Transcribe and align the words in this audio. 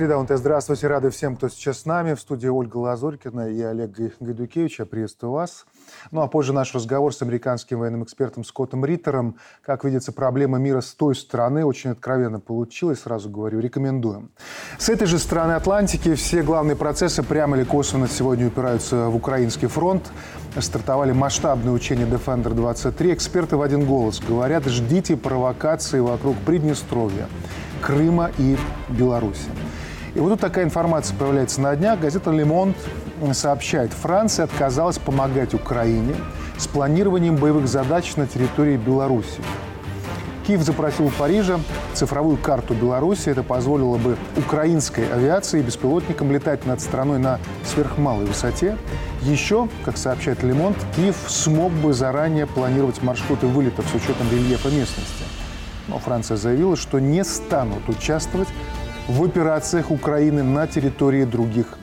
Среда 0.00 0.16
УНТ. 0.16 0.30
Здравствуйте. 0.30 0.86
Рады 0.86 1.10
всем, 1.10 1.36
кто 1.36 1.50
сейчас 1.50 1.80
с 1.80 1.84
нами. 1.84 2.14
В 2.14 2.20
студии 2.22 2.48
Ольга 2.48 2.78
Лазорькина 2.78 3.50
и 3.50 3.60
Олег 3.60 3.90
Гайдукевич. 4.18 4.78
Я 4.78 4.86
приветствую 4.86 5.32
вас. 5.32 5.66
Ну 6.10 6.22
а 6.22 6.26
позже 6.26 6.54
наш 6.54 6.74
разговор 6.74 7.14
с 7.14 7.20
американским 7.20 7.80
военным 7.80 8.04
экспертом 8.04 8.42
Скоттом 8.42 8.82
Риттером. 8.82 9.36
Как 9.60 9.84
видится, 9.84 10.12
проблема 10.12 10.56
мира 10.56 10.80
с 10.80 10.94
той 10.94 11.14
стороны 11.14 11.66
очень 11.66 11.90
откровенно 11.90 12.40
получилась, 12.40 13.00
сразу 13.00 13.28
говорю, 13.28 13.60
рекомендуем. 13.60 14.30
С 14.78 14.88
этой 14.88 15.06
же 15.06 15.18
стороны 15.18 15.52
Атлантики 15.52 16.14
все 16.14 16.42
главные 16.42 16.76
процессы 16.76 17.22
прямо 17.22 17.58
или 17.58 17.64
косвенно 17.64 18.08
сегодня 18.08 18.46
упираются 18.46 19.10
в 19.10 19.16
украинский 19.16 19.68
фронт. 19.68 20.10
Стартовали 20.58 21.12
масштабные 21.12 21.74
учения 21.74 22.06
Defender 22.06 22.54
23. 22.54 23.12
Эксперты 23.12 23.58
в 23.58 23.60
один 23.60 23.84
голос 23.84 24.18
говорят, 24.26 24.64
ждите 24.64 25.18
провокации 25.18 26.00
вокруг 26.00 26.38
Приднестровья. 26.46 27.28
Крыма 27.82 28.30
и 28.38 28.56
Беларуси. 28.88 29.50
И 30.14 30.18
вот 30.18 30.30
тут 30.30 30.40
такая 30.40 30.64
информация 30.64 31.16
появляется 31.16 31.60
на 31.60 31.74
днях. 31.76 32.00
Газета 32.00 32.30
«Лемонт» 32.30 32.76
сообщает, 33.32 33.92
Франция 33.92 34.44
отказалась 34.44 34.98
помогать 34.98 35.54
Украине 35.54 36.14
с 36.58 36.66
планированием 36.66 37.36
боевых 37.36 37.68
задач 37.68 38.16
на 38.16 38.26
территории 38.26 38.76
Беларуси. 38.76 39.40
Киев 40.46 40.62
запросил 40.62 41.06
у 41.06 41.10
Парижа 41.10 41.60
цифровую 41.94 42.36
карту 42.36 42.74
Беларуси. 42.74 43.28
Это 43.28 43.44
позволило 43.44 43.98
бы 43.98 44.16
украинской 44.36 45.06
авиации 45.12 45.60
и 45.60 45.62
беспилотникам 45.62 46.32
летать 46.32 46.66
над 46.66 46.80
страной 46.80 47.18
на 47.18 47.38
сверхмалой 47.64 48.26
высоте. 48.26 48.76
Еще, 49.22 49.68
как 49.84 49.96
сообщает 49.96 50.42
Лемонт, 50.42 50.76
Киев 50.96 51.16
смог 51.28 51.70
бы 51.72 51.92
заранее 51.92 52.46
планировать 52.46 53.00
маршруты 53.02 53.46
вылетов 53.46 53.86
с 53.86 53.94
учетом 53.94 54.28
рельефа 54.32 54.70
местности. 54.70 55.24
Но 55.86 55.98
Франция 55.98 56.36
заявила, 56.36 56.74
что 56.74 56.98
не 56.98 57.22
станут 57.22 57.88
участвовать 57.88 58.48
в 59.10 59.24
операциях 59.24 59.90
Украины 59.90 60.44
на 60.44 60.68
территории 60.68 61.24
других 61.24 61.76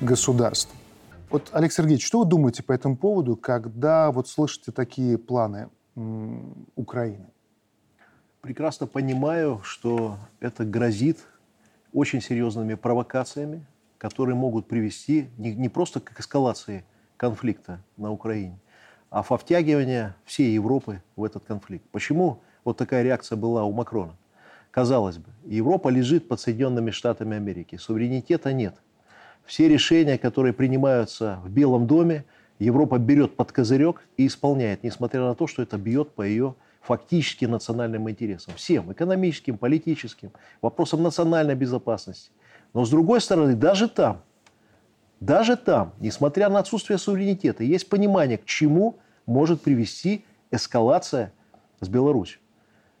государств. 0.00 0.72
Вот, 1.28 1.50
Олег 1.52 1.72
Сергеевич, 1.72 2.06
что 2.06 2.20
вы 2.20 2.24
думаете 2.24 2.62
по 2.62 2.72
этому 2.72 2.96
поводу, 2.96 3.34
когда 3.34 4.12
вот 4.12 4.28
слышите 4.28 4.70
такие 4.70 5.18
планы 5.18 5.70
Украины? 6.76 7.26
Прекрасно 8.42 8.86
понимаю, 8.86 9.60
что 9.64 10.18
это 10.38 10.64
грозит 10.64 11.18
очень 11.92 12.22
серьезными 12.22 12.74
провокациями, 12.74 13.66
которые 13.98 14.36
могут 14.36 14.68
привести 14.68 15.30
не, 15.36 15.56
не 15.56 15.68
просто 15.68 15.98
к 15.98 16.20
эскалации 16.20 16.84
конфликта 17.16 17.82
на 17.96 18.12
Украине, 18.12 18.56
а 19.10 19.24
во 19.28 19.36
втягивание 19.36 20.14
всей 20.24 20.54
Европы 20.54 21.02
в 21.16 21.24
этот 21.24 21.44
конфликт. 21.44 21.84
Почему 21.90 22.40
вот 22.62 22.76
такая 22.76 23.02
реакция 23.02 23.34
была 23.34 23.64
у 23.64 23.72
Макрона? 23.72 24.14
Казалось 24.70 25.16
бы, 25.18 25.28
Европа 25.56 25.88
лежит 25.88 26.28
под 26.28 26.40
Соединенными 26.40 26.90
Штатами 26.90 27.36
Америки. 27.36 27.76
Суверенитета 27.76 28.52
нет. 28.52 28.74
Все 29.46 29.66
решения, 29.66 30.18
которые 30.18 30.52
принимаются 30.52 31.40
в 31.42 31.48
Белом 31.48 31.86
доме, 31.86 32.26
Европа 32.58 32.98
берет 32.98 33.34
под 33.34 33.52
козырек 33.52 34.06
и 34.18 34.26
исполняет, 34.26 34.82
несмотря 34.82 35.22
на 35.22 35.34
то, 35.34 35.46
что 35.46 35.62
это 35.62 35.78
бьет 35.78 36.10
по 36.10 36.22
ее 36.22 36.54
фактически 36.82 37.46
национальным 37.46 38.10
интересам. 38.10 38.54
Всем, 38.56 38.92
экономическим, 38.92 39.56
политическим, 39.56 40.32
вопросам 40.60 41.02
национальной 41.02 41.54
безопасности. 41.54 42.30
Но 42.74 42.84
с 42.84 42.90
другой 42.90 43.22
стороны, 43.22 43.54
даже 43.54 43.88
там, 43.88 44.20
даже 45.20 45.56
там, 45.56 45.94
несмотря 45.98 46.50
на 46.50 46.58
отсутствие 46.58 46.98
суверенитета, 46.98 47.64
есть 47.64 47.88
понимание, 47.88 48.36
к 48.36 48.44
чему 48.44 48.98
может 49.24 49.62
привести 49.62 50.26
эскалация 50.50 51.32
с 51.80 51.88
Беларусью. 51.88 52.40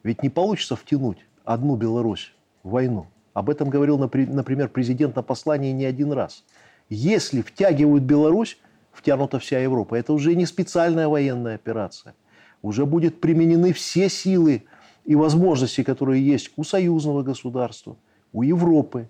Ведь 0.02 0.22
не 0.22 0.30
получится 0.30 0.76
втянуть 0.76 1.18
одну 1.44 1.76
Беларусь 1.76 2.32
войну. 2.62 3.06
Об 3.34 3.50
этом 3.50 3.70
говорил, 3.70 3.98
например, 3.98 4.68
президент 4.68 5.16
на 5.16 5.22
послании 5.22 5.72
не 5.72 5.84
один 5.84 6.12
раз. 6.12 6.44
Если 6.88 7.42
втягивают 7.42 8.04
Беларусь, 8.04 8.58
втянута 8.92 9.38
вся 9.38 9.60
Европа. 9.60 9.94
Это 9.94 10.12
уже 10.12 10.34
не 10.34 10.46
специальная 10.46 11.08
военная 11.08 11.54
операция. 11.54 12.14
Уже 12.62 12.84
будут 12.84 13.20
применены 13.20 13.72
все 13.72 14.08
силы 14.08 14.64
и 15.04 15.14
возможности, 15.14 15.84
которые 15.84 16.26
есть 16.26 16.50
у 16.56 16.64
союзного 16.64 17.22
государства, 17.22 17.96
у 18.32 18.42
Европы. 18.42 19.08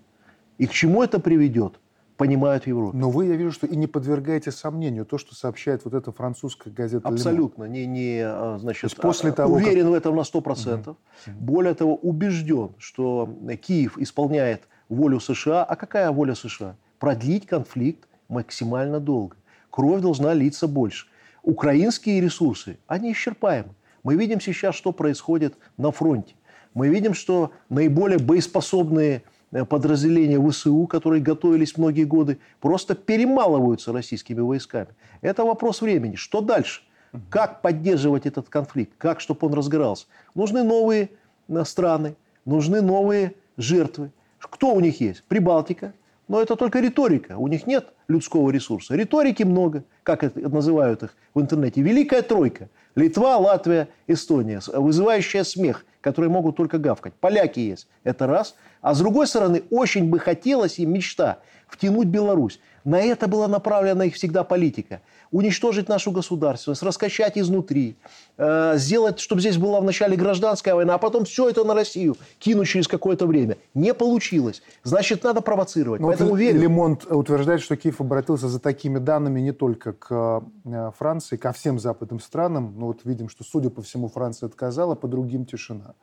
И 0.57 0.67
к 0.67 0.71
чему 0.71 1.01
это 1.01 1.19
приведет? 1.19 1.79
Понимают 2.19 2.65
в 2.65 2.67
Европе. 2.67 2.97
Но 2.97 3.09
вы, 3.09 3.27
я 3.27 3.35
вижу, 3.37 3.53
что 3.53 3.65
и 3.65 3.77
не 3.77 3.87
подвергаете 3.87 4.51
сомнению 4.51 5.05
то, 5.05 5.17
что 5.17 5.35
сообщает 5.35 5.85
вот 5.85 5.93
эта 5.93 6.11
французская 6.11 6.69
газета 6.69 7.07
Абсолютно. 7.07 7.63
Не, 7.63 7.85
не, 7.85 8.19
а, 8.21 8.57
значит, 8.59 8.93
после 8.97 9.29
а, 9.29 9.33
того, 9.33 9.55
уверен 9.55 9.83
как... 9.83 9.91
в 9.91 9.93
этом 9.93 10.15
на 10.17 10.21
100%. 10.21 10.89
Угу. 10.89 10.97
Более 11.39 11.73
того, 11.73 11.95
убежден, 11.95 12.71
что 12.77 13.33
Киев 13.65 13.97
исполняет 13.97 14.67
волю 14.89 15.21
США. 15.21 15.63
А 15.63 15.75
какая 15.77 16.11
воля 16.11 16.35
США? 16.35 16.75
Продлить 16.99 17.45
конфликт 17.45 18.05
максимально 18.27 18.99
долго. 18.99 19.37
Кровь 19.69 20.01
должна 20.01 20.33
литься 20.33 20.67
больше. 20.67 21.07
Украинские 21.41 22.19
ресурсы, 22.19 22.79
они 22.85 23.13
исчерпаемы. 23.13 23.69
Мы 24.03 24.15
видим 24.15 24.41
сейчас, 24.41 24.75
что 24.75 24.91
происходит 24.91 25.55
на 25.77 25.93
фронте. 25.93 26.35
Мы 26.73 26.89
видим, 26.89 27.13
что 27.13 27.53
наиболее 27.69 28.19
боеспособные 28.19 29.23
подразделения 29.51 30.39
ВСУ, 30.39 30.85
которые 30.87 31.21
готовились 31.21 31.77
многие 31.77 32.03
годы, 32.03 32.37
просто 32.59 32.95
перемалываются 32.95 33.91
российскими 33.91 34.41
войсками. 34.41 34.89
Это 35.21 35.43
вопрос 35.43 35.81
времени. 35.81 36.15
Что 36.15 36.41
дальше? 36.41 36.81
Как 37.29 37.61
поддерживать 37.61 38.25
этот 38.25 38.49
конфликт? 38.49 38.93
Как, 38.97 39.19
чтобы 39.19 39.47
он 39.47 39.53
разгорался? 39.53 40.05
Нужны 40.35 40.63
новые 40.63 41.09
э, 41.47 41.63
страны, 41.65 42.15
нужны 42.45 42.81
новые 42.81 43.33
жертвы. 43.57 44.11
Кто 44.39 44.73
у 44.73 44.79
них 44.79 45.01
есть? 45.01 45.23
Прибалтика. 45.23 45.93
Но 46.27 46.39
это 46.39 46.55
только 46.55 46.79
риторика. 46.79 47.37
У 47.37 47.47
них 47.47 47.65
нет 47.65 47.87
людского 48.07 48.51
ресурса. 48.51 48.95
Риторики 48.95 49.41
много. 49.41 49.83
Как 50.03 50.23
это 50.23 50.47
называют 50.47 51.01
их 51.01 51.15
в 51.33 51.41
интернете? 51.41 51.81
Великая 51.81 52.21
тройка. 52.21 52.69
Литва, 52.95 53.37
Латвия, 53.37 53.89
Эстония. 54.05 54.61
Вызывающая 54.67 55.43
смех, 55.43 55.85
которые 56.01 56.29
могут 56.29 56.55
только 56.55 56.77
гавкать. 56.77 57.13
Поляки 57.13 57.59
есть. 57.59 57.87
Это 58.03 58.27
раз– 58.27 58.55
а 58.81 58.93
с 58.93 58.99
другой 58.99 59.27
стороны, 59.27 59.63
очень 59.69 60.09
бы 60.09 60.19
хотелось 60.19 60.79
им 60.79 60.93
мечта 60.93 61.39
втянуть 61.67 62.07
Беларусь. 62.07 62.59
На 62.83 63.01
это 63.01 63.27
была 63.27 63.47
направлена 63.47 64.05
их 64.05 64.15
всегда 64.15 64.43
политика. 64.43 65.01
Уничтожить 65.31 65.89
нашу 65.89 66.11
государственность, 66.11 66.81
раскачать 66.81 67.37
изнутри, 67.37 67.95
э, 68.37 68.73
сделать, 68.77 69.19
чтобы 69.19 69.41
здесь 69.41 69.57
была 69.57 69.79
вначале 69.79 70.15
гражданская 70.15 70.75
война, 70.75 70.95
а 70.95 70.97
потом 70.97 71.25
все 71.25 71.49
это 71.49 71.63
на 71.63 71.73
Россию 71.73 72.17
кинуть 72.39 72.67
через 72.67 72.87
какое-то 72.87 73.27
время. 73.27 73.57
Не 73.73 73.93
получилось. 73.93 74.61
Значит, 74.83 75.23
надо 75.23 75.41
провоцировать. 75.41 76.01
Но 76.01 76.07
ну, 76.07 76.11
Поэтому 76.11 76.31
вот 76.31 76.39
верю. 76.39 76.59
Лемонт 76.59 77.05
утверждает, 77.05 77.61
что 77.61 77.75
Киев 77.75 78.01
обратился 78.01 78.47
за 78.47 78.59
такими 78.59 78.97
данными 78.97 79.39
не 79.39 79.51
только 79.51 79.93
к 79.93 80.43
э, 80.65 80.91
Франции, 80.97 81.37
ко 81.37 81.51
всем 81.51 81.79
западным 81.79 82.19
странам. 82.19 82.73
Но 82.77 82.87
вот 82.87 83.01
видим, 83.03 83.29
что, 83.29 83.43
судя 83.43 83.69
по 83.69 83.81
всему, 83.81 84.07
Франция 84.07 84.47
отказала, 84.47 84.95
по 84.95 85.07
другим 85.07 85.45
тишина. 85.45 85.93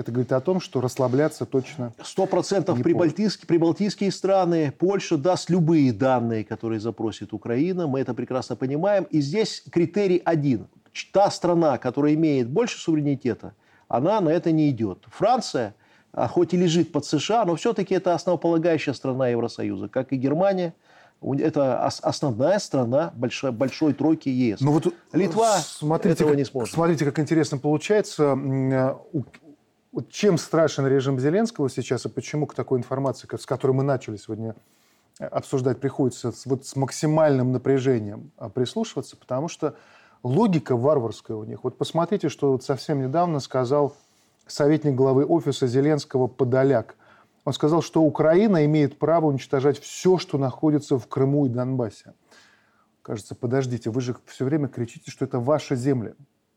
Это 0.00 0.12
говорит 0.12 0.32
о 0.32 0.40
том, 0.40 0.60
что 0.62 0.80
расслабляться 0.80 1.44
точно 1.44 1.92
Сто 2.02 2.24
процентов 2.24 2.82
прибалтийские, 2.82 3.46
прибалтийские 3.46 4.10
страны, 4.10 4.72
Польша 4.78 5.18
даст 5.18 5.50
любые 5.50 5.92
данные, 5.92 6.42
которые 6.42 6.80
запросит 6.80 7.34
Украина. 7.34 7.86
Мы 7.86 8.00
это 8.00 8.14
прекрасно 8.14 8.56
понимаем. 8.56 9.04
И 9.10 9.20
здесь 9.20 9.62
критерий 9.70 10.22
один. 10.24 10.68
Та 11.12 11.30
страна, 11.30 11.76
которая 11.76 12.14
имеет 12.14 12.48
больше 12.48 12.78
суверенитета, 12.78 13.52
она 13.88 14.22
на 14.22 14.30
это 14.30 14.52
не 14.52 14.70
идет. 14.70 15.04
Франция, 15.10 15.74
а, 16.12 16.28
хоть 16.28 16.54
и 16.54 16.56
лежит 16.56 16.92
под 16.92 17.04
США, 17.04 17.44
но 17.44 17.54
все-таки 17.56 17.94
это 17.94 18.14
основополагающая 18.14 18.94
страна 18.94 19.28
Евросоюза, 19.28 19.88
как 19.88 20.14
и 20.14 20.16
Германия. 20.16 20.72
Это 21.20 21.84
основная 21.84 22.58
страна 22.58 23.12
большой, 23.14 23.52
большой 23.52 23.92
тройки 23.92 24.30
ЕС. 24.30 24.60
Но 24.60 24.68
ну 24.68 24.72
вот 24.72 24.94
Литва 25.12 25.58
смотрите, 25.58 26.14
этого 26.14 26.30
как, 26.30 26.38
не 26.38 26.44
сможет. 26.46 26.72
Смотрите, 26.72 27.04
как 27.04 27.18
интересно 27.18 27.58
получается. 27.58 28.34
Вот 29.92 30.08
чем 30.08 30.38
страшен 30.38 30.86
режим 30.86 31.18
Зеленского 31.18 31.68
сейчас 31.68 32.06
и 32.06 32.08
почему 32.08 32.46
к 32.46 32.54
такой 32.54 32.78
информации, 32.78 33.28
с 33.36 33.44
которой 33.46 33.72
мы 33.72 33.82
начали 33.82 34.16
сегодня 34.16 34.54
э, 35.18 35.24
обсуждать, 35.24 35.80
приходится 35.80 36.32
вот 36.44 36.64
с 36.64 36.76
максимальным 36.76 37.50
напряжением 37.50 38.30
а, 38.36 38.48
прислушиваться, 38.48 39.16
потому 39.16 39.48
что 39.48 39.74
логика 40.22 40.76
варварская 40.76 41.36
у 41.36 41.42
них. 41.42 41.64
Вот 41.64 41.76
посмотрите, 41.76 42.28
что 42.28 42.52
вот 42.52 42.62
совсем 42.62 43.02
недавно 43.02 43.40
сказал 43.40 43.96
советник 44.46 44.94
главы 44.94 45.24
офиса 45.24 45.66
Зеленского 45.66 46.28
Подоляк. 46.28 46.94
Он 47.44 47.52
сказал, 47.52 47.82
что 47.82 48.02
Украина 48.02 48.64
имеет 48.66 48.96
право 48.96 49.26
уничтожать 49.26 49.80
все, 49.80 50.18
что 50.18 50.38
находится 50.38 50.98
в 50.98 51.08
Крыму 51.08 51.46
и 51.46 51.48
Донбассе. 51.48 52.14
Кажется, 53.02 53.34
подождите, 53.34 53.90
вы 53.90 54.00
же 54.02 54.14
все 54.26 54.44
время 54.44 54.68
кричите, 54.68 55.10
что 55.10 55.24
это 55.24 55.40
ваши 55.40 55.74
земли. 55.74 56.14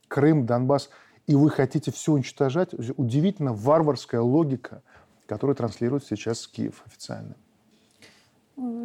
Крым, 0.08 0.46
Донбасс– 0.46 0.90
и 1.28 1.36
вы 1.36 1.50
хотите 1.50 1.92
все 1.92 2.14
уничтожать. 2.14 2.70
Удивительно 2.98 3.54
варварская 3.54 4.22
логика, 4.22 4.82
которую 5.26 5.56
транслирует 5.56 6.06
сейчас 6.06 6.48
Киев 6.48 6.84
официально. 6.86 7.36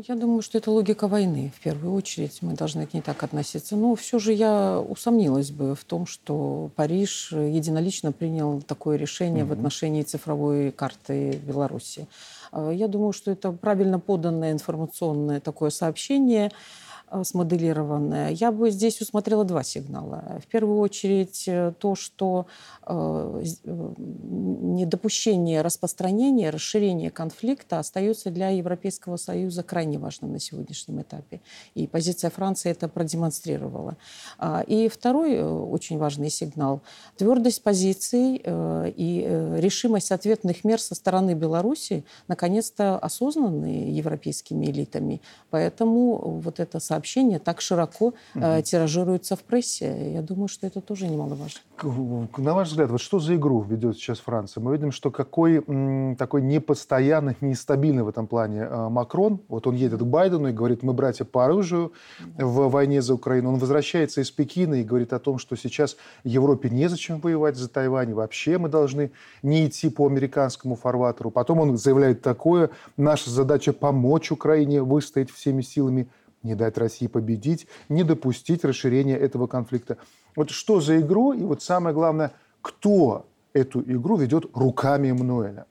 Я 0.08 0.14
думаю, 0.14 0.40
что 0.40 0.56
это 0.56 0.70
логика 0.70 1.08
войны. 1.08 1.52
В 1.54 1.60
первую 1.62 1.92
очередь 1.92 2.38
мы 2.40 2.54
должны 2.54 2.86
к 2.86 2.94
ней 2.94 3.02
так 3.02 3.22
относиться. 3.22 3.76
Но 3.76 3.94
все 3.96 4.18
же 4.18 4.32
я 4.32 4.80
усомнилась 4.80 5.50
бы 5.50 5.74
в 5.74 5.84
том, 5.84 6.06
что 6.06 6.70
Париж 6.74 7.32
единолично 7.32 8.12
принял 8.12 8.62
такое 8.62 8.96
решение 8.96 9.44
угу. 9.44 9.50
в 9.50 9.52
отношении 9.52 10.02
цифровой 10.02 10.72
карты 10.72 11.38
Беларуси. 11.46 12.06
Э, 12.50 12.70
я 12.72 12.88
думаю, 12.88 13.12
что 13.12 13.30
это 13.30 13.52
правильно 13.52 13.98
поданное 14.00 14.52
информационное 14.52 15.40
такое 15.40 15.70
сообщение– 15.70 16.50
смоделированная, 17.24 18.30
я 18.30 18.52
бы 18.52 18.70
здесь 18.70 19.00
усмотрела 19.00 19.44
два 19.44 19.62
сигнала. 19.62 20.40
В 20.42 20.46
первую 20.46 20.78
очередь 20.78 21.44
э, 21.46 21.72
то, 21.78 21.94
что 21.94 22.46
э, 22.86 23.44
недопущение 24.60 25.62
распространения, 25.62 26.50
расширения 26.50 27.10
конфликта 27.10 27.78
остается 27.78 28.30
для 28.30 28.50
Европейского 28.50 29.16
Союза 29.16 29.62
крайне 29.62 29.98
важным 29.98 30.32
на 30.32 30.40
сегодняшнем 30.40 31.00
этапе. 31.02 31.40
И 31.74 31.86
позиция 31.86 32.30
Франции 32.30 32.70
это 32.70 32.88
продемонстрировала. 32.88 33.96
А, 34.38 34.62
и 34.66 34.88
второй 34.88 35.42
очень 35.42 35.98
важный 35.98 36.30
сигнал– 36.30 36.82
твердость 37.16 37.62
позиций 37.62 38.42
и 38.44 39.54
решимость 39.58 40.12
ответных 40.12 40.64
мер 40.64 40.80
со 40.80 40.94
стороны 40.94 41.34
Беларуси 41.34 42.04
наконец-то 42.28 42.98
осознанные 42.98 43.96
европейскими 43.96 44.66
элитами. 44.66 45.20
Поэтому 45.50 46.40
вот 46.40 46.60
это 46.60 46.80
сообщение 46.80 47.38
так 47.38 47.60
широко 47.60 48.06
угу. 48.06 48.14
э, 48.34 48.62
тиражируются 48.62 49.36
в 49.36 49.40
прессе. 49.40 50.12
Я 50.12 50.22
думаю, 50.22 50.48
что 50.48 50.66
это 50.66 50.80
тоже 50.80 51.06
немаловажно. 51.08 51.60
На 51.82 52.54
ваш 52.54 52.68
взгляд, 52.68 52.90
вот 52.90 53.00
что 53.00 53.18
за 53.20 53.36
игру 53.36 53.62
ведет 53.62 53.96
сейчас 53.96 54.18
Франция? 54.18 54.47
Мы 54.56 54.72
видим, 54.72 54.92
что 54.92 55.10
какой 55.10 55.62
м, 55.66 56.16
такой 56.16 56.42
непостоянный, 56.42 57.36
нестабильный 57.40 58.02
в 58.02 58.08
этом 58.08 58.26
плане 58.26 58.60
э, 58.60 58.88
Макрон. 58.88 59.40
Вот 59.48 59.66
он 59.66 59.74
едет 59.74 60.00
к 60.00 60.04
Байдену 60.04 60.48
и 60.48 60.52
говорит, 60.52 60.82
мы 60.82 60.92
братья 60.92 61.24
по 61.24 61.44
оружию 61.44 61.92
в 62.36 62.68
войне 62.68 63.02
за 63.02 63.14
Украину. 63.14 63.50
Он 63.50 63.58
возвращается 63.58 64.20
из 64.20 64.30
Пекина 64.30 64.74
и 64.74 64.84
говорит 64.84 65.12
о 65.12 65.18
том, 65.18 65.38
что 65.38 65.56
сейчас 65.56 65.96
Европе 66.24 66.70
незачем 66.70 67.20
воевать 67.20 67.56
за 67.56 67.68
Тайвань. 67.68 68.14
Вообще 68.14 68.58
мы 68.58 68.68
должны 68.68 69.10
не 69.42 69.66
идти 69.66 69.90
по 69.90 70.06
американскому 70.06 70.76
фарватеру. 70.76 71.30
Потом 71.30 71.60
он 71.60 71.76
заявляет 71.76 72.22
такое, 72.22 72.70
наша 72.96 73.30
задача 73.30 73.72
помочь 73.72 74.30
Украине 74.30 74.82
выстоять 74.82 75.30
всеми 75.30 75.62
силами 75.62 76.08
не 76.42 76.54
дать 76.54 76.78
России 76.78 77.06
победить, 77.06 77.66
не 77.88 78.04
допустить 78.04 78.64
расширения 78.64 79.16
этого 79.16 79.46
конфликта. 79.46 79.98
Вот 80.36 80.50
что 80.50 80.80
за 80.80 81.00
игру, 81.00 81.32
и 81.32 81.42
вот 81.42 81.62
самое 81.62 81.94
главное, 81.94 82.32
кто 82.62 83.26
эту 83.52 83.80
игру 83.80 84.16
ведет 84.16 84.44
руками 84.54 85.08
Эммануэля? 85.08 85.66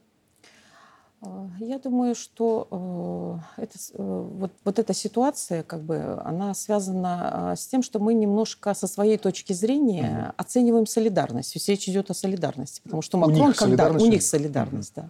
Э, 1.21 1.47
я 1.59 1.79
думаю, 1.79 2.15
что 2.15 3.41
э, 3.57 3.61
это, 3.61 3.77
э, 3.93 4.27
вот, 4.33 4.51
вот 4.63 4.79
эта 4.79 4.93
ситуация, 4.93 5.63
как 5.63 5.81
бы, 5.81 6.21
она 6.23 6.53
связана 6.53 7.53
с 7.57 7.67
тем, 7.67 7.81
что 7.81 7.99
мы 7.99 8.13
немножко 8.13 8.73
со 8.73 8.87
своей 8.87 9.17
точки 9.17 9.53
зрения 9.53 10.27
угу. 10.27 10.33
оцениваем 10.37 10.85
солидарность. 10.85 11.55
Ведь 11.55 11.67
речь 11.69 11.89
идет 11.89 12.11
о 12.11 12.13
солидарности, 12.13 12.81
потому 12.83 13.01
что 13.01 13.17
Макрон, 13.17 13.41
у 13.41 13.47
них 13.47 13.55
когда 13.55 13.89
у 13.89 14.05
них 14.05 14.21
солидарность, 14.21 14.97
угу. 14.97 15.05
да, 15.05 15.09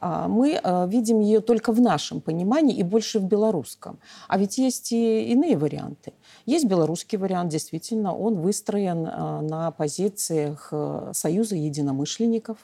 мы 0.00 0.60
видим 0.88 1.20
ее 1.20 1.40
только 1.40 1.72
в 1.72 1.80
нашем 1.80 2.20
понимании 2.20 2.76
и 2.76 2.82
больше 2.82 3.18
в 3.18 3.24
белорусском. 3.24 3.98
А 4.28 4.38
ведь 4.38 4.58
есть 4.58 4.92
и 4.92 5.32
иные 5.32 5.56
варианты. 5.56 6.12
Есть 6.46 6.66
белорусский 6.66 7.18
вариант, 7.18 7.50
действительно, 7.50 8.14
он 8.16 8.40
выстроен 8.40 9.02
на 9.02 9.70
позициях 9.70 10.72
Союза 11.12 11.56
единомышленников 11.56 12.58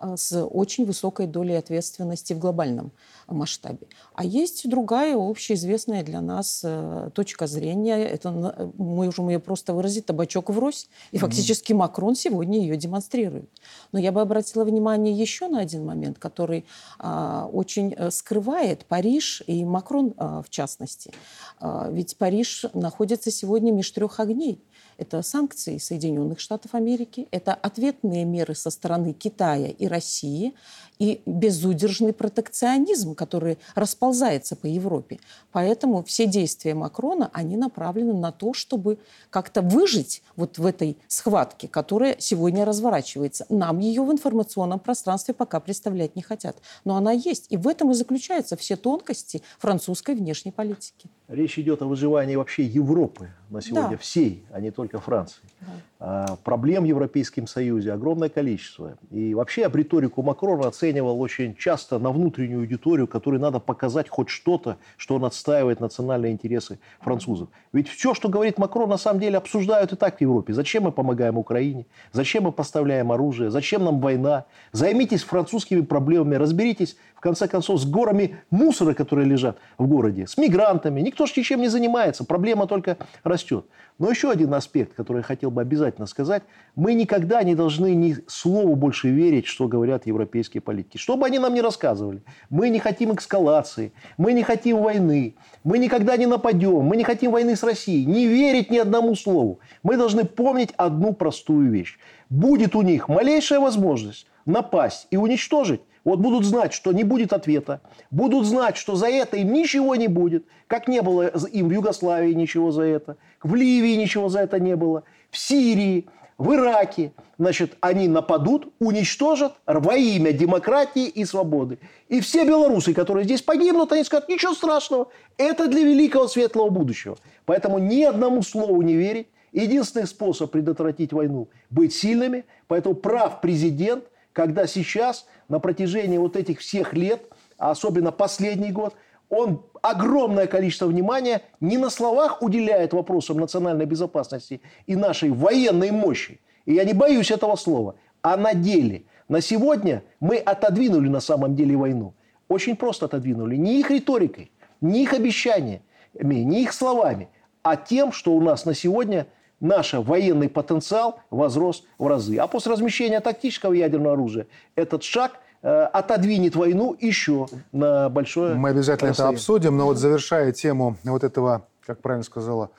с 0.00 0.44
очень 0.44 0.84
высокой 0.84 1.26
долей 1.26 1.54
ответственности 1.54 2.32
в 2.32 2.38
глобальном 2.38 2.92
масштабе. 3.32 3.86
А 4.14 4.24
есть 4.24 4.68
другая 4.68 5.16
общеизвестная 5.16 6.02
для 6.02 6.20
нас 6.20 6.60
э, 6.64 7.10
точка 7.14 7.46
зрения. 7.46 7.96
Это 8.04 8.30
мы 8.30 9.04
можем 9.04 9.28
ее 9.28 9.38
просто 9.38 9.72
выразить 9.74 10.06
табачок 10.06 10.50
врозь. 10.50 10.88
И 11.12 11.18
фактически. 11.18 11.72
Макрон 11.72 12.14
сегодня 12.14 12.58
ее 12.58 12.76
демонстрирует. 12.76 13.48
Но 13.92 13.98
я 13.98 14.12
бы 14.12 14.20
обратила 14.20 14.64
внимание 14.64 15.14
еще 15.14 15.48
на 15.48 15.60
один 15.60 15.84
момент, 15.84 16.18
который 16.18 16.64
а, 16.98 17.48
очень 17.52 17.94
э, 17.96 18.10
скрывает 18.10 18.86
Париж 18.86 19.42
и 19.46 19.64
Макрон 19.64 20.14
а, 20.16 20.42
в 20.42 20.50
частности. 20.50 21.12
А, 21.60 21.88
ведь 21.90 22.16
Париж 22.16 22.64
находится 22.74 23.30
сегодня 23.30 23.72
меж 23.72 23.90
трех 23.90 24.20
огней. 24.20 24.62
Это 24.96 25.22
санкции 25.22 25.78
Соединенных 25.78 26.38
Штатов 26.38 26.74
Америки, 26.74 27.26
это 27.32 27.52
ответные 27.52 28.24
меры 28.24 28.54
со 28.54 28.70
стороны 28.70 29.12
Китая 29.12 29.68
и 29.68 29.86
России 29.86 30.54
и 30.98 31.20
безудержный 31.26 32.12
протекционизм, 32.12 33.14
который 33.14 33.58
расползается 33.74 34.56
по 34.56 34.66
Европе. 34.66 35.18
Поэтому 35.52 36.02
все 36.04 36.26
действия 36.26 36.74
Макрона, 36.74 37.30
они 37.32 37.56
направлены 37.56 38.14
на 38.14 38.32
то, 38.32 38.54
чтобы 38.54 38.98
как-то 39.30 39.62
выжить 39.62 40.22
вот 40.36 40.58
в 40.58 40.66
этой 40.66 40.96
схватке, 41.08 41.68
которая 41.68 42.16
сегодня 42.18 42.64
разворачивается. 42.64 43.46
Нам 43.48 43.78
ее 43.78 44.02
в 44.02 44.12
информационном 44.12 44.78
пространстве 44.78 45.34
пока 45.34 45.60
представлять 45.60 46.16
не 46.16 46.22
хотят. 46.22 46.56
Но 46.84 46.96
она 46.96 47.12
есть. 47.12 47.46
И 47.50 47.56
в 47.56 47.68
этом 47.68 47.90
и 47.90 47.94
заключаются 47.94 48.56
все 48.56 48.76
тонкости 48.76 49.42
французской 49.58 50.14
внешней 50.14 50.52
политики. 50.52 51.08
Речь 51.28 51.58
идет 51.58 51.82
о 51.82 51.86
выживании 51.86 52.36
вообще 52.36 52.64
Европы 52.64 53.30
на 53.48 53.62
сегодня, 53.62 53.90
да. 53.90 53.96
всей, 53.96 54.44
а 54.52 54.60
не 54.60 54.70
только 54.70 55.00
Франции. 55.00 55.42
Да. 55.60 55.66
А, 56.06 56.36
проблем 56.44 56.82
в 56.82 56.86
Европейском 56.86 57.46
Союзе 57.46 57.90
огромное 57.90 58.28
количество. 58.28 58.98
И 59.10 59.32
вообще 59.32 59.62
я 59.62 59.70
риторику 59.72 60.22
Макрона 60.22 60.68
оценивал 60.68 61.18
очень 61.18 61.56
часто 61.56 61.98
на 61.98 62.10
внутреннюю 62.10 62.60
аудиторию, 62.60 63.06
которой 63.06 63.40
надо 63.40 63.58
показать 63.58 64.10
хоть 64.10 64.28
что-то, 64.28 64.76
что 64.98 65.14
он 65.14 65.24
отстаивает 65.24 65.80
национальные 65.80 66.32
интересы 66.32 66.78
французов. 67.00 67.48
Ведь 67.72 67.88
все, 67.88 68.12
что 68.12 68.28
говорит 68.28 68.58
Макрон, 68.58 68.90
на 68.90 68.98
самом 68.98 69.18
деле 69.18 69.38
обсуждают 69.38 69.94
и 69.94 69.96
так 69.96 70.18
в 70.18 70.20
Европе. 70.20 70.52
Зачем 70.52 70.82
мы 70.82 70.92
помогаем 70.92 71.38
Украине? 71.38 71.86
Зачем 72.12 72.44
мы 72.44 72.52
поставляем 72.52 73.10
оружие? 73.10 73.50
Зачем 73.50 73.82
нам 73.82 74.00
война? 74.00 74.44
Займитесь 74.72 75.22
французскими 75.22 75.80
проблемами, 75.80 76.34
разберитесь 76.34 76.98
конце 77.24 77.48
концов, 77.48 77.80
с 77.80 77.86
горами 77.86 78.36
мусора, 78.50 78.92
которые 78.92 79.26
лежат 79.26 79.56
в 79.78 79.86
городе, 79.86 80.26
с 80.26 80.36
мигрантами. 80.36 81.00
Никто 81.00 81.24
же 81.24 81.32
ничем 81.36 81.62
не 81.62 81.68
занимается, 81.68 82.22
проблема 82.22 82.66
только 82.66 82.98
растет. 83.24 83.64
Но 83.98 84.10
еще 84.10 84.30
один 84.30 84.52
аспект, 84.52 84.92
который 84.94 85.18
я 85.18 85.22
хотел 85.22 85.50
бы 85.50 85.62
обязательно 85.62 86.06
сказать. 86.06 86.42
Мы 86.76 86.92
никогда 86.92 87.42
не 87.42 87.54
должны 87.54 87.94
ни 87.94 88.16
слову 88.26 88.76
больше 88.76 89.08
верить, 89.08 89.46
что 89.46 89.68
говорят 89.68 90.06
европейские 90.06 90.60
политики. 90.60 90.98
Что 90.98 91.16
бы 91.16 91.24
они 91.24 91.38
нам 91.38 91.54
ни 91.54 91.60
рассказывали. 91.60 92.22
Мы 92.50 92.68
не 92.68 92.78
хотим 92.78 93.14
эскалации, 93.14 93.92
мы 94.18 94.34
не 94.34 94.42
хотим 94.42 94.82
войны, 94.82 95.36
мы 95.62 95.78
никогда 95.78 96.18
не 96.18 96.26
нападем, 96.26 96.82
мы 96.82 96.96
не 96.98 97.04
хотим 97.04 97.30
войны 97.30 97.56
с 97.56 97.62
Россией. 97.62 98.04
Не 98.04 98.26
верить 98.26 98.70
ни 98.70 98.76
одному 98.76 99.14
слову. 99.14 99.60
Мы 99.82 99.96
должны 99.96 100.24
помнить 100.24 100.74
одну 100.76 101.14
простую 101.14 101.70
вещь. 101.70 101.98
Будет 102.28 102.76
у 102.76 102.82
них 102.82 103.08
малейшая 103.08 103.60
возможность 103.60 104.26
напасть 104.44 105.06
и 105.10 105.16
уничтожить, 105.16 105.80
вот 106.04 106.20
будут 106.20 106.44
знать, 106.44 106.72
что 106.72 106.92
не 106.92 107.04
будет 107.04 107.32
ответа, 107.32 107.80
будут 108.10 108.46
знать, 108.46 108.76
что 108.76 108.94
за 108.94 109.08
это 109.08 109.36
им 109.38 109.52
ничего 109.52 109.96
не 109.96 110.08
будет, 110.08 110.46
как 110.66 110.86
не 110.88 111.02
было 111.02 111.28
им 111.28 111.68
в 111.68 111.72
Югославии 111.72 112.32
ничего 112.32 112.70
за 112.70 112.82
это, 112.82 113.16
в 113.42 113.54
Ливии 113.54 113.96
ничего 113.96 114.28
за 114.28 114.40
это 114.40 114.60
не 114.60 114.76
было, 114.76 115.04
в 115.30 115.38
Сирии, 115.38 116.06
в 116.36 116.52
Ираке, 116.52 117.12
значит, 117.38 117.76
они 117.80 118.08
нападут, 118.08 118.72
уничтожат 118.80 119.54
во 119.66 119.96
имя 119.96 120.32
демократии 120.32 121.06
и 121.06 121.24
свободы. 121.24 121.78
И 122.08 122.20
все 122.20 122.44
белорусы, 122.44 122.92
которые 122.92 123.24
здесь 123.24 123.42
погибнут, 123.42 123.92
они 123.92 124.04
скажут, 124.04 124.28
ничего 124.28 124.52
страшного, 124.52 125.08
это 125.38 125.68
для 125.68 125.82
великого 125.82 126.26
светлого 126.26 126.70
будущего. 126.70 127.16
Поэтому 127.44 127.78
ни 127.78 128.02
одному 128.02 128.42
слову 128.42 128.82
не 128.82 128.94
верить. 128.94 129.28
Единственный 129.52 130.08
способ 130.08 130.50
предотвратить 130.50 131.12
войну– 131.12 131.48
быть 131.70 131.94
сильными. 131.94 132.44
Поэтому 132.66 132.96
прав 132.96 133.40
президент, 133.40 134.04
когда 134.32 134.66
сейчас 134.66 135.26
на 135.48 135.58
протяжении 135.58 136.18
вот 136.18 136.36
этих 136.36 136.60
всех 136.60 136.94
лет, 136.94 137.28
а 137.58 137.70
особенно 137.70 138.12
последний 138.12 138.72
год, 138.72 138.94
он 139.28 139.64
огромное 139.82 140.46
количество 140.46 140.86
внимания 140.86 141.42
не 141.60 141.78
на 141.78 141.90
словах 141.90 142.42
уделяет 142.42 142.92
вопросам 142.92 143.38
национальной 143.38 143.86
безопасности 143.86 144.60
и 144.86 144.96
нашей 144.96 145.30
военной 145.30 145.90
мощи. 145.90 146.40
И 146.66 146.74
я 146.74 146.84
не 146.84 146.92
боюсь 146.92 147.30
этого 147.30 147.56
слова, 147.56 147.96
а 148.22 148.36
на 148.36 148.54
деле. 148.54 149.04
На 149.28 149.40
сегодня 149.40 150.02
мы 150.20 150.36
отодвинули 150.36 151.08
на 151.08 151.20
самом 151.20 151.54
деле 151.54 151.76
войну. 151.76 152.14
Очень 152.48 152.76
просто 152.76 153.06
отодвинули. 153.06 153.56
Не 153.56 153.80
их 153.80 153.90
риторикой, 153.90 154.52
не 154.80 155.02
их 155.02 155.14
обещаниями, 155.14 155.82
не 156.20 156.62
их 156.62 156.72
словами, 156.72 157.28
а 157.62 157.76
тем, 157.76 158.12
что 158.12 158.32
у 158.34 158.40
нас 158.40 158.66
на 158.66 158.74
сегодня 158.74 159.26
наш 159.60 159.94
военный 159.94 160.48
потенциал 160.48 161.20
возрос 161.30 161.84
в 161.98 162.06
разы. 162.06 162.36
А 162.36 162.46
после 162.46 162.72
размещения 162.72 163.20
тактического 163.20 163.72
ядерного 163.72 164.14
оружия 164.14 164.46
этот 164.76 165.02
шаг 165.02 165.32
э, 165.62 165.68
отодвинет 165.68 166.56
войну 166.56 166.96
еще 167.00 167.46
на 167.72 168.08
большое 168.08 168.54
Мы 168.54 168.70
обязательно 168.70 169.10
расстояние. 169.10 169.34
это 169.34 169.40
обсудим, 169.40 169.76
но 169.76 169.86
вот 169.86 169.98
завершая 169.98 170.52
тему 170.52 170.96
вот 171.04 171.24
этого, 171.24 171.66
как 171.86 172.00
правильно 172.00 172.24
сказала 172.24 172.70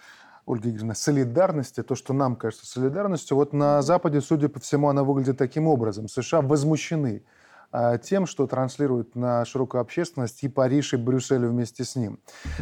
Ольга 0.45 0.69
Игоревна, 0.69 0.93
солидарности, 0.93 1.81
то, 1.81 1.95
что 1.95 2.13
нам 2.13 2.35
кажется 2.35 2.67
солидарностью, 2.67 3.35
вот 3.35 3.51
на 3.53 3.81
Западе, 3.81 4.21
судя 4.21 4.47
по 4.47 4.59
всему, 4.59 4.89
она 4.89 5.03
выглядит 5.03 5.37
таким 5.37 5.67
образом. 5.67 6.07
США 6.07 6.41
возмущены 6.41 7.23
тем, 8.03 8.25
что 8.25 8.47
транслирует 8.47 9.15
на 9.15 9.45
широкую 9.45 9.81
общественность 9.81 10.43
и 10.43 10.47
Париж, 10.47 10.93
и 10.93 10.97
Брюссель 10.97 11.45
вместе 11.45 11.83
с 11.83 11.95
ним. 11.95 12.19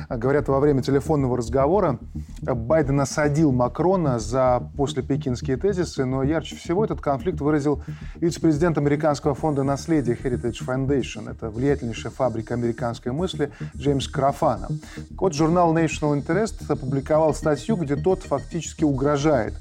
Говорят, 0.10 0.48
во 0.48 0.60
время 0.60 0.82
телефонного 0.82 1.38
разговора 1.38 2.00
Байден 2.42 3.00
осадил 3.00 3.52
Макрона 3.52 4.20
за 4.20 4.70
после 4.76 5.04
пекинские 5.04 5.58
тезисы, 5.58 6.06
но 6.06 6.24
ярче 6.24 6.56
всего 6.56 6.84
этот 6.84 7.02
конфликт 7.02 7.42
выразил 7.42 7.84
вице-президент 8.16 8.78
американского 8.78 9.36
фонда 9.36 9.64
наследия 9.64 10.14
Heritage 10.14 10.66
Foundation. 10.66 11.30
Это 11.30 11.50
влиятельнейшая 11.50 12.12
фабрика 12.12 12.54
американской 12.54 13.12
мысли 13.12 13.52
Джеймс 13.76 14.08
Крафана. 14.08 14.70
Вот 15.12 15.34
журнал 15.34 15.76
National 15.76 16.20
Interest 16.20 16.56
опубликовал 16.70 17.34
статью, 17.34 17.76
где 17.76 17.96
тот 17.96 18.24
фактически 18.24 18.84
угрожает. 18.84 19.54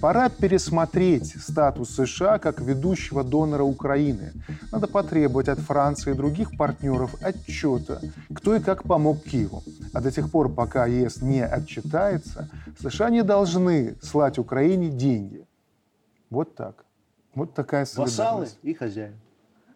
Пора 0.00 0.28
пересмотреть 0.28 1.34
статус 1.40 1.94
США 1.94 2.38
как 2.38 2.60
ведущего 2.60 3.24
донора 3.24 3.62
Украины. 3.62 4.32
Надо 4.72 4.86
потребовать 5.02 5.48
от 5.48 5.58
Франции 5.58 6.10
и 6.12 6.14
других 6.14 6.56
партнеров 6.56 7.14
отчета, 7.22 8.00
кто 8.34 8.54
и 8.54 8.60
как 8.60 8.82
помог 8.82 9.22
Киеву. 9.22 9.62
А 9.94 10.00
до 10.00 10.10
тех 10.10 10.30
пор, 10.30 10.52
пока 10.52 10.86
ЕС 10.86 11.22
не 11.22 11.44
отчитается, 11.44 12.48
США 12.78 13.10
не 13.10 13.22
должны 13.22 13.96
слать 14.02 14.38
Украине 14.38 14.90
деньги. 14.90 15.46
Вот 16.28 16.54
так. 16.54 16.84
Вот 17.34 17.54
такая 17.54 17.84
солидарность. 17.84 18.18
Вассалы 18.18 18.48
и 18.62 18.74
хозяин. 18.74 19.14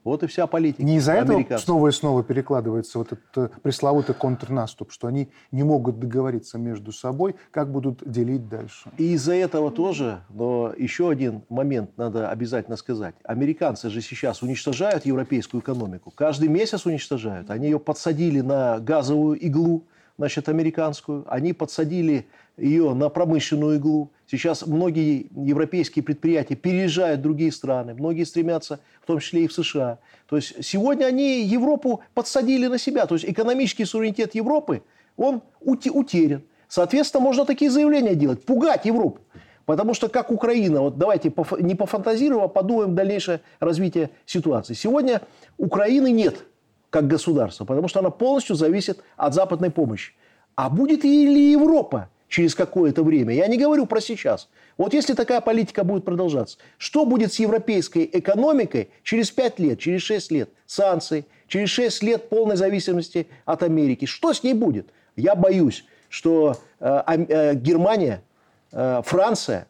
Вот 0.04 0.22
и 0.22 0.26
вся 0.26 0.46
политика. 0.46 0.82
Не 0.82 0.96
из-за 0.96 1.14
этого 1.14 1.56
снова 1.56 1.88
и 1.88 1.92
снова 1.92 2.22
перекладывается 2.22 2.98
вот 2.98 3.12
этот 3.12 3.36
э, 3.36 3.48
пресловутый 3.62 4.14
контрнаступ, 4.14 4.92
что 4.92 5.06
они 5.06 5.30
не 5.50 5.62
могут 5.62 5.98
договориться 5.98 6.58
между 6.58 6.92
собой, 6.92 7.36
как 7.50 7.72
будут 7.72 8.02
делить 8.08 8.48
дальше. 8.48 8.90
И 8.98 9.14
из-за 9.14 9.34
этого 9.34 9.70
тоже, 9.70 10.20
но 10.28 10.74
еще 10.76 11.08
один 11.08 11.42
момент 11.48 11.96
надо 11.96 12.28
обязательно 12.28 12.76
сказать. 12.76 13.14
Американцы 13.24 13.88
же 13.88 14.02
сейчас 14.02 14.42
уничтожают 14.42 15.06
европейскую 15.06 15.62
экономику. 15.62 16.12
Каждый 16.14 16.48
месяц 16.48 16.84
уничтожают. 16.84 17.50
Они 17.50 17.66
ее 17.66 17.80
подсадили 17.80 18.40
на 18.40 18.78
газовую 18.80 19.38
иглу, 19.38 19.84
значит, 20.18 20.48
американскую. 20.48 21.24
Они 21.28 21.52
подсадили 21.52 22.26
ее 22.56 22.94
на 22.94 23.08
промышленную 23.08 23.76
иглу. 23.76 24.12
Сейчас 24.30 24.66
многие 24.66 25.26
европейские 25.34 26.02
предприятия 26.02 26.54
переезжают 26.54 27.20
в 27.20 27.22
другие 27.22 27.52
страны, 27.52 27.94
многие 27.94 28.24
стремятся, 28.24 28.80
в 29.02 29.06
том 29.06 29.18
числе 29.18 29.44
и 29.44 29.48
в 29.48 29.52
США. 29.52 29.98
То 30.28 30.36
есть 30.36 30.64
сегодня 30.64 31.06
они 31.06 31.42
Европу 31.42 32.02
подсадили 32.14 32.66
на 32.66 32.78
себя. 32.78 33.06
То 33.06 33.14
есть 33.14 33.24
экономический 33.28 33.84
суверенитет 33.84 34.34
Европы, 34.34 34.82
он 35.16 35.42
утерян. 35.60 36.42
Соответственно, 36.68 37.22
можно 37.22 37.44
такие 37.44 37.70
заявления 37.70 38.14
делать, 38.14 38.44
пугать 38.44 38.84
Европу. 38.84 39.20
Потому 39.66 39.94
что 39.94 40.08
как 40.08 40.30
Украина, 40.30 40.82
вот 40.82 40.98
давайте 40.98 41.32
не 41.60 41.74
пофантазируем, 41.74 42.44
а 42.44 42.48
подумаем 42.48 42.94
дальнейшее 42.94 43.40
развитие 43.60 44.10
ситуации. 44.26 44.74
Сегодня 44.74 45.22
Украины 45.56 46.10
нет 46.10 46.44
как 46.94 47.08
государства, 47.08 47.64
потому 47.64 47.88
что 47.88 47.98
она 47.98 48.10
полностью 48.10 48.54
зависит 48.54 49.02
от 49.16 49.34
западной 49.34 49.72
помощи. 49.72 50.12
А 50.54 50.70
будет 50.70 51.02
ли 51.02 51.50
Европа 51.50 52.08
через 52.28 52.54
какое-то 52.54 53.02
время. 53.02 53.34
Я 53.34 53.48
не 53.48 53.58
говорю 53.58 53.86
про 53.86 54.00
сейчас. 54.00 54.48
Вот 54.78 54.94
если 54.94 55.14
такая 55.14 55.40
политика 55.40 55.82
будет 55.82 56.04
продолжаться, 56.04 56.58
что 56.78 57.04
будет 57.04 57.32
с 57.32 57.40
европейской 57.40 58.08
экономикой 58.12 58.90
через 59.02 59.32
5 59.32 59.58
лет, 59.58 59.78
через 59.80 60.02
6 60.02 60.30
лет? 60.30 60.50
Санкции, 60.66 61.26
через 61.48 61.68
6 61.70 62.02
лет 62.04 62.28
полной 62.28 62.56
зависимости 62.56 63.26
от 63.44 63.64
Америки. 63.64 64.04
Что 64.04 64.32
с 64.32 64.44
ней 64.44 64.54
будет? 64.54 64.86
Я 65.16 65.34
боюсь, 65.34 65.84
что 66.08 66.56
э, 66.78 67.02
э, 67.06 67.54
Германия, 67.56 68.22
э, 68.70 69.02
Франция 69.04 69.66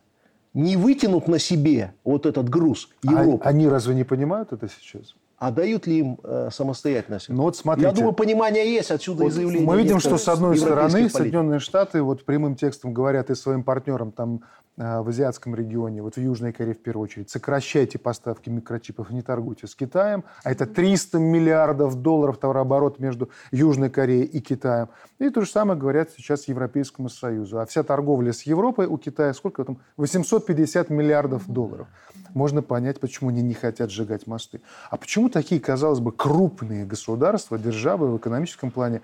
не 0.53 0.77
вытянут 0.77 1.27
на 1.27 1.39
себе 1.39 1.95
вот 2.05 2.27
этот 2.27 2.51
груз 2.51 2.91
а 3.07 3.13
Европы. 3.13 3.45
А, 3.45 3.49
они 3.49 3.67
разве 3.67 3.95
не 3.95 4.05
понимают 4.05 4.53
это 4.53 4.69
сейчас? 4.69 5.15
А 5.39 5.51
дают 5.51 5.87
ли 5.87 5.99
им 5.99 6.19
э, 6.23 6.49
самостоятельность? 6.53 7.29
Ну 7.29 7.43
вот 7.43 7.57
смотрите. 7.57 7.89
Я 7.89 7.95
думаю, 7.95 8.13
понимание 8.13 8.73
есть 8.73 8.91
отсюда 8.91 9.25
вот 9.25 9.31
и 9.31 9.33
заявление. 9.33 9.67
Мы 9.67 9.77
видим, 9.83 10.01
что 10.01 10.17
с 10.17 10.29
одной 10.29 10.57
стороны 10.57 10.93
политик. 10.93 11.17
Соединенные 11.17 11.61
Штаты 11.61 12.03
вот 12.03 12.25
прямым 12.25 12.55
текстом 12.55 12.95
говорят 12.95 13.31
и 13.31 13.35
своим 13.35 13.65
партнерам 13.65 14.13
там 14.13 14.43
в 14.77 15.09
азиатском 15.09 15.55
регионе, 15.55 16.03
вот 16.03 16.17
в 16.17 16.21
Южной 16.21 16.53
Корее 16.53 16.75
в 16.75 16.83
первую 16.83 17.05
очередь, 17.05 17.31
сокращайте 17.31 17.99
поставки 17.99 18.51
микрочипов, 18.51 19.11
не 19.11 19.23
торгуйте 19.23 19.67
с 19.69 19.75
Китаем. 19.75 20.25
А 20.43 20.51
это 20.51 20.67
300 20.67 21.19
миллиардов 21.19 21.95
долларов 22.03 22.39
товарооборот 22.39 22.99
между 22.99 23.31
Южной 23.53 23.91
Кореей 23.91 24.25
и 24.25 24.41
Китаем. 24.41 24.89
И 25.21 25.31
то 25.31 25.43
же 25.43 25.51
самое 25.51 25.79
говорят 25.79 26.11
сейчас 26.11 26.49
Европейскому 26.49 27.09
Союзу. 27.09 27.61
А 27.61 27.67
вся 27.67 27.85
торговля 27.85 28.33
с 28.33 28.43
Европой 28.43 28.87
у 28.87 28.99
Китая 28.99 29.33
сколько 29.33 29.65
там? 29.65 29.79
850 29.97 30.91
миллиардов 30.91 31.47
долларов. 31.47 31.87
Можно 32.35 32.63
понять, 32.63 32.99
почему 32.99 33.31
они 33.31 33.43
не 33.43 33.55
хотят 33.55 33.93
сжигать 33.93 34.27
мосты. 34.27 34.61
А 34.91 34.97
почему 34.97 35.29
такие, 35.29 35.61
казалось 35.61 36.01
бы, 36.01 36.11
крупные 36.11 36.85
государства, 36.85 37.59
державы 37.59 38.11
в 38.13 38.17
экономическом 38.17 38.73
плане 38.73 39.03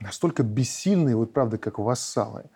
настолько 0.00 0.42
бессильные, 0.42 1.14
вот 1.14 1.34
правда, 1.34 1.58
как 1.58 1.78
вассалы– 1.78 2.44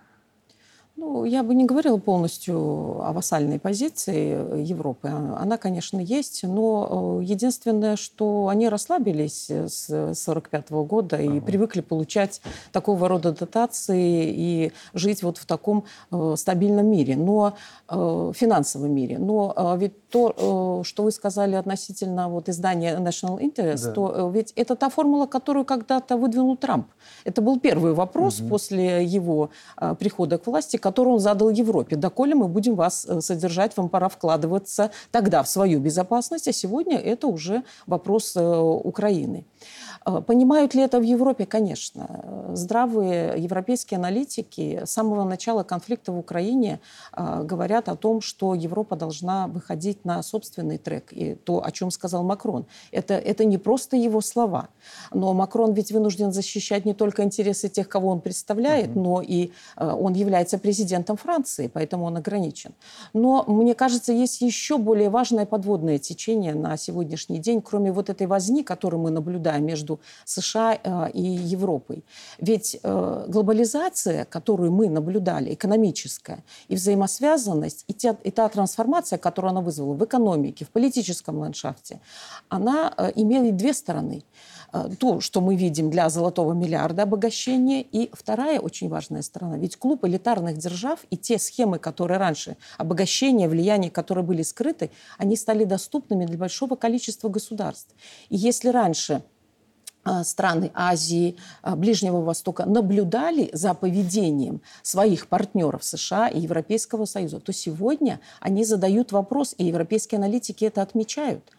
ну, 0.97 1.25
я 1.25 1.43
бы 1.43 1.57
не 1.57 1.65
говорила 1.65 1.99
полностью 1.99 2.57
о 3.03 3.13
вассальной 3.13 3.59
позиции 3.59 4.63
Европы. 4.63 5.09
Она, 5.09 5.59
конечно, 5.59 5.99
есть, 5.99 6.45
но 6.45 7.19
э, 7.21 7.25
единственное, 7.25 7.97
что 7.97 8.47
они 8.47 8.69
расслабились 8.69 9.51
с 9.51 9.91
1945 9.91 10.71
года 10.87 11.17
и 11.17 11.29
ага. 11.29 11.41
привыкли 11.41 11.81
получать 11.81 12.41
такого 12.71 13.09
рода 13.09 13.33
дотации 13.33 14.33
и 14.37 14.73
жить 14.93 15.25
вот 15.25 15.39
в 15.39 15.47
таком 15.47 15.85
э, 16.13 16.35
стабильном 16.37 16.87
мире, 16.87 17.17
но 17.17 17.55
э, 17.89 18.33
финансовом 18.37 18.93
мире. 18.95 19.19
Но 19.19 19.77
ведь 19.77 20.09
то, 20.09 20.83
что 20.85 21.03
вы 21.03 21.11
сказали 21.11 21.57
относительно 21.57 22.29
вот 22.29 22.49
издания 22.49 22.97
National 22.99 23.41
Interest, 23.41 23.85
да. 23.87 23.93
то 23.93 24.31
ведь 24.33 24.53
это 24.55 24.77
та 24.77 24.89
формула, 24.89 25.27
которую 25.27 25.65
когда-то 25.65 26.17
выдвинул 26.17 26.57
Трамп. 26.57 26.87
Это 27.25 27.43
был 27.43 27.59
первый 27.59 27.95
вопрос 27.95 28.41
угу. 28.41 28.51
после 28.51 29.05
его 29.05 29.51
прихода 29.99 30.39
к 30.39 30.47
власти, 30.47 30.77
который 30.85 31.09
он 31.09 31.19
задал 31.19 31.49
Европе. 31.49 31.97
Доколе 31.97 32.35
мы 32.35 32.47
будем 32.47 32.75
вас 32.75 33.07
э, 33.09 33.23
содержать, 33.23 33.75
вам 33.77 33.89
пора 33.89 34.09
вкладываться 34.11 34.91
тогда 35.11 35.43
в 35.43 35.49
свою 35.49 35.81
безопасность, 35.81 36.47
а 36.47 36.53
сегодня 36.53 36.99
это 36.99 37.27
уже 37.27 37.63
вопрос 37.87 38.37
э, 38.37 38.59
Украины. 38.85 39.47
Э, 40.07 40.21
понимают 40.21 40.75
ли 40.75 40.83
это 40.83 40.99
в 40.99 41.03
Европе? 41.03 41.47
Конечно. 41.47 42.25
Здравые 42.53 43.35
европейские 43.39 43.99
аналитики 43.99 44.83
с 44.85 44.91
самого 44.91 45.25
начала 45.25 45.63
конфликта 45.63 46.13
в 46.13 46.19
Украине 46.19 46.81
говорят 47.17 47.89
о 47.89 47.97
том, 47.97 48.21
что 48.21 48.55
Европа 48.55 48.97
должна 48.97 49.49
выходить 49.49 50.05
на 50.05 50.23
собственный 50.23 50.79
трек. 50.79 51.13
И 51.13 51.35
то, 51.35 51.65
о 51.65 51.71
чем 51.71 51.91
сказал 51.91 52.23
Макрон, 52.23 52.67
это, 52.93 53.15
это 53.15 53.45
не 53.45 53.59
просто 53.59 53.97
его 53.97 54.21
слова. 54.21 54.69
Но 55.13 55.33
Макрон 55.35 55.73
ведь 55.73 55.93
вынужден 55.93 56.33
защищать 56.33 56.85
не 56.85 56.95
только 56.95 57.23
интересы 57.23 57.69
тех, 57.69 57.89
кого 57.89 58.11
он 58.11 58.21
представляет, 58.21 58.91
mm-hmm. 58.91 59.03
но 59.03 59.23
и 59.23 59.51
он 59.77 60.13
является 60.15 60.59
президентом 60.59 61.17
Франции, 61.17 61.71
поэтому 61.73 62.05
он 62.05 62.17
ограничен. 62.17 62.73
Но, 63.13 63.45
мне 63.47 63.75
кажется, 63.75 64.13
есть 64.13 64.41
еще 64.41 64.79
более 64.79 65.11
важное 65.11 65.47
подводное 65.47 65.99
течение 65.99 66.55
на 66.55 66.77
сегодняшний 66.77 67.39
день, 67.39 67.61
кроме 67.63 67.93
вот 67.93 68.11
этой 68.11 68.27
возни, 68.27 68.63
которую 68.63 69.01
мы 69.01 69.11
наблюдаем 69.11 69.65
между 69.65 69.94
между 69.95 70.01
США 70.25 70.79
э, 70.83 71.11
и 71.13 71.23
Европой. 71.55 72.05
Ведь 72.41 72.79
э, 72.83 73.25
глобализация, 73.29 74.25
которую 74.25 74.73
мы 74.73 74.89
наблюдали, 74.89 75.55
экономическая, 75.55 76.39
и 76.71 76.75
взаимосвязанность, 76.75 77.85
и, 77.89 77.93
те, 77.93 78.17
и 78.25 78.31
та 78.31 78.49
трансформация, 78.49 79.19
которую 79.19 79.51
она 79.51 79.61
вызвала 79.61 79.95
в 79.95 80.05
экономике, 80.05 80.65
в 80.65 80.69
политическом 80.69 81.39
ландшафте, 81.39 82.01
она 82.49 82.93
э, 82.97 83.13
имеет 83.17 83.57
две 83.57 83.73
стороны 83.73 84.23
то, 84.99 85.21
что 85.21 85.41
мы 85.41 85.55
видим 85.55 85.89
для 85.91 86.09
золотого 86.09 86.53
миллиарда 86.53 87.03
обогащения. 87.03 87.83
И 87.93 88.11
вторая 88.13 88.59
очень 88.59 88.89
важная 88.89 89.23
сторона. 89.23 89.57
Ведь 89.57 89.77
клуб 89.77 90.05
элитарных 90.05 90.59
держав 90.59 90.99
и 91.11 91.17
те 91.17 91.39
схемы, 91.39 91.79
которые 91.79 92.19
раньше, 92.19 92.57
обогащения, 92.79 93.49
влияния, 93.49 93.91
которые 93.91 94.25
были 94.25 94.43
скрыты, 94.43 94.91
они 95.17 95.37
стали 95.37 95.65
доступными 95.65 96.27
для 96.27 96.39
большого 96.39 96.75
количества 96.75 97.29
государств. 97.29 97.95
И 98.31 98.37
если 98.37 98.71
раньше 98.71 99.23
страны 100.25 100.71
Азии, 100.75 101.37
а, 101.63 101.77
Ближнего 101.77 102.21
Востока 102.21 102.67
наблюдали 102.67 103.51
за 103.53 103.75
поведением 103.75 104.61
своих 104.83 105.29
партнеров 105.29 105.85
США 105.85 106.29
и 106.29 106.41
Европейского 106.41 107.05
Союза, 107.05 107.41
то 107.41 107.53
сегодня 107.53 108.21
они 108.41 108.65
задают 108.65 109.13
вопрос, 109.13 109.55
и 109.59 109.65
европейские 109.65 110.19
аналитики 110.19 110.65
это 110.65 110.83
отмечают. 110.83 111.51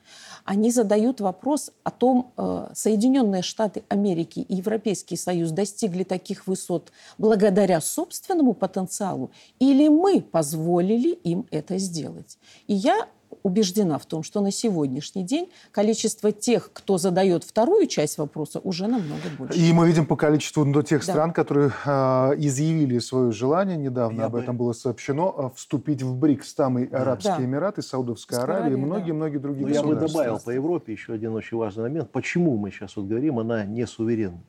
Они 0.46 0.70
задают 0.70 1.22
вопрос 1.22 1.72
о 1.84 1.90
том, 1.90 2.32
э, 2.38 2.68
Соединенные 2.76 3.42
Штаты 3.42 3.84
Америки 3.90 4.42
и 4.42 4.56
Европейский 4.56 5.18
Союз 5.18 5.50
достигли 5.50 6.04
таких 6.04 6.46
высот 6.46 6.92
благодаря 7.18 7.82
собственному 7.82 8.54
потенциалу, 8.54 9.32
или 9.60 9.88
мы 9.88 10.22
позволили 10.22 11.10
им 11.10 11.48
это 11.50 11.80
сделать. 11.80 12.38
И 12.68 12.76
я 12.76 13.08
убеждена 13.44 13.98
в 13.98 14.06
том, 14.06 14.24
что 14.24 14.42
на 14.42 14.52
сегодняшний 14.52 15.24
день 15.24 15.50
количество 15.72 16.32
тех, 16.32 16.72
кто 16.74 16.98
задает 16.98 17.44
вторую 17.44 17.88
часть 17.88 18.18
вопроса, 18.18 18.60
уже 18.60 18.88
намного 18.88 19.22
больше. 19.38 19.58
И 19.58 19.72
мы 19.74 19.88
видим 19.88 20.06
по 20.06 20.16
количеству 20.16 20.66
ну, 20.66 20.82
тех 20.82 21.06
да. 21.06 21.12
стран, 21.12 21.34
которые 21.34 21.72
э, 21.86 21.90
изъявили 22.38 23.00
свое 23.00 23.32
желание, 23.32 23.78
недавно 23.78 24.22
Я 24.22 24.26
об 24.26 24.34
бы... 24.34 24.40
этом 24.40 24.58
было 24.58 24.74
сообщено, 24.74 25.34
э, 25.38 25.56
вступить 25.56 26.02
в 26.02 26.16
БРИКС. 26.16 26.56
Там 26.56 26.80
и 26.80 26.92
Арабские 26.92 27.38
да. 27.38 27.44
Эмираты, 27.44 27.82
Саудовская 27.82 28.40
Аравия, 28.40 28.74
и 28.74 28.78
многие-многие 28.78 29.38
да. 29.38 29.44
другие 29.44 29.68
Но 29.68 29.74
Я 29.74 29.84
бы 29.84 29.96
добавил 29.96 30.40
по 30.40 30.50
Европе 30.50 30.94
еще 30.94 31.14
один 31.14 31.34
очень 31.34 31.58
важный 31.58 31.84
момент. 31.84 32.12
Почему 32.12 32.58
мы 32.58 32.72
сейчас 32.72 32.96
вот 32.96 33.06
говорим, 33.06 33.40
она 33.40 33.66
не 33.66 33.86
суверенна? 33.86 34.42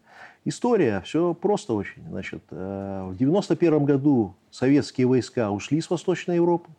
История, 0.44 1.02
все 1.04 1.34
просто 1.34 1.74
очень. 1.74 2.02
Значит, 2.08 2.42
э, 2.50 3.08
в 3.10 3.16
91 3.16 3.84
году 3.84 4.36
советские 4.50 5.08
войска 5.08 5.50
ушли 5.50 5.80
с 5.80 5.90
Восточной 5.90 6.36
Европы. 6.36 6.70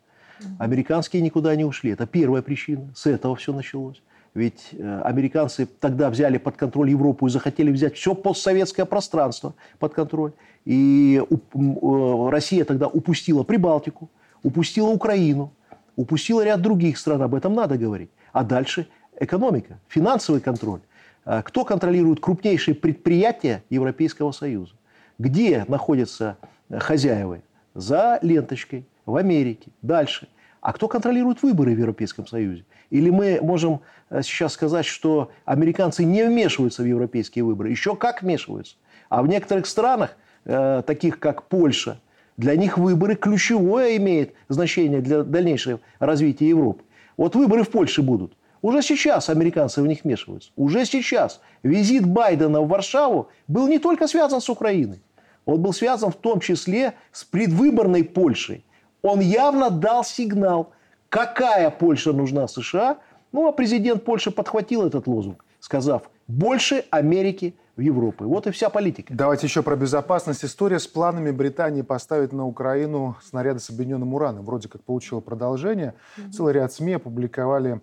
Американские 0.58 1.22
никуда 1.22 1.54
не 1.56 1.64
ушли. 1.64 1.90
Это 1.90 2.06
первая 2.06 2.42
причина. 2.42 2.88
С 2.94 3.06
этого 3.06 3.36
все 3.36 3.52
началось. 3.52 4.02
Ведь 4.34 4.68
э, 4.72 5.00
американцы 5.04 5.66
тогда 5.66 6.10
взяли 6.10 6.38
под 6.38 6.56
контроль 6.56 6.90
Европу 6.90 7.26
и 7.26 7.30
захотели 7.30 7.70
взять 7.70 7.96
все 7.96 8.14
постсоветское 8.14 8.86
пространство 8.86 9.54
под 9.78 9.94
контроль. 9.94 10.32
И 10.64 11.20
э, 11.20 12.28
Россия 12.30 12.64
тогда 12.64 12.86
упустила 12.86 13.42
Прибалтику, 13.42 14.10
упустила 14.42 14.88
Украину, 14.88 15.52
упустила 15.96 16.44
ряд 16.44 16.60
других 16.60 16.98
стран. 16.98 17.22
Об 17.22 17.34
этом 17.34 17.54
надо 17.54 17.76
говорить. 17.78 18.10
А 18.32 18.44
дальше 18.44 18.86
экономика, 19.18 19.80
финансовый 19.88 20.40
контроль. 20.40 20.80
Э, 21.24 21.42
кто 21.42 21.64
контролирует 21.64 22.20
крупнейшие 22.20 22.74
предприятия 22.74 23.64
Европейского 23.70 24.32
Союза? 24.32 24.74
Где 25.18 25.64
находятся 25.66 26.36
хозяева? 26.70 27.40
За 27.74 28.18
ленточкой– 28.22 28.86
в 29.08 29.16
Америке, 29.16 29.70
дальше. 29.82 30.28
А 30.60 30.72
кто 30.72 30.86
контролирует 30.86 31.42
выборы 31.42 31.74
в 31.74 31.78
Европейском 31.78 32.26
Союзе? 32.26 32.64
Или 32.90 33.10
мы 33.10 33.38
можем 33.40 33.80
э, 34.10 34.22
сейчас 34.22 34.52
сказать, 34.52 34.84
что 34.84 35.30
американцы 35.44 36.04
не 36.04 36.24
вмешиваются 36.24 36.82
в 36.82 36.86
европейские 36.86 37.44
выборы? 37.44 37.70
Еще 37.70 37.96
как 37.96 38.22
вмешиваются. 38.22 38.76
А 39.08 39.22
в 39.22 39.28
некоторых 39.28 39.66
странах, 39.66 40.16
э, 40.44 40.82
таких 40.86 41.18
как 41.20 41.44
Польша, 41.44 42.00
для 42.36 42.54
них 42.56 42.76
выборы 42.76 43.14
ключевое 43.14 43.96
имеет 43.96 44.34
значение 44.48 45.00
для 45.00 45.22
дальнейшего 45.22 45.80
развития 45.98 46.48
Европы. 46.48 46.84
Вот 47.16 47.34
выборы 47.34 47.62
в 47.64 47.70
Польше 47.70 48.02
будут. 48.02 48.34
Уже 48.60 48.82
сейчас 48.82 49.28
американцы 49.28 49.80
в 49.80 49.86
них 49.86 50.04
вмешиваются. 50.04 50.50
Уже 50.56 50.84
сейчас. 50.84 51.40
Визит 51.62 52.04
Байдена 52.04 52.60
в 52.60 52.68
Варшаву 52.68 53.28
был 53.46 53.68
не 53.68 53.78
только 53.78 54.06
связан 54.06 54.40
с 54.40 54.50
Украиной. 54.50 55.00
Он 55.46 55.62
был 55.62 55.72
связан 55.72 56.10
в 56.10 56.16
том 56.16 56.40
числе 56.40 56.94
с 57.12 57.24
предвыборной 57.24 58.04
Польшей 58.04 58.64
он 59.02 59.20
явно 59.20 59.70
дал 59.70 60.04
сигнал, 60.04 60.70
какая 61.08 61.70
Польша 61.70 62.12
нужна 62.12 62.48
США. 62.48 62.98
Ну, 63.32 63.48
а 63.48 63.52
президент 63.52 64.04
Польши 64.04 64.30
подхватил 64.30 64.86
этот 64.86 65.06
лозунг, 65.06 65.44
сказав, 65.60 66.10
больше 66.26 66.84
Америки 66.90 67.54
в 67.76 67.80
Европу. 67.80 68.24
Вот 68.24 68.46
и 68.46 68.50
вся 68.50 68.70
политика. 68.70 69.14
Давайте 69.14 69.46
еще 69.46 69.62
про 69.62 69.76
безопасность. 69.76 70.44
История 70.44 70.78
с 70.78 70.86
планами 70.86 71.30
Британии 71.30 71.82
поставить 71.82 72.32
на 72.32 72.46
Украину 72.46 73.16
снаряды 73.22 73.60
с 73.60 73.70
объединенным 73.70 74.14
ураном. 74.14 74.44
Вроде 74.44 74.68
как 74.68 74.82
получила 74.82 75.20
продолжение. 75.20 75.94
Mm-hmm. 76.16 76.30
Целый 76.32 76.54
ряд 76.54 76.72
СМИ 76.72 76.94
опубликовали 76.94 77.80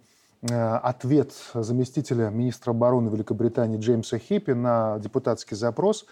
ответ 0.52 1.34
заместителя 1.54 2.30
министра 2.30 2.72
обороны 2.72 3.10
Великобритании 3.10 3.80
Джеймса 3.80 4.20
Хиппи 4.20 4.52
на 4.52 5.00
депутатский 5.00 5.58
запрос 5.58 6.06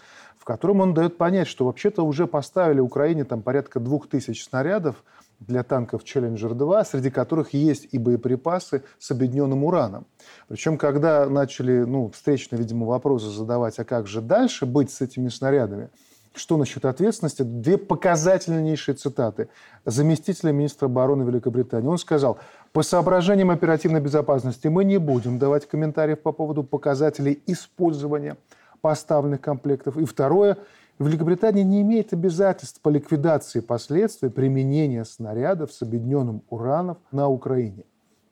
в 0.44 0.46
котором 0.46 0.82
он 0.82 0.92
дает 0.92 1.16
понять, 1.16 1.48
что 1.48 1.64
вообще-то 1.64 2.02
уже 2.04 2.26
поставили 2.26 2.78
Украине 2.78 3.24
там 3.24 3.40
порядка 3.40 3.80
двух 3.80 4.10
тысяч 4.10 4.44
снарядов 4.44 5.02
для 5.40 5.62
танков 5.62 6.04
«Челленджер-2», 6.04 6.84
среди 6.84 7.08
которых 7.08 7.54
есть 7.54 7.88
и 7.92 7.96
боеприпасы 7.96 8.82
с 8.98 9.10
объединенным 9.10 9.64
ураном. 9.64 10.06
Причем, 10.48 10.76
когда 10.76 11.24
начали 11.30 11.84
ну, 11.84 12.10
встречные, 12.10 12.58
видимо, 12.58 12.84
вопросы 12.84 13.28
задавать, 13.30 13.78
а 13.78 13.84
как 13.84 14.06
же 14.06 14.20
дальше 14.20 14.66
быть 14.66 14.90
с 14.90 15.00
этими 15.00 15.30
снарядами, 15.30 15.88
что 16.34 16.58
насчет 16.58 16.84
ответственности? 16.84 17.42
Две 17.42 17.78
показательнейшие 17.78 18.96
цитаты 18.96 19.48
заместителя 19.86 20.52
министра 20.52 20.86
обороны 20.86 21.22
Великобритании. 21.22 21.88
Он 21.88 21.96
сказал, 21.96 22.38
по 22.74 22.82
соображениям 22.82 23.52
оперативной 23.52 24.00
безопасности 24.00 24.66
мы 24.66 24.84
не 24.84 24.98
будем 24.98 25.38
давать 25.38 25.64
комментариев 25.64 26.18
по 26.18 26.32
поводу 26.32 26.64
показателей 26.64 27.40
использования 27.46 28.36
поставленных 28.80 29.40
комплектов. 29.40 29.96
И 29.96 30.04
второе, 30.04 30.58
Великобритания 30.98 31.62
не 31.62 31.82
имеет 31.82 32.12
обязательств 32.12 32.80
по 32.80 32.88
ликвидации 32.88 33.60
последствий 33.60 34.28
применения 34.28 35.04
снарядов 35.04 35.72
с 35.72 35.82
объединенным 35.82 36.42
ураном 36.50 36.98
на 37.12 37.28
Украине. 37.28 37.84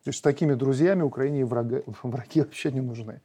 То 0.02 0.08
есть 0.08 0.18
с 0.18 0.22
такими 0.22 0.54
друзьями 0.54 1.02
Украине 1.02 1.44
врага, 1.44 1.82
враги 2.02 2.40
вообще 2.40 2.72
не 2.72 2.80
нужны. 2.80 3.20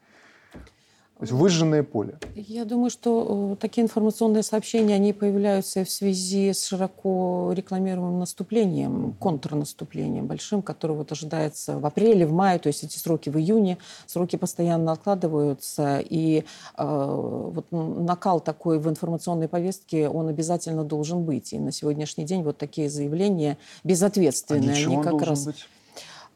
То 1.17 1.23
есть 1.23 1.33
выжженное 1.33 1.81
поле. 1.81 2.19
Я 2.35 2.63
думаю, 2.63 2.91
что 2.91 3.53
э, 3.53 3.55
такие 3.55 3.83
информационные 3.83 4.43
сообщения, 4.43 4.93
они 4.93 5.13
появляются 5.13 5.83
в 5.83 5.89
связи 5.89 6.53
с 6.53 6.67
широко 6.67 7.51
рекламируемым 7.55 8.19
наступлением, 8.19 9.15
контрнаступлением 9.19 10.27
большим, 10.27 10.61
которое 10.61 10.93
вот 10.93 11.11
ожидается 11.11 11.79
в 11.79 11.85
апреле, 11.87 12.27
в 12.27 12.33
мае, 12.33 12.59
то 12.59 12.67
есть 12.67 12.83
эти 12.83 12.99
сроки 12.99 13.29
в 13.29 13.37
июне. 13.37 13.79
Сроки 14.05 14.35
постоянно 14.35 14.91
откладываются, 14.91 16.03
и 16.07 16.43
э, 16.77 17.53
вот 17.55 17.65
накал 17.71 18.39
такой 18.39 18.77
в 18.77 18.87
информационной 18.87 19.47
повестке, 19.47 20.09
он 20.09 20.27
обязательно 20.27 20.83
должен 20.83 21.23
быть. 21.23 21.51
И 21.51 21.57
на 21.57 21.71
сегодняшний 21.71 22.25
день 22.25 22.43
вот 22.43 22.59
такие 22.59 22.91
заявления 22.91 23.57
безответственные, 23.83 24.85
а 24.85 24.87
они 24.87 25.01
как 25.01 25.21
раз... 25.23 25.45
Быть? 25.45 25.67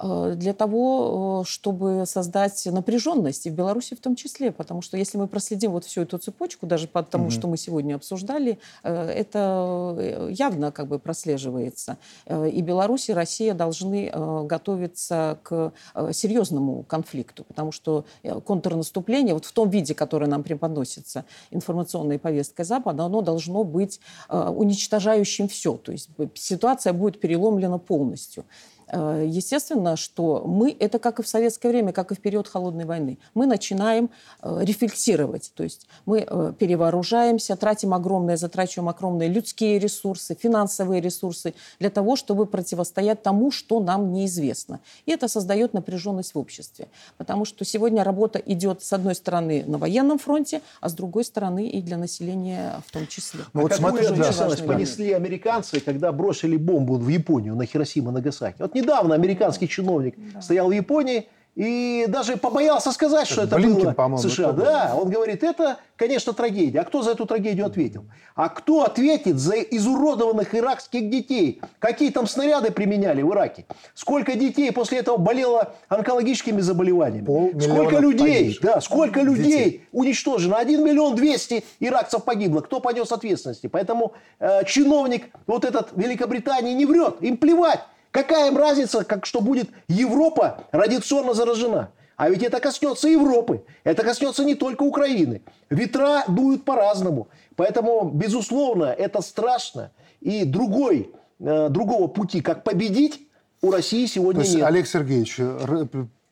Э, 0.01 0.33
для 0.35 0.53
того, 0.53 1.41
э, 1.43 1.47
чтобы 1.47 2.05
создать 2.05 2.65
напряженность, 2.65 3.45
и 3.45 3.49
в 3.49 3.53
Беларуси 3.53 3.95
в 3.95 3.99
том 3.99 4.15
числе, 4.15 4.51
потому 4.51 4.81
что 4.81 4.97
если 4.97 5.17
мы 5.17 5.27
проследим 5.27 5.71
вот 5.71 5.85
всю 5.85 6.01
эту 6.01 6.17
цепочку, 6.17 6.65
даже 6.65 6.87
по 6.87 7.03
тому, 7.03 7.25
угу. 7.25 7.31
что 7.31 7.47
мы 7.47 7.57
сегодня 7.57 7.95
обсуждали, 7.95 8.57
э, 8.83 9.09
это 9.09 10.27
явно 10.29 10.71
как 10.71 10.87
бы 10.87 10.99
прослеживается. 10.99 11.97
И 12.29 12.61
Беларусь, 12.61 13.09
и 13.09 13.13
Россия 13.13 13.53
должны 13.53 14.11
готовиться 14.45 15.37
к 15.43 15.73
серьезному 16.11 16.83
конфликту, 16.83 17.43
потому 17.43 17.71
что 17.71 18.05
контрнаступление, 18.45 19.33
вот 19.33 19.45
в 19.45 19.51
том 19.51 19.69
виде, 19.69 19.93
которое 19.93 20.27
нам 20.27 20.43
преподносится 20.43 21.25
информационной 21.51 22.19
повесткой 22.19 22.65
Запада, 22.65 23.03
оно 23.03 23.21
должно 23.21 23.63
быть 23.63 23.99
уничтожающим 24.29 25.47
все. 25.47 25.77
То 25.77 25.91
есть 25.91 26.09
ситуация 26.35 26.93
будет 26.93 27.19
переломлена 27.19 27.77
полностью. 27.77 28.45
Э, 28.87 29.25
естественно, 29.27 29.95
что 29.95 30.43
мы, 30.45 30.75
это 30.79 30.99
как 30.99 31.19
и 31.19 31.23
в 31.23 31.27
советское 31.27 31.69
время, 31.69 31.93
как 31.93 32.11
и 32.11 32.15
в 32.15 32.19
период 32.19 32.47
Холодной 32.47 32.85
войны, 32.85 33.17
мы 33.33 33.45
начинаем 33.45 34.09
э, 34.41 34.59
рефлексировать, 34.61 35.51
то 35.55 35.63
есть 35.63 35.87
мы 36.05 36.25
э, 36.27 36.53
перевооружаемся, 36.57 37.55
тратим 37.55 37.93
огромные, 37.93 38.37
затрачиваем 38.37 38.89
огромные 38.89 39.29
людские 39.29 39.79
ресурсы, 39.79 40.35
финансовые 40.35 41.01
ресурсы 41.01 41.53
для 41.79 41.89
того, 41.89 42.15
чтобы 42.15 42.45
противостоять 42.45 43.23
тому, 43.23 43.51
что 43.51 43.79
нам 43.79 44.11
неизвестно. 44.11 44.79
И 45.05 45.11
это 45.11 45.27
создает 45.27 45.73
напряженность 45.73 46.35
в 46.35 46.39
обществе, 46.39 46.87
потому 47.17 47.45
что 47.45 47.65
сегодня 47.65 48.03
работа 48.03 48.39
идет, 48.39 48.83
с 48.83 48.93
одной 48.93 49.15
стороны, 49.15 49.63
на 49.65 49.77
военном 49.77 50.19
фронте, 50.19 50.61
а 50.81 50.89
с 50.89 50.93
другой 50.93 51.23
стороны 51.23 51.69
и 51.69 51.81
для 51.81 51.97
населения 51.97 52.81
в 52.85 52.91
том 52.91 53.07
числе. 53.07 53.41
Ну, 53.53 53.61
вот 53.61 53.73
смотри, 53.73 54.07
да. 54.07 54.31
понесли 54.65 55.11
американцы, 55.13 55.79
когда 55.79 56.11
бросили 56.11 56.57
бомбу 56.57 56.95
в 56.95 57.07
Японию 57.07 57.55
на 57.55 57.65
Хиросима, 57.65 58.11
Нагасаки. 58.11 58.61
Вот 58.61 58.75
недавно 58.81 59.15
американский 59.15 59.67
чиновник 59.67 60.15
да. 60.33 60.41
стоял 60.41 60.67
в 60.67 60.71
Японии 60.71 61.27
и 61.55 62.05
даже 62.07 62.37
побоялся 62.37 62.93
сказать, 62.93 63.27
что 63.27 63.43
это 63.43 63.57
Блинкин, 63.57 63.93
было 63.93 64.17
США. 64.17 64.53
Да, 64.53 64.93
он 64.95 65.09
говорит, 65.09 65.43
это, 65.43 65.79
конечно, 65.97 66.31
трагедия. 66.31 66.79
А 66.79 66.85
кто 66.85 67.01
за 67.01 67.11
эту 67.11 67.25
трагедию 67.25 67.65
ответил? 67.65 68.05
А 68.35 68.47
кто 68.47 68.83
ответит 68.83 69.37
за 69.37 69.55
изуродованных 69.55 70.55
иракских 70.55 71.09
детей? 71.09 71.61
Какие 71.79 72.11
там 72.11 72.25
снаряды 72.25 72.71
применяли 72.71 73.21
в 73.21 73.33
Ираке? 73.33 73.65
Сколько 73.93 74.35
детей 74.35 74.71
после 74.71 74.99
этого 74.99 75.17
болело 75.17 75.73
онкологическими 75.89 76.61
заболеваниями? 76.61 77.59
Сколько 77.59 77.97
людей, 77.97 78.57
да, 78.61 78.79
сколько 78.79 79.21
людей 79.21 79.45
детей. 79.45 79.87
уничтожено? 79.91 80.57
Один 80.57 80.85
миллион 80.85 81.15
двести 81.15 81.65
иракцев 81.81 82.23
погибло. 82.23 82.61
Кто 82.61 82.79
понес 82.79 83.11
ответственности? 83.11 83.67
Поэтому 83.67 84.13
э, 84.39 84.63
чиновник 84.65 85.25
вот 85.47 85.65
этот 85.65 85.89
Великобритании 85.97 86.73
не 86.73 86.85
врет. 86.85 87.17
Им 87.19 87.35
плевать. 87.35 87.81
Какая 88.11 88.49
им 88.49 88.57
разница, 88.57 89.03
как, 89.03 89.25
что 89.25 89.41
будет 89.41 89.69
Европа 89.87 90.65
радиационно 90.71 91.33
заражена? 91.33 91.91
А 92.17 92.29
ведь 92.29 92.43
это 92.43 92.59
коснется 92.59 93.07
Европы. 93.07 93.63
Это 93.83 94.03
коснется 94.03 94.43
не 94.43 94.55
только 94.55 94.83
Украины. 94.83 95.41
Ветра 95.69 96.23
дуют 96.27 96.65
по-разному. 96.65 97.29
Поэтому, 97.55 98.11
безусловно, 98.13 98.85
это 98.85 99.21
страшно. 99.21 99.91
И 100.19 100.45
другой, 100.45 101.11
э, 101.39 101.69
другого 101.69 102.07
пути, 102.07 102.41
как 102.41 102.63
победить, 102.63 103.27
у 103.63 103.71
России 103.71 104.05
сегодня 104.05 104.41
То 104.41 104.45
есть, 104.45 104.55
нет. 104.55 104.67
Олег 104.67 104.87
Сергеевич, 104.87 105.37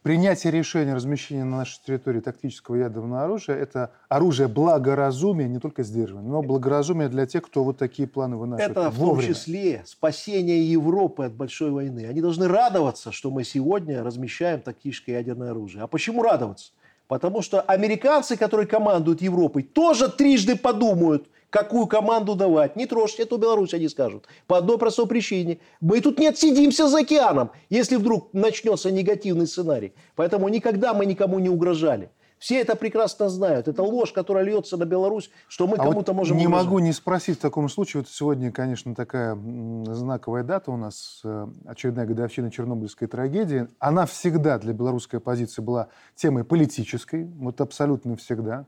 принятие 0.09 0.51
решения 0.51 0.95
размещения 0.95 1.43
на 1.43 1.57
нашей 1.57 1.79
территории 1.85 2.19
тактического 2.19 2.77
ядерного 2.77 3.25
оружия– 3.25 3.55
это 3.57 3.91
оружие 4.07 4.47
благоразумия, 4.47 5.47
не 5.47 5.59
только 5.59 5.83
сдерживания, 5.83 6.27
но 6.27 6.41
благоразумие 6.41 7.09
для 7.09 7.27
тех, 7.27 7.43
кто 7.43 7.63
вот 7.63 7.77
такие 7.77 8.07
планы 8.07 8.35
вынашивает. 8.35 8.71
Это 8.71 8.89
в 8.89 8.97
том 8.97 9.21
числе 9.21 9.83
спасение 9.85 10.67
Европы 10.71 11.25
от 11.25 11.33
большой 11.33 11.69
войны. 11.69 12.07
Они 12.09 12.21
должны 12.21 12.47
радоваться, 12.47 13.11
что 13.11 13.29
мы 13.29 13.43
сегодня 13.43 14.01
размещаем 14.01 14.61
тактическое 14.61 15.17
ядерное 15.17 15.51
оружие. 15.51 15.83
А 15.83 15.87
почему 15.87 16.23
радоваться? 16.23 16.71
Потому 17.07 17.43
что 17.43 17.61
американцы, 17.61 18.35
которые 18.35 18.65
командуют 18.65 19.21
Европой, 19.21 19.61
тоже 19.61 20.09
трижды 20.09 20.55
подумают– 20.55 21.29
какую 21.49 21.87
команду 21.87 22.35
давать. 22.35 22.75
Не 22.75 22.85
трожьте 22.85 23.23
эту 23.23 23.37
Беларусь, 23.37 23.73
они 23.73 23.89
скажут. 23.89 24.27
По 24.47 24.57
одной 24.57 24.77
простой 24.77 25.07
причине. 25.07 25.59
Мы 25.81 26.01
тут 26.01 26.19
не 26.19 26.27
отсидимся 26.27 26.87
за 26.87 26.99
океаном, 26.99 27.51
если 27.69 27.95
вдруг 27.95 28.29
начнется 28.33 28.91
негативный 28.91 29.47
сценарий. 29.47 29.93
Поэтому 30.15 30.47
никогда 30.49 30.93
мы 30.93 31.05
никому 31.05 31.39
не 31.39 31.49
угрожали. 31.49 32.11
Все 32.39 32.61
это 32.61 32.77
прекрасно 32.77 33.27
знают. 33.27 33.67
Это 33.67 33.83
ложь, 33.83 34.13
которая 34.13 34.45
льется 34.45 34.77
на 34.77 34.85
Беларусь, 34.85 35.29
что 35.49 35.67
мы 35.67 35.75
а 35.75 35.83
кому-то 35.83 36.13
вот 36.13 36.19
можем 36.19 36.37
Не 36.37 36.47
угрожать. 36.47 36.65
могу 36.65 36.79
не 36.79 36.93
спросить 36.93 37.37
в 37.37 37.41
таком 37.41 37.67
случае. 37.67 38.01
Вот 38.01 38.09
сегодня, 38.09 38.49
конечно, 38.49 38.95
такая 38.95 39.37
знаковая 39.85 40.43
дата 40.43 40.71
у 40.71 40.77
нас, 40.77 41.19
э, 41.25 41.47
очередная 41.65 42.05
годовщина 42.05 42.49
Чернобыльской 42.49 43.09
трагедии. 43.09 43.67
Она 43.77 44.05
всегда 44.05 44.57
для 44.57 44.71
белорусской 44.71 45.19
оппозиции 45.19 45.61
была 45.61 45.89
темой 46.15 46.45
политической, 46.45 47.25
вот 47.25 47.59
абсолютно 47.59 48.15
всегда. 48.15 48.65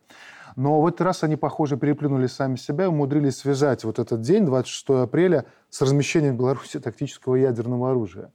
Но 0.55 0.81
в 0.81 0.87
этот 0.87 1.01
раз 1.01 1.23
они, 1.23 1.35
похоже, 1.35 1.77
переплюнули 1.77 2.27
сами 2.27 2.55
себя 2.55 2.85
и 2.85 2.87
умудрились 2.87 3.37
связать 3.37 3.83
вот 3.83 3.99
этот 3.99 4.21
день, 4.21 4.45
26 4.45 4.89
апреля, 4.89 5.45
с 5.69 5.81
размещением 5.81 6.35
в 6.35 6.39
Беларуси 6.39 6.79
тактического 6.79 7.35
ядерного 7.35 7.91
оружия. 7.91 8.31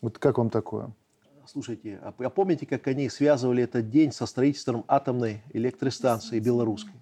Вот 0.00 0.18
как 0.18 0.38
вам 0.38 0.50
такое? 0.50 0.90
Слушайте, 1.46 2.00
а 2.02 2.12
помните, 2.30 2.66
как 2.66 2.86
они 2.86 3.08
связывали 3.08 3.64
этот 3.64 3.90
день 3.90 4.12
со 4.12 4.26
строительством 4.26 4.84
атомной 4.88 5.42
электростанции 5.52 6.38
белорусской? 6.38 6.94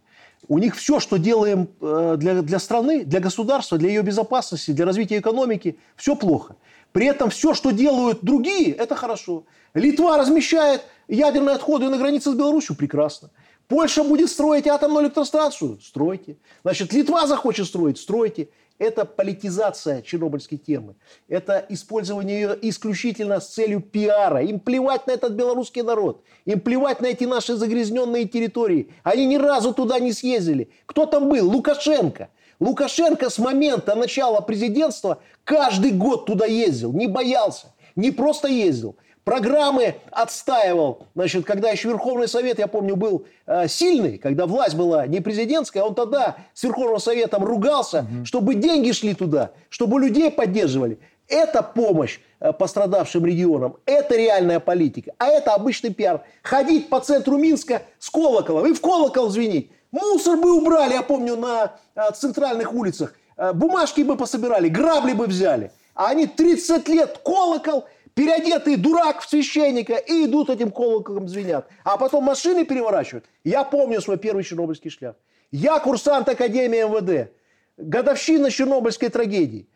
У 0.48 0.58
них 0.58 0.74
все, 0.74 1.00
что 1.00 1.18
делаем 1.18 1.68
э, 1.80 2.16
для, 2.18 2.42
для 2.42 2.58
страны, 2.58 3.04
для 3.04 3.20
государства, 3.20 3.78
для 3.78 3.90
ее 3.90 4.02
безопасности, 4.02 4.72
для 4.72 4.86
развития 4.86 5.18
экономики, 5.18 5.78
все 5.96 6.16
плохо. 6.16 6.56
При 6.92 7.06
этом 7.06 7.30
все, 7.30 7.54
что 7.54 7.70
делают 7.70 8.20
другие, 8.22 8.72
это 8.72 8.94
хорошо. 8.94 9.44
Литва 9.74 10.16
размещает 10.16 10.82
ядерные 11.08 11.56
отходы 11.56 11.88
на 11.88 11.98
границе 11.98 12.32
с 12.32 12.34
Беларусью, 12.34 12.74
прекрасно. 12.74 13.30
Польша 13.70 14.02
будет 14.02 14.28
строить 14.28 14.66
атомную 14.66 15.04
электростанцию? 15.04 15.78
Стройте. 15.80 16.36
Значит, 16.64 16.92
Литва 16.92 17.28
захочет 17.28 17.66
строить? 17.66 17.98
Стройте. 17.98 18.48
Это 18.80 19.04
политизация 19.04 20.02
чернобыльской 20.02 20.56
темы. 20.56 20.96
Это 21.28 21.64
использование 21.68 22.40
ее 22.40 22.58
исключительно 22.62 23.38
с 23.38 23.46
целью 23.46 23.80
пиара. 23.80 24.42
Им 24.42 24.58
плевать 24.58 25.06
на 25.06 25.12
этот 25.12 25.34
белорусский 25.34 25.82
народ. 25.82 26.24
Им 26.46 26.58
плевать 26.58 27.00
на 27.00 27.06
эти 27.06 27.22
наши 27.22 27.54
загрязненные 27.54 28.24
территории. 28.24 28.88
Они 29.04 29.24
ни 29.24 29.36
разу 29.36 29.72
туда 29.72 30.00
не 30.00 30.12
съездили. 30.12 30.68
Кто 30.86 31.06
там 31.06 31.28
был? 31.28 31.48
Лукашенко. 31.48 32.28
Лукашенко 32.58 33.30
с 33.30 33.38
момента 33.38 33.94
начала 33.94 34.40
президентства 34.40 35.22
каждый 35.44 35.92
год 35.92 36.26
туда 36.26 36.46
ездил. 36.46 36.92
Не 36.92 37.06
боялся. 37.06 37.68
Не 37.94 38.10
просто 38.10 38.48
ездил 38.48 38.96
программы 39.24 39.96
отстаивал. 40.10 41.06
Значит, 41.14 41.44
когда 41.44 41.70
еще 41.70 41.88
Верховный 41.88 42.28
Совет, 42.28 42.58
я 42.58 42.66
помню, 42.66 42.96
был 42.96 43.26
э, 43.46 43.68
сильный, 43.68 44.18
когда 44.18 44.46
власть 44.46 44.74
была 44.74 45.06
не 45.06 45.20
президентская, 45.20 45.82
он 45.82 45.94
тогда 45.94 46.36
с 46.54 46.62
Верховным 46.62 46.98
Советом 46.98 47.44
ругался, 47.44 48.00
угу. 48.00 48.24
чтобы 48.24 48.54
деньги 48.54 48.92
шли 48.92 49.14
туда, 49.14 49.52
чтобы 49.68 50.00
людей 50.00 50.30
поддерживали. 50.30 50.98
Это 51.28 51.62
помощь 51.62 52.18
э, 52.40 52.52
пострадавшим 52.52 53.24
регионам, 53.24 53.76
это 53.86 54.16
реальная 54.16 54.58
политика, 54.58 55.12
а 55.18 55.28
это 55.28 55.54
обычный 55.54 55.92
пиар. 55.94 56.22
Ходить 56.42 56.88
по 56.88 57.00
центру 57.00 57.36
Минска 57.36 57.82
с 57.98 58.10
колоколом 58.10 58.66
и 58.66 58.74
в 58.74 58.80
колокол 58.80 59.28
звенить. 59.28 59.70
Мусор 59.92 60.36
бы 60.36 60.52
убрали, 60.52 60.94
я 60.94 61.02
помню, 61.02 61.36
на 61.36 61.72
э, 61.94 62.00
центральных 62.14 62.72
улицах. 62.72 63.14
Э, 63.36 63.52
бумажки 63.52 64.00
бы 64.00 64.16
пособирали, 64.16 64.68
грабли 64.68 65.12
бы 65.12 65.26
взяли. 65.26 65.72
А 65.94 66.08
они 66.08 66.26
30 66.26 66.88
лет 66.88 67.18
колокол– 67.22 67.84
переодетый 68.20 68.76
дурак 68.76 69.22
в 69.22 69.28
священника 69.30 69.94
и 69.94 70.26
идут 70.26 70.50
этим 70.50 70.70
колоколом 70.70 71.26
звенят. 71.26 71.66
А 71.84 71.96
потом 71.96 72.24
машины 72.24 72.66
переворачивают. 72.66 73.24
Я 73.44 73.64
помню 73.64 74.02
свой 74.02 74.18
первый 74.18 74.44
чернобыльский 74.44 74.90
шлях. 74.90 75.16
Я 75.50 75.78
курсант 75.78 76.28
Академии 76.28 76.82
МВД. 76.82 77.32
Годовщина 77.78 78.50
чернобыльской 78.50 79.08
трагедии. 79.08 79.66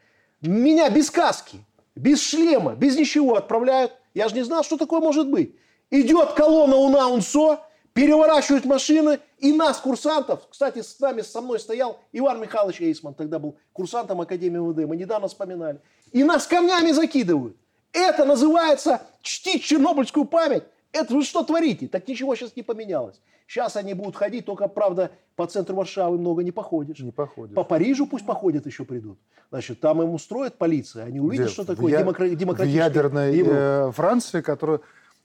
Меня 0.43 0.91
без 0.91 1.11
каски, 1.11 1.65
без 1.97 2.21
шлема, 2.21 2.75
без 2.75 2.99
ничего 2.99 3.37
отправляют. 3.37 3.93
Я 4.13 4.29
же 4.29 4.35
не 4.35 4.43
знал, 4.43 4.63
что 4.63 4.77
такое 4.77 5.01
может 5.01 5.31
быть. 5.31 5.57
Идет 5.91 6.33
колонна 6.33 6.77
УНА 6.77 7.09
УНСО, 7.09 7.61
переворачивают 7.95 8.67
машины, 8.67 9.21
и 9.39 9.55
нас, 9.55 9.79
курсантов, 9.79 10.47
кстати, 10.51 10.83
с 10.83 11.01
нами, 11.01 11.23
со 11.23 11.41
мной 11.41 11.59
стоял 11.61 11.99
Иван 12.13 12.43
Михайлович 12.43 12.83
Эйсман, 12.83 13.15
тогда 13.15 13.39
был 13.39 13.57
курсантом 13.73 14.21
Академии 14.21 14.59
МВД, 14.59 14.87
мы 14.87 14.99
недавно 14.99 15.29
вспоминали. 15.29 15.81
И 16.13 16.23
нас 16.23 16.47
камнями 16.47 16.91
закидывают. 16.93 17.57
Это 17.95 18.25
называется 18.25 19.01
чтить 19.23 19.63
чернобыльскую 19.63 20.27
память. 20.27 20.65
Это 20.93 21.15
вы 21.15 21.23
что 21.23 21.43
творите? 21.43 21.89
Так 21.89 22.07
ничего 22.07 22.35
сейчас 22.35 22.55
не 22.57 22.63
поменялось. 22.63 23.21
Сейчас 23.47 23.77
они 23.77 23.95
будут 23.95 24.17
ходить, 24.17 24.47
только, 24.47 24.69
правда, 24.69 25.11
по 25.37 25.47
центру 25.47 25.77
Варшавы 25.77 26.19
много 26.19 26.43
не 26.43 26.51
походишь. 26.51 26.99
Не 26.99 27.13
походишь. 27.13 27.55
По 27.55 27.63
Парижу 27.65 28.07
пусть 28.07 28.27
походят, 28.27 28.67
еще 28.67 28.85
придут. 28.85 29.19
Значит, 29.51 29.81
там 29.81 30.03
им 30.03 30.11
устроит 30.11 30.57
полиция, 30.57 31.05
они 31.05 31.21
увидят, 31.21 31.47
Где? 31.47 31.55
что 31.55 31.65
такое 31.65 31.93
я... 31.93 32.01
демокра... 32.01 32.29
демократическая 32.29 32.91
В 32.91 32.95
ядерной 32.95 33.43
э, 33.47 33.93
Франции, 33.93 34.41
которая 34.41 34.81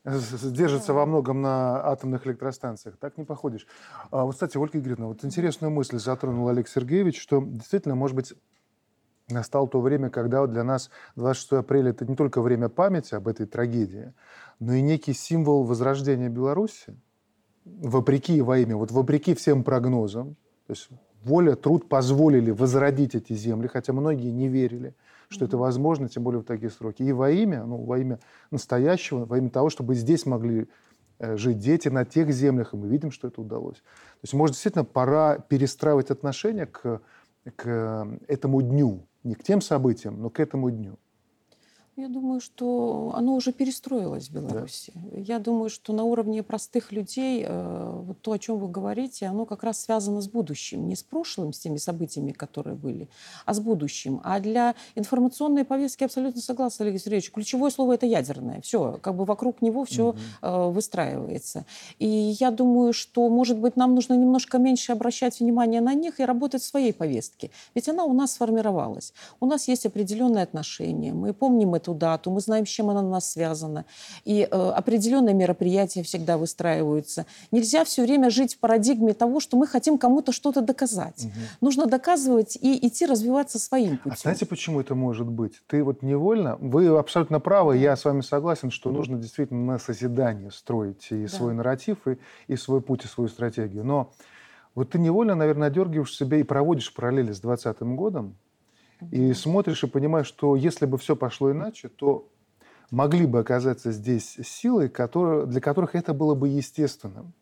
держится 0.06 0.94
во 0.94 1.06
многом 1.06 1.42
на 1.42 1.86
атомных 1.88 2.26
электростанциях. 2.28 2.98
Так 2.98 3.18
не 3.18 3.24
походишь. 3.24 3.66
А, 4.12 4.26
вот, 4.26 4.34
кстати, 4.34 4.58
Ольга 4.58 4.80
Игоревна, 4.80 5.08
вот 5.08 5.24
интересную 5.26 5.72
мысль 5.72 5.98
затронул 5.98 6.48
Олег 6.48 6.68
Сергеевич, 6.68 7.22
что 7.22 7.42
действительно, 7.42 7.96
может 7.96 8.16
быть, 8.16 8.34
настало 9.30 9.68
то 9.68 9.82
время, 9.82 10.10
когда 10.10 10.46
для 10.48 10.64
нас 10.64 10.90
26 11.16 11.54
апреля 11.54 11.92
это 11.92 12.06
не 12.06 12.16
только 12.16 12.42
время 12.42 12.70
памяти 12.70 13.16
об 13.16 13.28
этой 13.28 13.46
трагедии, 13.46 14.14
но 14.60 14.74
и 14.74 14.82
некий 14.82 15.14
символ 15.14 15.64
возрождения 15.64 16.30
Беларуси, 16.30 16.96
вопреки 17.66 18.42
во 18.42 18.58
имя, 18.58 18.76
вот 18.76 18.92
вопреки 18.92 19.34
всем 19.34 19.64
прогнозам, 19.64 20.36
то 20.68 20.74
есть 20.74 20.90
воля, 21.24 21.56
труд 21.56 21.88
позволили 21.90 22.52
возродить 22.52 23.16
эти 23.16 23.34
земли, 23.34 23.68
хотя 23.68 23.94
многие 23.94 24.32
не 24.32 24.48
верили, 24.48 24.96
что 25.30 25.46
это 25.46 25.58
возможно, 25.58 26.10
тем 26.10 26.24
более 26.24 26.42
в 26.42 26.46
такие 26.46 26.70
сроки. 26.70 27.04
И 27.04 27.12
во 27.12 27.30
имя, 27.30 27.64
ну, 27.66 27.84
во 27.84 28.00
имя 28.00 28.20
настоящего, 28.52 29.26
во 29.26 29.38
имя 29.38 29.50
того, 29.50 29.70
чтобы 29.70 29.96
здесь 29.96 30.26
могли 30.26 30.68
э, 31.20 31.38
жить 31.38 31.60
дети 31.60 31.90
на 31.90 32.06
тех 32.06 32.32
землях, 32.32 32.74
и 32.74 32.78
мы 32.78 32.88
видим, 32.88 33.12
что 33.12 33.28
это 33.28 33.42
удалось. 33.42 33.78
То 33.78 34.24
есть, 34.24 34.34
может, 34.34 34.56
действительно 34.56 34.86
пора 34.86 35.38
перестраивать 35.38 36.10
отношения 36.10 36.66
к, 36.66 37.02
к 37.56 38.08
этому 38.28 38.62
дню, 38.62 39.08
не 39.24 39.36
к 39.36 39.44
тем 39.44 39.62
событиям, 39.62 40.22
но 40.22 40.30
к 40.30 40.40
этому 40.40 40.70
дню. 40.70 40.98
Я 42.00 42.08
думаю, 42.08 42.40
что 42.40 43.12
оно 43.14 43.36
уже 43.36 43.52
перестроилось 43.52 44.30
в 44.30 44.34
Беларуси. 44.34 44.94
Да. 44.96 45.20
Я 45.20 45.40
думаю, 45.40 45.70
что 45.70 45.92
на 45.92 46.06
уровне 46.06 46.44
простых 46.44 46.94
людей 46.94 47.44
э, 47.46 48.02
вот 48.06 48.22
то, 48.22 48.32
о 48.32 48.40
чем 48.40 48.58
вы 48.58 48.70
говорите, 48.70 49.26
оно 49.26 49.46
как 49.46 49.64
раз 49.64 49.82
связано 49.82 50.22
с 50.22 50.30
будущим. 50.30 50.88
Не 50.88 50.96
с 50.96 51.04
прошлым, 51.04 51.52
с 51.52 51.60
теми 51.60 51.76
событиями, 51.76 52.32
которые 52.32 52.78
были, 52.78 53.10
а 53.46 53.54
с 53.54 53.60
будущим. 53.60 54.22
А 54.24 54.40
для 54.40 54.76
информационной 54.96 55.66
повестки 55.66 56.06
абсолютно 56.06 56.42
согласна, 56.42 56.86
Олег 56.86 57.02
Сергеевич. 57.02 57.32
Ключевое 57.32 57.70
слово– 57.70 57.94
это 57.96 58.06
ядерное. 58.06 58.62
Все, 58.62 58.98
как 59.02 59.16
бы 59.16 59.26
вокруг 59.26 59.62
него 59.62 59.84
все 59.84 60.10
угу. 60.10 60.18
э, 60.42 60.70
выстраивается. 60.70 61.66
И 61.98 62.08
я 62.08 62.52
думаю, 62.52 62.94
что, 62.94 63.28
может 63.28 63.58
быть, 63.58 63.76
нам 63.76 63.94
нужно 63.94 64.14
немножко 64.14 64.58
меньше 64.58 64.94
обращать 64.94 65.42
внимание 65.42 65.82
на 65.82 65.94
них 65.96 66.22
и 66.22 66.26
работать 66.26 66.62
в 66.62 66.66
своей 66.66 66.94
повестке. 66.94 67.52
Ведь 67.76 67.90
она 67.90 68.06
у 68.06 68.14
нас 68.14 68.32
сформировалась. 68.32 69.14
У 69.42 69.46
нас 69.46 69.68
есть 69.68 69.86
определенные 69.86 70.44
отношения. 70.44 71.14
Мы 71.14 71.34
помним 71.34 71.76
это 71.76 71.89
эту 71.90 71.94
дату, 71.98 72.32
мы 72.32 72.42
знаем, 72.42 72.66
с 72.66 72.70
чем 72.70 72.90
она 72.90 73.02
у 73.02 73.10
нас 73.10 73.32
связана. 73.32 73.86
И 74.26 74.48
э, 74.50 74.72
определенные 74.76 75.34
мероприятия 75.34 76.04
всегда 76.04 76.38
выстраиваются. 76.38 77.26
Нельзя 77.52 77.84
все 77.84 78.04
время 78.04 78.30
жить 78.30 78.56
в 78.56 78.60
парадигме 78.60 79.14
того, 79.14 79.40
что 79.40 79.58
мы 79.58 79.68
хотим 79.68 79.98
кому-то 79.98 80.32
что-то 80.32 80.62
доказать. 80.62 81.26
Угу. 81.26 81.34
Нужно 81.62 81.86
доказывать 81.86 82.58
и 82.62 82.88
идти 82.88 83.06
развиваться 83.06 83.60
своим 83.60 83.98
путем. 83.98 84.14
А 84.14 84.22
знаете, 84.22 84.46
почему 84.46 84.82
это 84.82 84.96
может 84.96 85.28
быть? 85.28 85.62
Ты 85.68 85.84
вот 85.84 86.02
невольно, 86.02 86.58
вы 86.60 86.88
абсолютно 86.88 87.40
правы, 87.40 87.78
я 87.78 87.96
с 87.96 88.06
вами 88.06 88.22
согласен, 88.22 88.72
что 88.72 88.92
нужно 88.92 89.18
действительно 89.18 89.74
на 89.74 89.80
созидание 89.80 90.52
строить 90.52 91.08
и 91.12 91.24
да. 91.24 91.30
свой 91.30 91.54
нарратив, 91.54 92.08
и, 92.08 92.18
и 92.48 92.56
свой 92.56 92.82
путь, 92.82 93.06
и 93.06 93.08
свою 93.08 93.30
стратегию. 93.30 93.84
Но 93.84 94.12
вот 94.76 94.92
ты 94.92 95.00
невольно, 95.00 95.36
наверное, 95.36 95.70
дергиваешь 95.70 96.16
себя 96.16 96.38
и 96.38 96.44
проводишь 96.44 96.94
параллели 96.94 97.32
с 97.32 97.40
2020 97.40 97.82
годом, 97.96 98.36
и 99.12 99.34
смотришь 99.34 99.84
и 99.84 99.88
понимаешь, 99.88 100.28
что 100.28 100.56
если 100.56 100.86
бы 100.86 100.98
все 100.98 101.16
пошло 101.16 101.52
иначе, 101.52 101.90
то 101.90 102.28
могли 102.92 103.26
бы 103.26 103.40
оказаться 103.40 103.92
здесь 103.92 104.38
силы, 104.44 104.90
которые, 104.90 105.46
для 105.46 105.62
которых 105.62 105.96
это 105.96 106.14
было 106.14 106.36
бы 106.36 106.50
естественным. 106.50 107.34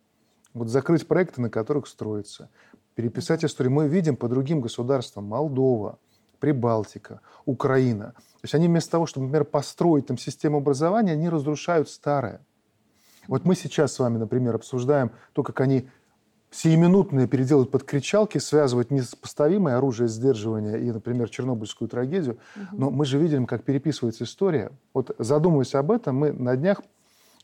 Вот 0.53 0.69
закрыть 0.69 1.07
проекты, 1.07 1.41
на 1.41 1.49
которых 1.49 1.87
строится, 1.87 2.49
переписать 2.95 3.45
историю. 3.45 3.73
Мы 3.73 3.87
видим 3.87 4.15
по 4.15 4.27
другим 4.27 4.61
государствам, 4.61 5.25
Молдова, 5.25 5.99
Прибалтика, 6.39 7.21
Украина. 7.45 8.13
То 8.13 8.43
есть 8.43 8.55
они 8.55 8.67
вместо 8.67 8.91
того, 8.91 9.05
чтобы, 9.05 9.25
например, 9.27 9.45
построить 9.45 10.07
там 10.07 10.17
систему 10.17 10.57
образования, 10.57 11.13
они 11.13 11.29
разрушают 11.29 11.89
старое. 11.89 12.41
Вот 13.27 13.45
мы 13.45 13.55
сейчас 13.55 13.93
с 13.93 13.99
вами, 13.99 14.17
например, 14.17 14.55
обсуждаем 14.55 15.11
то, 15.33 15.43
как 15.43 15.59
они 15.59 15.89
сиюминутные 16.51 17.27
переделывают 17.27 17.71
под 17.71 17.83
кричалки, 17.83 18.37
связывают 18.37 18.91
несопоставимое 18.91 19.77
оружие 19.77 20.07
сдерживания 20.07 20.77
и, 20.77 20.91
например, 20.91 21.29
Чернобыльскую 21.29 21.87
трагедию. 21.87 22.37
Угу. 22.55 22.77
Но 22.77 22.89
мы 22.89 23.05
же 23.05 23.17
видим, 23.17 23.45
как 23.45 23.63
переписывается 23.63 24.23
история. 24.23 24.71
Вот 24.93 25.15
задумываясь 25.19 25.75
об 25.75 25.91
этом, 25.91 26.15
мы 26.15 26.31
на 26.31 26.55
днях 26.55 26.81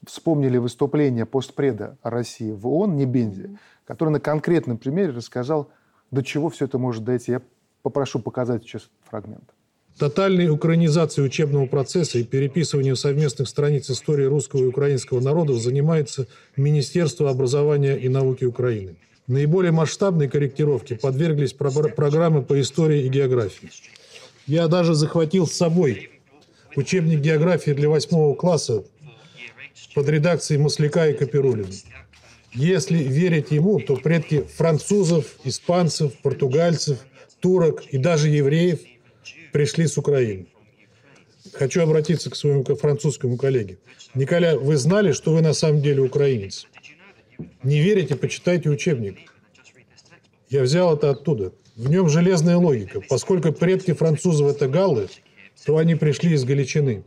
вспомнили 0.05 0.57
выступление 0.57 1.25
постпреда 1.25 1.97
России 2.03 2.51
в 2.51 2.67
ООН 2.67 2.95
Небензи, 2.95 3.45
угу. 3.45 3.57
который 3.85 4.09
на 4.09 4.19
конкретном 4.19 4.77
примере 4.77 5.11
рассказал, 5.11 5.69
до 6.11 6.23
чего 6.23 6.49
все 6.49 6.65
это 6.65 6.77
может 6.77 7.03
дойти. 7.03 7.33
Я 7.33 7.41
попрошу 7.81 8.19
показать 8.19 8.63
сейчас 8.63 8.83
этот 8.83 9.09
фрагмент. 9.09 9.52
Тотальной 9.97 10.49
украинизацией 10.49 11.27
учебного 11.27 11.67
процесса 11.67 12.17
и 12.17 12.23
переписыванием 12.23 12.95
совместных 12.95 13.47
страниц 13.47 13.91
истории 13.91 14.25
русского 14.25 14.63
и 14.63 14.67
украинского 14.67 15.19
народов 15.19 15.61
занимается 15.61 16.27
Министерство 16.57 17.29
образования 17.29 17.95
и 17.95 18.09
науки 18.09 18.43
Украины. 18.43 18.95
Наиболее 19.27 19.71
масштабной 19.71 20.27
корректировке 20.27 20.95
подверглись 20.95 21.53
программы 21.53 22.41
по 22.41 22.59
истории 22.59 23.03
и 23.03 23.07
географии. 23.07 23.69
Я 24.47 24.67
даже 24.67 24.95
захватил 24.95 25.45
с 25.47 25.53
собой 25.53 26.09
учебник 26.75 27.19
географии 27.19 27.71
для 27.71 27.87
восьмого 27.87 28.33
класса 28.33 28.83
под 29.93 30.09
редакцией 30.09 30.59
Масляка 30.59 31.07
и 31.07 31.13
Капирулина. 31.13 31.69
Если 32.51 32.97
верить 32.97 33.51
ему, 33.51 33.79
то 33.79 33.95
предки 33.95 34.43
французов, 34.57 35.37
испанцев, 35.43 36.13
португальцев, 36.23 36.97
турок 37.39 37.83
и 37.91 37.97
даже 37.99 38.29
евреев– 38.29 38.79
пришли 39.53 39.87
с 39.87 39.97
Украины. 39.97 40.47
Хочу 41.53 41.81
обратиться 41.81 42.29
к 42.29 42.35
своему 42.35 42.63
французскому 42.63 43.37
коллеге. 43.37 43.77
Николя, 44.15 44.57
вы 44.57 44.75
знали, 44.77 45.11
что 45.13 45.31
вы 45.33 45.41
на 45.41 45.53
самом 45.53 45.81
деле 45.81 46.01
украинец? 46.01 46.67
Не 47.63 47.79
верите, 47.79 48.15
почитайте 48.15 48.69
учебник. 48.69 49.17
Я 50.49 50.63
взял 50.63 50.95
это 50.95 51.11
оттуда. 51.11 51.53
В 51.75 51.89
нем 51.89 52.09
железная 52.09 52.57
логика. 52.57 53.01
Поскольку 53.09 53.51
предки 53.51 53.93
французов– 53.93 54.51
это 54.55 54.67
галлы, 54.67 55.07
то 55.65 55.77
они 55.77 55.95
пришли 55.95 56.33
из 56.33 56.43
Галичины, 56.43 57.03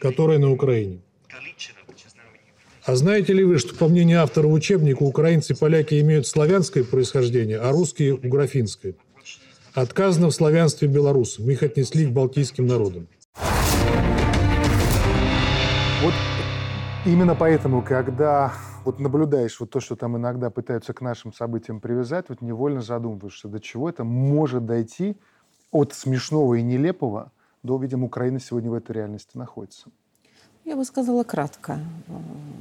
которая 0.00 0.38
на 0.38 0.50
Украине. 0.50 1.00
А 2.84 2.96
знаете 2.96 3.32
ли 3.32 3.44
вы, 3.44 3.58
что, 3.58 3.74
по 3.74 3.88
мнению 3.88 4.22
автора 4.22 4.48
учебника, 4.48 5.02
украинцы 5.02 5.52
и 5.52 5.56
поляки 5.56 6.00
имеют 6.00 6.26
славянское 6.26 6.82
происхождение, 6.82 7.58
а 7.58 7.70
русские– 7.70 8.14
уграфинское? 8.24 8.94
Отказано 9.74 10.28
в 10.28 10.32
славянстве 10.32 10.88
белорусам. 10.88 11.48
Их 11.48 11.62
отнесли 11.62 12.06
к 12.06 12.10
балтийским 12.10 12.66
народам. 12.66 13.06
Вот 16.02 16.14
именно 17.06 17.34
поэтому, 17.34 17.82
когда 17.82 18.52
вот 18.84 18.98
наблюдаешь 18.98 19.60
вот 19.60 19.70
то, 19.70 19.80
что 19.80 19.94
там 19.94 20.16
иногда 20.16 20.50
пытаются 20.50 20.92
к 20.92 21.00
нашим 21.00 21.32
событиям 21.32 21.80
привязать, 21.80 22.26
вот 22.28 22.40
невольно 22.40 22.82
задумываешься, 22.82 23.48
до 23.48 23.60
чего 23.60 23.88
это 23.88 24.02
может 24.02 24.66
дойти 24.66 25.16
от 25.70 25.92
смешного 25.92 26.54
и 26.54 26.62
нелепого 26.62 27.30
до, 27.62 27.78
видимо, 27.78 28.06
Украина 28.06 28.40
сегодня 28.40 28.70
в 28.70 28.74
этой 28.74 28.92
реальности 28.92 29.36
находится. 29.36 29.90
Я 30.64 30.76
бы 30.76 30.84
сказала 30.84 31.24
кратко. 31.24 31.78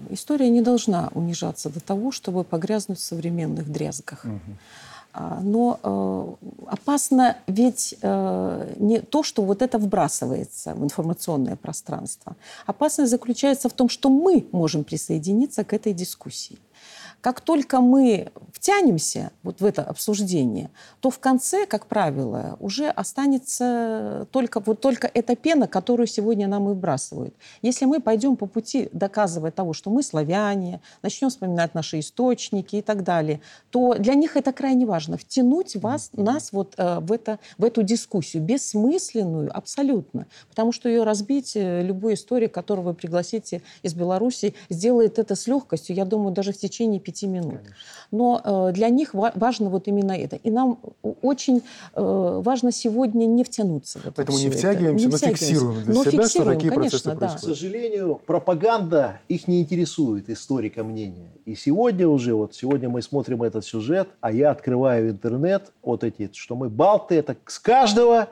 История 0.10 0.50
не 0.50 0.62
должна 0.62 1.10
унижаться 1.14 1.70
до 1.70 1.80
того, 1.80 2.12
чтобы 2.12 2.44
погрязнуть 2.44 3.00
в 3.00 3.02
современных 3.02 3.72
дрязгах. 3.72 4.26
Угу. 4.26 4.58
А, 5.12 5.40
но 5.42 5.80
э, 5.82 6.48
опасно 6.68 7.38
ведь 7.48 7.96
э, 8.02 8.74
не 8.78 9.00
то, 9.02 9.24
что 9.24 9.42
вот 9.42 9.62
это 9.62 9.80
вбрасывается 9.80 10.76
в 10.76 10.84
информационное 10.84 11.56
пространство. 11.56 12.36
Опасность 12.68 13.12
заключается 13.12 13.70
в 13.70 13.74
том, 13.74 13.90
что 13.90 14.10
мы 14.10 14.46
можем 14.52 14.84
присоединиться 14.84 15.64
к 15.64 15.74
этой 15.74 15.94
дискуссии. 15.94 16.60
Как 17.22 17.42
только 17.42 17.82
мы 17.82 18.32
втянемся 18.54 19.32
вот 19.44 19.62
в 19.62 19.66
это 19.66 19.84
обсуждение, 19.84 20.70
то 21.00 21.10
в 21.10 21.20
конце, 21.20 21.66
как 21.66 21.86
правило, 21.86 22.58
уже 22.60 22.90
останется 22.90 24.28
только, 24.32 24.60
вот 24.60 24.82
только 24.82 25.10
эта 25.14 25.36
пена, 25.36 25.68
которую 25.68 26.08
сегодня 26.08 26.48
нам 26.48 26.66
и 26.66 26.68
выбрасывают. 26.70 27.34
Если 27.62 27.86
мы 27.86 28.00
пойдем 28.00 28.36
по 28.36 28.46
пути, 28.46 28.90
доказывая 28.94 29.52
того, 29.52 29.74
что 29.74 29.90
мы 29.90 30.04
славяне, 30.04 30.82
начнем 31.02 31.30
вспоминать 31.30 31.74
наши 31.74 32.00
источники 32.00 32.78
и 32.78 32.82
так 32.82 33.04
далее, 33.04 33.42
то 33.70 33.96
для 33.96 34.14
них 34.14 34.38
это 34.38 34.54
крайне 34.54 34.86
важно. 34.86 35.18
Втянуть 35.18 35.76
вас, 35.76 36.12
нас 36.14 36.52
вот 36.52 36.74
э, 36.78 37.00
в, 37.00 37.12
это, 37.12 37.40
в 37.58 37.64
эту 37.64 37.84
дискуссию, 37.84 38.44
бессмысленную 38.44 39.56
абсолютно. 39.56 40.28
Потому 40.50 40.72
что 40.72 40.90
ее 40.90 41.04
разбить 41.04 41.56
э, 41.56 41.82
любой 41.82 42.14
историк, 42.14 42.54
которого 42.54 42.90
вы 42.90 42.94
пригласите 42.94 43.62
из 43.84 43.94
Беларуси, 43.94 44.56
сделает 44.70 45.20
это 45.20 45.36
с 45.36 45.48
легкостью, 45.48 45.96
я 45.96 46.06
думаю, 46.06 46.34
даже 46.34 46.54
в 46.54 46.58
течение 46.58 47.00
пяти 47.10 47.28
минут. 47.28 47.58
Конечно. 47.58 47.76
Но 48.12 48.42
э, 48.44 48.72
для 48.74 48.90
них 48.90 49.14
ва- 49.14 49.32
важно 49.36 49.70
вот 49.70 49.88
именно 49.88 50.12
это. 50.12 50.36
И 50.36 50.52
нам 50.52 50.78
очень 51.22 51.64
э, 51.96 52.42
важно 52.44 52.72
сегодня 52.72 53.26
не 53.26 53.44
втянуться 53.44 54.00
в 54.00 54.06
это 54.06 54.14
Поэтому 54.16 54.38
не 54.38 54.50
втягиваемся, 54.50 55.06
не 55.06 55.12
но 55.12 55.18
фиксируем 55.18 55.84
для 55.86 55.94
но 55.94 56.04
себя, 56.04 56.12
фиксируем, 56.12 56.30
что 56.30 56.54
такие 56.54 56.72
конечно, 56.72 56.90
процессы 56.90 57.10
да. 57.10 57.16
происходят. 57.16 57.42
К 57.42 57.60
сожалению, 57.60 58.22
пропаганда 58.26 59.20
их 59.28 59.48
не 59.48 59.62
интересует, 59.62 60.30
историка 60.30 60.84
мнения. 60.84 61.30
И 61.46 61.56
сегодня 61.56 62.08
уже, 62.08 62.36
вот 62.36 62.54
сегодня 62.54 62.90
мы 62.90 63.02
смотрим 63.02 63.42
этот 63.42 63.66
сюжет, 63.66 64.10
а 64.22 64.32
я 64.32 64.52
открываю 64.52 65.10
интернет, 65.10 65.72
вот 65.82 66.04
эти, 66.04 66.30
что 66.34 66.56
мы 66.56 66.70
балты, 66.70 67.16
это 67.16 67.36
с 67.48 67.58
каждого 67.58 68.30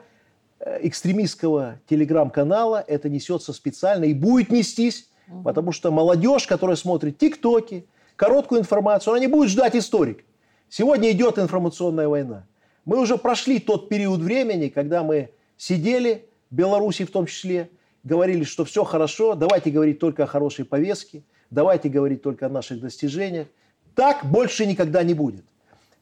э, 0.60 0.78
экстремистского 0.82 1.80
телеграм-канала 1.88 2.84
это 2.86 3.08
несется 3.08 3.52
специально 3.52 4.04
и 4.04 4.14
будет 4.14 4.50
нестись, 4.50 5.08
угу. 5.28 5.42
потому 5.42 5.72
что 5.72 5.90
молодежь, 5.90 6.46
которая 6.46 6.76
смотрит 6.76 7.18
тиктоки, 7.18 7.84
короткую 8.18 8.60
информацию, 8.60 9.12
она 9.12 9.20
не 9.20 9.28
будет 9.28 9.48
ждать 9.48 9.76
историк. 9.76 10.24
Сегодня 10.68 11.10
идет 11.12 11.38
информационная 11.38 12.08
война. 12.08 12.46
Мы 12.84 13.00
уже 13.00 13.16
прошли 13.16 13.60
тот 13.60 13.88
период 13.88 14.20
времени, 14.20 14.68
когда 14.68 15.02
мы 15.02 15.30
сидели, 15.56 16.28
в 16.50 16.54
Беларуси 16.54 17.04
в 17.04 17.10
том 17.10 17.26
числе, 17.26 17.70
говорили, 18.02 18.42
что 18.42 18.64
все 18.64 18.82
хорошо, 18.84 19.34
давайте 19.34 19.70
говорить 19.70 20.00
только 20.00 20.24
о 20.24 20.26
хорошей 20.26 20.64
повестке, 20.64 21.22
давайте 21.50 21.88
говорить 21.88 22.22
только 22.22 22.46
о 22.46 22.48
наших 22.48 22.80
достижениях. 22.80 23.46
Так 23.94 24.24
больше 24.24 24.66
никогда 24.66 25.02
не 25.04 25.14
будет. 25.14 25.44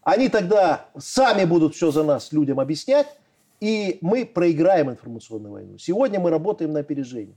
Они 0.03 0.29
тогда 0.29 0.89
сами 0.97 1.45
будут 1.45 1.75
все 1.75 1.91
за 1.91 2.03
нас 2.03 2.33
людям 2.33 2.61
объяснять, 2.61 3.09
и 3.61 3.99
мы 4.01 4.25
проиграем 4.25 4.91
информационную 4.91 5.53
войну. 5.53 5.79
Сегодня 5.79 6.19
мы 6.19 6.31
работаем 6.31 6.73
на 6.73 6.81
опережение. 6.81 7.37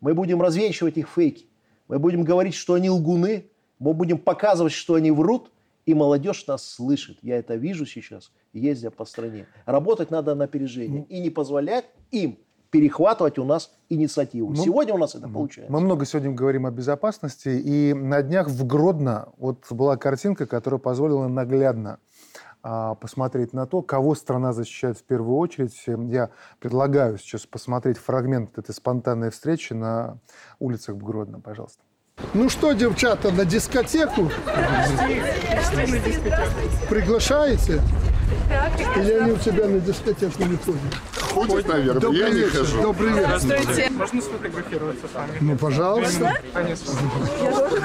Мы 0.00 0.14
будем 0.14 0.40
развенчивать 0.40 0.98
их 0.98 1.08
фейки. 1.08 1.46
Мы 1.88 1.98
будем 1.98 2.22
говорить, 2.22 2.54
что 2.54 2.74
они 2.74 2.90
лгуны, 2.90 3.46
мы 3.80 3.94
будем 3.94 4.18
показывать, 4.18 4.72
что 4.72 4.94
они 4.94 5.10
врут, 5.10 5.50
и 5.86 5.94
молодежь 5.94 6.46
нас 6.46 6.64
слышит. 6.64 7.18
Я 7.22 7.38
это 7.38 7.56
вижу 7.56 7.84
сейчас, 7.86 8.30
ездя 8.52 8.90
по 8.90 9.04
стране. 9.04 9.48
Работать 9.64 10.10
надо 10.12 10.36
на 10.36 10.44
опережение 10.44 11.04
и 11.08 11.18
не 11.18 11.30
позволять 11.30 11.86
им 12.12 12.38
перехватывать 12.70 13.38
у 13.38 13.44
нас 13.44 13.72
инициативу. 13.88 14.50
Мы, 14.50 14.56
сегодня 14.56 14.94
у 14.94 14.98
нас 14.98 15.16
это 15.16 15.28
получается. 15.28 15.72
Мы 15.72 15.80
много 15.80 16.04
сегодня 16.04 16.30
говорим 16.30 16.66
о 16.66 16.70
безопасности, 16.70 17.48
и 17.48 17.92
на 17.92 18.22
днях 18.22 18.48
в 18.48 18.64
Гродно 18.64 19.30
вот 19.38 19.66
была 19.70 19.96
картинка, 19.96 20.46
которая 20.46 20.78
позволила 20.78 21.26
наглядно 21.26 21.98
а, 22.62 22.94
посмотреть 22.94 23.52
на 23.52 23.66
то, 23.66 23.82
кого 23.82 24.14
страна 24.14 24.52
защищает 24.52 24.98
в 24.98 25.02
первую 25.02 25.38
очередь. 25.38 25.82
Я 25.86 26.30
предлагаю 26.60 27.18
сейчас 27.18 27.46
посмотреть 27.46 27.98
фрагмент 27.98 28.56
этой 28.56 28.74
спонтанной 28.74 29.30
встречи 29.30 29.72
на 29.72 30.18
улицах 30.60 30.94
в 30.94 31.02
Гродно, 31.02 31.40
пожалуйста. 31.40 31.82
Ну 32.34 32.48
что, 32.48 32.72
девчата, 32.72 33.30
на 33.30 33.44
дискотеку? 33.44 34.30
Приглашаете? 36.88 37.80
Или 38.96 39.12
они 39.12 39.32
у 39.32 39.36
тебя 39.36 39.66
на 39.66 39.80
дискотеку 39.80 40.44
не 40.44 40.56
ходят? 40.56 40.80
Ходят, 41.30 41.68
наверное, 41.68 42.00
Добрый 42.00 42.20
я 42.20 42.28
вечер. 42.30 42.44
не 42.44 42.50
хожу. 42.50 42.82
Добрый 42.82 43.12
вечер. 43.12 43.38
Здравствуйте. 43.38 43.90
Можно 43.90 44.22
сфотографироваться 44.22 45.06
с 45.06 45.14
вами? 45.14 45.32
Ну, 45.40 45.56
пожалуйста. 45.56 46.34
Конечно. 46.52 46.92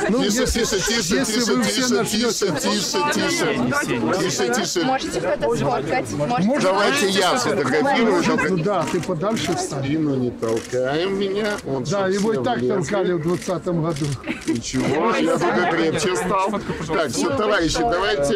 Ну, 0.09 0.23
тише, 0.23 0.45
тише, 0.45 0.79
тише, 0.79 1.15
если 1.15 1.39
тише, 1.39 1.53
вы 1.53 1.63
тише, 1.63 1.81
все 1.81 1.95
начнете... 1.95 2.25
тише, 2.25 2.47
тише, 2.61 2.97
тише, 3.13 4.19
тише, 4.19 4.53
тише. 4.53 4.85
Можете 4.85 5.21
кто-то 5.21 5.55
сфоткать. 5.55 6.11
Можете 6.11 6.61
Давайте 6.61 7.09
я 7.09 7.37
сфотографирую. 7.37 8.23
Ну 8.49 8.57
да, 8.57 8.85
ты 8.91 9.01
подальше 9.01 9.55
встань. 9.55 9.83
Спину 9.85 10.15
не 10.15 10.31
толкаем 10.31 11.19
меня. 11.19 11.57
Он 11.67 11.83
Да, 11.83 12.07
его 12.07 12.33
и 12.33 12.43
так 12.43 12.59
толкали 12.67 13.13
в 13.13 13.21
20 13.21 13.65
году. 13.65 14.05
Ничего, 14.47 15.15
я 15.15 15.37
только 15.37 15.71
крепче 15.71 16.15
стал. 16.15 16.51
Так, 16.87 17.11
все, 17.11 17.29
товарищи, 17.35 17.79
давайте. 17.79 18.35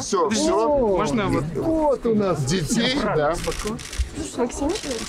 Все, 0.00 0.28
все. 0.30 0.68
Можно 0.78 1.26
вот 1.28 1.44
Вот 1.54 2.06
у 2.06 2.14
нас. 2.14 2.44
Детей, 2.44 2.96
да. 3.16 3.34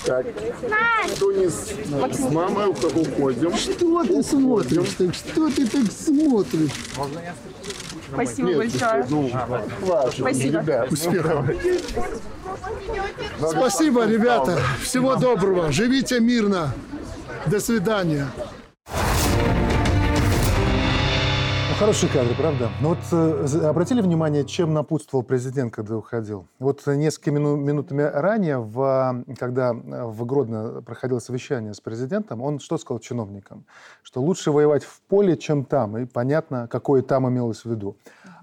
Так, 0.04 0.26
кто 1.14 1.32
не 1.32 1.48
с, 1.48 1.72
с 2.16 2.32
мамой 2.32 2.68
уходим. 2.68 3.56
Что 3.56 4.04
ты 4.04 4.22
смотришь? 4.22 4.88
Так 4.98 5.14
что 5.14 5.48
ты 5.50 5.66
так 5.66 5.90
смотришь? 5.90 6.70
Спасибо 8.12 8.48
Нет, 8.48 8.58
большое. 8.58 9.06
ну, 9.08 9.30
Спасибо. 10.12 10.60
ребят. 10.60 10.92
Успехов. 10.92 11.46
Спасибо, 13.50 14.06
ребята. 14.06 14.58
Всего 14.82 15.16
доброго. 15.16 15.72
Живите 15.72 16.20
мирно. 16.20 16.74
До 17.46 17.60
свидания. 17.60 18.28
Хорошие 21.82 22.12
кадры, 22.12 22.32
правда? 22.36 22.70
Но 22.80 22.90
вот 22.90 22.98
э, 23.10 23.66
обратили 23.66 24.00
внимание, 24.00 24.44
чем 24.44 24.72
напутствовал 24.72 25.24
президент, 25.24 25.74
когда 25.74 25.96
уходил? 25.96 26.46
Вот 26.60 26.86
несколькими 26.86 27.40
мину, 27.40 27.56
минутами 27.56 28.02
ранее, 28.02 28.58
в, 28.58 29.24
когда 29.36 29.72
в 29.72 30.24
Гродно 30.24 30.80
проходило 30.86 31.18
совещание 31.18 31.74
с 31.74 31.80
президентом, 31.80 32.40
он 32.40 32.60
что 32.60 32.78
сказал 32.78 33.00
чиновникам? 33.00 33.64
Что 34.04 34.22
лучше 34.22 34.52
воевать 34.52 34.84
в 34.84 35.00
поле, 35.08 35.36
чем 35.36 35.64
там. 35.64 35.98
И 35.98 36.04
понятно, 36.04 36.68
какое 36.70 37.02
там 37.02 37.28
имелось 37.28 37.64
в 37.64 37.70
виду. 37.70 37.96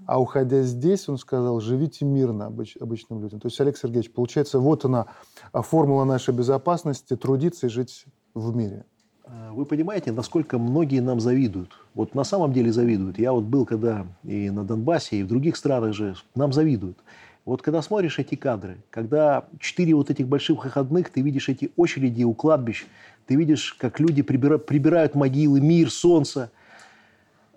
А 0.04 0.20
уходя 0.20 0.60
здесь, 0.60 1.08
он 1.08 1.16
сказал, 1.16 1.60
живите 1.60 2.04
мирно 2.04 2.48
обыч, 2.48 2.76
обычным 2.78 3.22
людям. 3.22 3.40
То 3.40 3.48
есть, 3.48 3.58
Олег 3.58 3.78
Сергеевич, 3.78 4.12
получается, 4.12 4.58
вот 4.58 4.84
она, 4.84 5.06
формула 5.54 6.04
нашей 6.04 6.34
безопасности, 6.34 7.16
трудиться 7.16 7.68
и 7.68 7.70
жить 7.70 8.04
в 8.34 8.54
мире. 8.54 8.84
А, 9.24 9.50
вы 9.52 9.64
понимаете, 9.64 10.12
насколько 10.12 10.58
многие 10.58 11.00
нам 11.00 11.20
завидуют. 11.20 11.70
Вот 11.94 12.14
на 12.14 12.24
самом 12.24 12.52
деле 12.52 12.72
завидуют. 12.72 13.18
Я 13.18 13.32
вот 13.32 13.44
был 13.44 13.66
когда 13.66 14.06
и 14.22 14.50
на 14.50 14.64
Донбассе, 14.64 15.16
и 15.16 15.22
в 15.22 15.28
других 15.28 15.56
странах 15.56 15.94
же 15.94 16.14
нам 16.34 16.52
завидуют. 16.52 16.98
Вот 17.44 17.62
когда 17.62 17.82
смотришь 17.82 18.18
эти 18.18 18.34
кадры, 18.34 18.78
когда 18.90 19.46
четыре 19.58 19.94
вот 19.94 20.10
этих 20.10 20.28
больших 20.28 20.64
выходных, 20.64 21.10
ты 21.10 21.20
видишь 21.22 21.48
эти 21.48 21.72
очереди 21.76 22.22
у 22.22 22.34
кладбищ, 22.34 22.86
ты 23.26 23.34
видишь, 23.34 23.74
как 23.74 23.98
люди 23.98 24.22
прибирают, 24.22 24.66
прибирают 24.66 25.14
могилы, 25.14 25.60
мир, 25.60 25.90
солнце. 25.90 26.50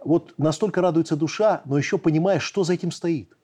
Вот 0.04 0.34
настолько 0.38 0.82
радуется 0.82 1.16
душа, 1.16 1.62
но 1.66 1.78
еще 1.78 1.98
понимаешь, 1.98 2.44
что 2.44 2.64
за 2.64 2.74
этим 2.74 2.92
стоит. 2.92 3.36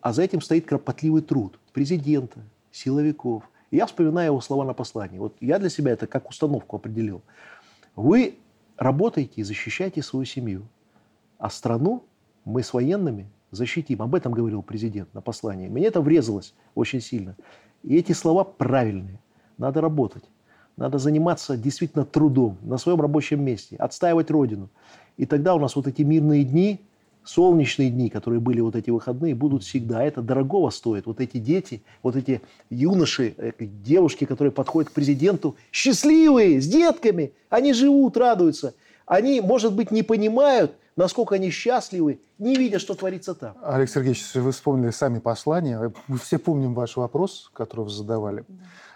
А 0.00 0.12
за 0.12 0.22
этим 0.22 0.40
стоит 0.40 0.66
кропотливый 0.66 1.22
труд 1.22 1.58
президента, 1.72 2.40
силовиков. 2.72 3.42
И 3.70 3.76
я 3.76 3.86
вспоминаю 3.86 4.26
его 4.26 4.40
слова 4.40 4.64
на 4.64 4.72
послании. 4.72 5.18
Вот 5.18 5.36
я 5.40 5.58
для 5.58 5.68
себя 5.70 5.92
это 5.92 6.06
как 6.06 6.30
установку 6.30 6.76
определил. 6.76 7.22
Вы 7.94 8.38
работаете 8.80 9.32
и 9.36 9.42
защищаете 9.44 10.02
свою 10.02 10.24
семью, 10.24 10.66
а 11.38 11.50
страну 11.50 12.02
мы 12.44 12.62
с 12.62 12.72
военными 12.72 13.30
защитим. 13.50 14.02
Об 14.02 14.14
этом 14.14 14.32
говорил 14.32 14.62
президент 14.62 15.12
на 15.14 15.20
послании. 15.20 15.68
Мне 15.68 15.86
это 15.86 16.00
врезалось 16.00 16.54
очень 16.74 17.00
сильно. 17.00 17.36
И 17.82 17.96
эти 17.96 18.12
слова 18.12 18.42
правильные. 18.42 19.20
Надо 19.58 19.80
работать. 19.82 20.24
Надо 20.76 20.98
заниматься 20.98 21.58
действительно 21.58 22.06
трудом 22.06 22.56
на 22.62 22.78
своем 22.78 23.00
рабочем 23.00 23.44
месте, 23.44 23.76
отстаивать 23.76 24.30
Родину. 24.30 24.70
И 25.18 25.26
тогда 25.26 25.54
у 25.54 25.58
нас 25.58 25.76
вот 25.76 25.86
эти 25.86 26.00
мирные 26.00 26.42
дни, 26.44 26.80
солнечные 27.30 27.90
дни, 27.90 28.10
которые 28.10 28.40
были 28.40 28.60
вот 28.60 28.74
эти 28.74 28.90
выходные, 28.90 29.34
будут 29.34 29.62
всегда. 29.62 30.02
Это 30.02 30.20
дорогого 30.20 30.70
стоит. 30.70 31.06
Вот 31.06 31.20
эти 31.20 31.38
дети, 31.38 31.82
вот 32.02 32.16
эти 32.16 32.40
юноши, 32.70 33.34
э, 33.36 33.52
девушки, 33.58 34.24
которые 34.24 34.52
подходят 34.52 34.90
к 34.90 34.92
президенту, 34.92 35.54
счастливые, 35.70 36.60
с 36.60 36.66
детками, 36.66 37.32
они 37.48 37.72
живут, 37.72 38.16
радуются. 38.16 38.74
Они, 39.06 39.40
может 39.40 39.74
быть, 39.74 39.90
не 39.90 40.02
понимают, 40.02 40.72
насколько 40.96 41.36
они 41.36 41.50
счастливы, 41.50 42.20
не 42.38 42.56
видя, 42.56 42.78
что 42.78 42.94
творится 42.94 43.34
там. 43.34 43.56
Олег 43.62 43.88
Сергеевич, 43.88 44.34
вы 44.34 44.50
вспомнили 44.50 44.90
сами 44.90 45.20
послания. 45.20 45.92
Мы 46.08 46.18
все 46.18 46.38
помним 46.38 46.74
ваш 46.74 46.96
вопрос, 46.96 47.50
который 47.52 47.84
вы 47.84 47.90
задавали. 47.90 48.44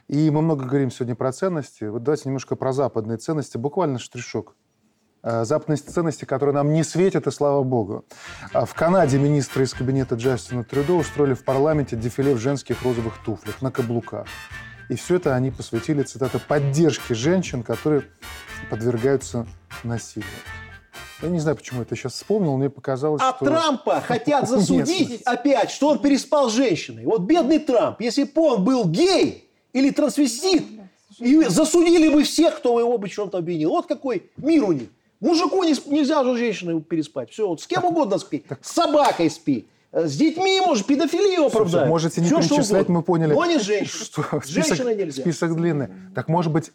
И 0.09 0.31
мы 0.31 0.43
много 0.43 0.65
говорим 0.65 0.91
сегодня 0.91 1.15
про 1.15 1.33
ценности. 1.33 1.85
Вот 1.85 2.03
давайте 2.03 2.25
немножко 2.27 2.57
про 2.57 2.73
западные 2.73 3.19
ценности. 3.19 3.59
Буквально 3.59 3.99
штришок. 3.99 4.55
Э, 5.27 5.47
западные 5.47 5.79
ценности, 5.79 6.27
которые 6.27 6.55
нам 6.55 6.75
не 6.75 6.85
светят, 6.85 7.27
и 7.27 7.31
слава 7.31 7.63
богу. 7.63 8.05
А 8.53 8.67
в 8.67 8.75
Канаде 8.75 9.19
министры 9.19 9.65
из 9.65 9.73
кабинета 9.73 10.17
Джастина 10.17 10.65
Трюдо 10.65 10.93
устроили 10.93 11.33
в 11.33 11.45
парламенте 11.45 11.97
дефиле 11.97 12.35
в 12.35 12.39
женских 12.39 12.83
розовых 12.83 13.15
туфлях 13.25 13.63
на 13.63 13.71
каблуках. 13.71 14.27
И 14.91 14.97
все 14.97 15.17
это 15.17 15.35
они 15.35 15.51
посвятили, 15.51 16.03
цитата, 16.03 16.39
поддержке 16.39 17.15
женщин, 17.15 17.63
которые 17.63 18.03
подвергаются 18.69 19.47
насилию. 19.83 20.29
Я 21.23 21.31
не 21.31 21.41
знаю, 21.41 21.57
почему 21.57 21.81
это 21.81 21.97
сейчас 21.97 22.13
вспомнил, 22.13 22.59
мне 22.59 22.69
показалось, 22.69 23.23
а 23.23 23.35
что... 23.35 23.47
А 23.47 23.49
Трампа 23.49 24.01
хотят 24.07 24.47
засудить 24.47 25.23
опять, 25.23 25.71
что 25.71 25.89
он 25.89 26.01
переспал 26.01 26.51
с 26.51 26.53
женщиной. 26.53 27.07
Вот 27.07 27.23
бедный 27.23 27.61
Трамп, 27.61 28.03
если 28.03 28.25
бы 28.25 28.43
он 28.43 28.63
был 28.63 28.85
гей 28.85 29.51
или 29.73 29.89
трансвестит, 29.89 30.65
и 31.19 31.45
засудили 31.45 32.11
бы 32.11 32.25
всех, 32.25 32.59
кто 32.59 32.79
его 32.79 32.99
бы 32.99 33.09
чем-то 33.09 33.39
обвинил. 33.39 33.71
Вот 33.71 33.87
какой 33.87 34.31
мир 34.37 34.65
у 34.65 34.73
них. 34.73 34.89
Мужику 35.25 35.65
не, 35.65 35.75
нельзя 35.87 36.23
же 36.23 36.37
женщиной 36.37 36.83
переспать. 36.83 37.31
Все, 37.31 37.49
вот 37.49 37.63
с 37.63 37.67
кем 37.67 37.83
угодно 37.85 38.19
спи. 38.19 38.45
С 38.61 38.73
собакой 38.73 39.31
спи. 39.31 39.67
Э, 39.91 40.07
с 40.07 40.17
детьми, 40.17 40.61
может, 40.61 40.87
педофилию 40.87 41.47
оправдать. 41.47 41.89
Можете 41.89 42.21
не 42.21 42.27
Все, 42.27 42.41
перечислять, 42.41 42.91
мы 42.91 43.03
поняли. 43.03 43.33
Но 43.33 43.47
не. 43.47 43.59
Что, 43.85 44.23
список, 44.23 44.45
Женщина 44.45 44.95
нельзя. 44.95 45.23
Список 45.23 45.57
длинный. 45.57 45.89
Так, 46.15 46.29
может 46.29 46.53
быть, 46.53 46.73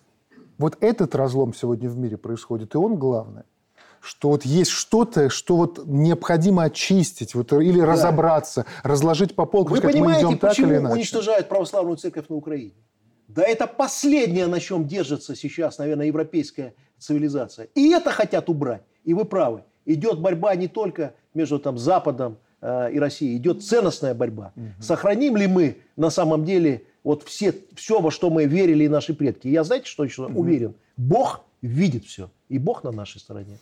вот 0.57 0.77
этот 0.79 1.13
разлом 1.13 1.53
сегодня 1.53 1.89
в 1.89 1.97
мире 1.97 2.17
происходит, 2.17 2.73
и 2.73 2.77
он 2.77 2.95
главный? 2.95 3.43
что 4.01 4.29
вот 4.29 4.45
есть 4.45 4.71
что-то, 4.71 5.29
что 5.29 5.57
вот 5.57 5.85
необходимо 5.85 6.63
очистить, 6.63 7.35
вот, 7.35 7.51
или 7.51 7.81
да. 7.81 7.85
разобраться, 7.85 8.65
разложить 8.81 9.35
по 9.35 9.45
полкам, 9.45 9.73
Вы 9.73 9.79
сказать, 9.79 9.93
понимаете, 9.93 10.25
мы 10.25 10.31
идем 10.31 10.39
так 10.39 10.51
почему 10.51 10.67
или 10.67 10.77
иначе. 10.77 10.93
уничтожают 10.93 11.49
православную 11.49 11.97
церковь 11.97 12.29
на 12.29 12.37
Украине? 12.37 12.71
Да 13.27 13.43
это 13.43 13.67
последнее, 13.67 14.47
на 14.47 14.61
чем 14.61 14.87
держится 14.87 15.35
сейчас, 15.35 15.79
наверное, 15.79 16.05
европейская 16.05 16.75
цивилизация. 16.99 17.67
И 17.75 17.89
это 17.89 18.11
хотят 18.11 18.49
убрать. 18.49 18.83
И 19.03 19.13
вы 19.13 19.25
правы. 19.25 19.63
Идет 19.85 20.19
борьба 20.19 20.55
не 20.55 20.67
только 20.67 21.13
между 21.33 21.59
там, 21.59 21.77
Западом 21.77 22.37
э, 22.61 22.91
и 22.91 22.99
Россией, 22.99 23.37
идет 23.37 23.63
ценностная 23.63 24.13
борьба. 24.13 24.51
Угу. 24.55 24.65
Сохраним 24.81 25.37
ли 25.37 25.47
мы 25.47 25.77
на 25.95 26.09
самом 26.09 26.45
деле 26.45 26.83
вот 27.03 27.23
все, 27.23 27.53
все, 27.75 27.99
во 28.01 28.11
что 28.11 28.29
мы 28.29 28.45
верили 28.45 28.83
и 28.83 28.89
наши 28.89 29.13
предки? 29.13 29.47
Я 29.47 29.63
знаете, 29.63 29.87
что 29.87 30.03
еще 30.03 30.25
угу. 30.25 30.41
уверен? 30.41 30.75
Бог 30.97 31.41
видит 31.61 32.05
все. 32.05 32.29
И 32.49 32.59
Бог 32.59 32.83
на 32.83 32.91
нашей 32.91 33.19
стороне. 33.19 33.57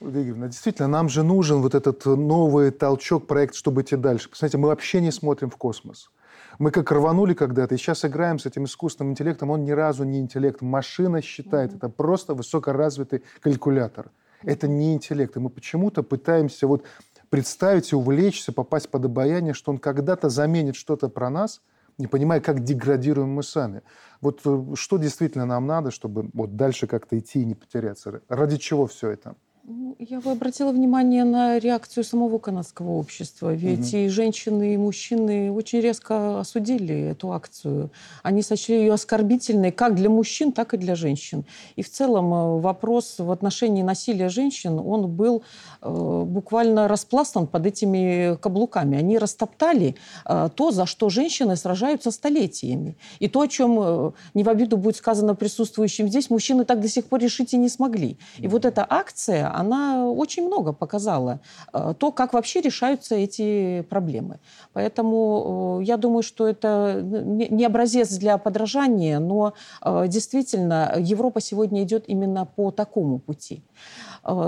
Ольга 0.00 0.48
действительно, 0.48 0.88
нам 0.88 1.08
же 1.08 1.22
нужен 1.22 1.60
вот 1.60 1.74
этот 1.74 2.04
новый 2.04 2.70
толчок, 2.70 3.26
проект, 3.26 3.54
чтобы 3.54 3.82
идти 3.82 3.96
дальше. 3.96 4.28
Посмотрите, 4.28 4.58
мы 4.58 4.68
вообще 4.68 5.00
не 5.00 5.12
смотрим 5.12 5.48
в 5.48 5.56
космос. 5.56 6.10
Мы 6.58 6.70
как 6.70 6.90
рванули 6.92 7.34
когда-то, 7.34 7.74
и 7.74 7.78
сейчас 7.78 8.04
играем 8.04 8.38
с 8.38 8.46
этим 8.46 8.64
искусственным 8.64 9.12
интеллектом. 9.12 9.50
Он 9.50 9.64
ни 9.64 9.70
разу 9.70 10.04
не 10.04 10.20
интеллект. 10.20 10.60
Машина 10.60 11.22
считает. 11.22 11.72
Mm-hmm. 11.72 11.76
Это 11.76 11.88
просто 11.88 12.34
высокоразвитый 12.34 13.22
калькулятор. 13.40 14.10
Это 14.42 14.68
не 14.68 14.94
интеллект. 14.94 15.36
И 15.36 15.40
мы 15.40 15.50
почему-то 15.50 16.02
пытаемся 16.02 16.66
вот 16.66 16.84
представить 17.30 17.92
и 17.92 17.96
увлечься, 17.96 18.52
попасть 18.52 18.90
под 18.90 19.06
обаяние, 19.06 19.54
что 19.54 19.72
он 19.72 19.78
когда-то 19.78 20.28
заменит 20.28 20.76
что-то 20.76 21.08
про 21.08 21.30
нас, 21.30 21.62
не 21.98 22.06
понимая, 22.06 22.40
как 22.40 22.60
деградируем 22.60 23.30
мы 23.30 23.42
сами. 23.42 23.82
Вот 24.20 24.40
э, 24.44 24.74
что 24.74 24.98
действительно 24.98 25.46
нам 25.46 25.66
надо, 25.66 25.90
чтобы 25.90 26.30
вот 26.34 26.56
дальше 26.56 26.86
как-то 26.86 27.18
идти 27.18 27.40
и 27.40 27.44
не 27.44 27.54
потеряться? 27.54 28.20
Ради 28.28 28.56
чего 28.56 28.86
все 28.86 29.10
это? 29.10 29.36
Ну, 29.64 29.94
я 30.00 30.20
бы 30.20 30.32
обратила 30.32 30.72
внимание 30.72 31.22
на 31.22 31.60
реакцию 31.60 32.02
самого 32.02 32.40
канадского 32.40 32.90
общества. 32.90 33.54
Ведь 33.54 33.94
угу. 33.94 33.96
и 33.96 34.08
женщины, 34.08 34.74
и 34.74 34.76
мужчины 34.76 35.52
очень 35.52 35.80
резко 35.80 36.40
осудили 36.40 37.10
эту 37.12 37.32
акцию. 37.32 37.92
Они 38.24 38.42
сочли 38.42 38.80
ее 38.80 38.92
оскорбительной 38.92 39.70
как 39.70 39.94
для 39.94 40.10
мужчин, 40.10 40.50
так 40.50 40.74
и 40.74 40.78
для 40.78 40.96
женщин. 40.96 41.44
И 41.76 41.82
в 41.82 41.90
целом 41.90 42.34
э, 42.34 42.60
вопрос 42.60 43.20
в 43.20 43.30
отношении 43.30 43.84
насилия 43.84 44.28
женщин, 44.28 44.80
он 44.80 45.08
был 45.08 45.44
э, 45.80 46.24
буквально 46.26 46.88
распластан 46.88 47.46
под 47.46 47.64
этими 47.64 48.36
каблуками. 48.38 48.98
Они 48.98 49.16
растоптали 49.16 49.94
э, 50.26 50.48
то, 50.52 50.72
за 50.72 50.86
что 50.86 51.08
женщины 51.08 51.54
сражаются 51.54 52.10
столетиями. 52.10 52.96
И 53.20 53.28
то, 53.28 53.42
о 53.42 53.46
чем 53.46 53.78
э, 53.80 54.10
не 54.34 54.42
в 54.42 54.48
обиду 54.48 54.76
будет 54.76 54.96
сказано 54.96 55.36
присутствующим 55.36 56.08
здесь, 56.08 56.30
мужчины 56.30 56.64
так 56.64 56.80
до 56.80 56.88
сих 56.88 57.04
пор 57.04 57.20
решить 57.20 57.54
и 57.54 57.56
не 57.56 57.68
смогли. 57.68 58.18
И 58.38 58.48
вот 58.48 58.64
эта 58.64 58.84
акция, 58.90 59.51
она 59.54 60.06
очень 60.06 60.46
много 60.46 60.72
показала. 60.72 61.40
Э, 61.72 61.94
то, 61.98 62.12
как 62.12 62.32
вообще 62.32 62.60
решаются 62.60 63.14
эти 63.14 63.82
проблемы. 63.82 64.38
Поэтому 64.72 65.78
э, 65.80 65.84
я 65.84 65.96
думаю, 65.96 66.22
что 66.22 66.46
это 66.46 67.00
не 67.02 67.64
образец 67.64 68.10
для 68.18 68.38
подражания, 68.38 69.18
но 69.18 69.52
э, 69.84 70.08
действительно 70.08 70.94
Европа 70.98 71.40
сегодня 71.40 71.82
идет 71.82 72.04
именно 72.08 72.46
по 72.46 72.70
такому 72.70 73.18
пути. 73.18 73.62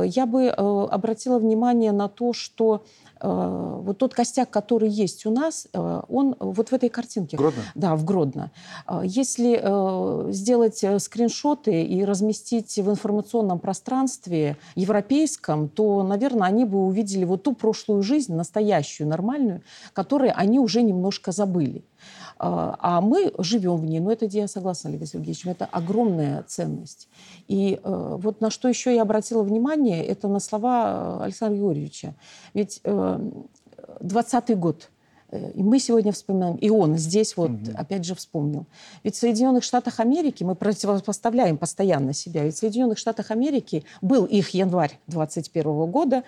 Я 0.05 0.27
бы 0.27 0.51
обратила 0.51 1.41
внимание 1.41 1.91
на 1.91 2.09
то, 2.09 2.33
что 2.33 2.65
Э, 2.75 3.04
вот 3.21 3.99
тот 3.99 4.15
костяк, 4.15 4.51
который 4.51 4.89
есть 4.89 5.27
у 5.27 5.31
нас, 5.31 5.67
э, 5.73 6.03
он 6.09 6.37
вот 6.39 6.71
в 6.71 6.73
этой 6.73 6.89
картинке. 6.89 7.37
Гродно? 7.37 7.63
Да, 7.75 7.97
в 7.97 8.05
Гродно. 8.05 8.51
Э, 8.87 9.03
если 9.05 9.55
сделать 10.33 10.85
скриншоты 11.03 11.83
и 11.83 12.05
разместить 12.05 12.77
в 12.77 12.91
информационном 12.91 13.59
пространстве 13.59 14.57
европейском, 14.75 15.69
то, 15.69 16.03
наверное, 16.03 16.49
они 16.49 16.65
бы 16.65 16.85
увидели 16.85 17.25
вот 17.25 17.43
ту 17.43 17.55
прошлую 17.55 18.03
жизнь, 18.03 18.35
настоящую, 18.35 19.09
нормальную, 19.09 19.63
которую 19.93 20.33
они 20.37 20.59
уже 20.59 20.83
немножко 20.83 21.33
забыли. 21.33 21.85
А, 22.39 22.77
а 22.79 23.01
мы 23.01 23.33
живем 23.39 23.77
в 23.77 23.85
ней. 23.85 24.01
Но 24.01 24.13
это, 24.13 24.27
я 24.27 24.49
согласна, 24.49 24.91
Олег 24.91 25.07
Сергеевич, 25.07 25.47
это 25.47 25.67
огромная 25.67 26.43
ценность. 26.45 27.09
И 27.49 27.81
э, 27.83 28.17
вот 28.21 28.41
на 28.41 28.51
что 28.51 28.69
еще 28.69 28.95
я 28.95 29.03
обратила 29.03 29.43
внимание, 29.43 30.05
это 30.05 30.29
на 30.29 30.41
слова 30.41 31.19
э, 31.21 31.25
Александра 31.25 31.57
Георгиевича. 31.57 32.15
Ведь 32.55 32.81
20 34.01 34.51
э, 34.51 34.55
год– 34.55 34.91
и 35.55 35.63
мы 35.63 35.81
сегодня 35.81 36.13
вспоминаем, 36.13 36.57
и 36.57 36.71
он 36.71 36.97
здесь 36.97 37.37
вот 37.37 37.51
угу. 37.51 37.73
опять 37.75 38.05
же 38.05 38.15
вспомнил. 38.15 38.67
Ведь 39.03 39.17
в 39.17 39.19
Соединенных 39.19 39.65
Штатах 39.65 39.99
Америки, 39.99 40.45
мы 40.45 40.55
противопоставляем 40.55 41.59
постоянно 41.59 42.13
себя, 42.13 42.45
ведь 42.45 42.55
в 42.55 42.59
Соединенных 42.59 42.99
Штатах 42.99 43.31
Америки 43.31 43.85
был 44.01 44.27
их 44.27 44.51
январь 44.51 44.99
21 45.09 45.91
года, 45.91 46.23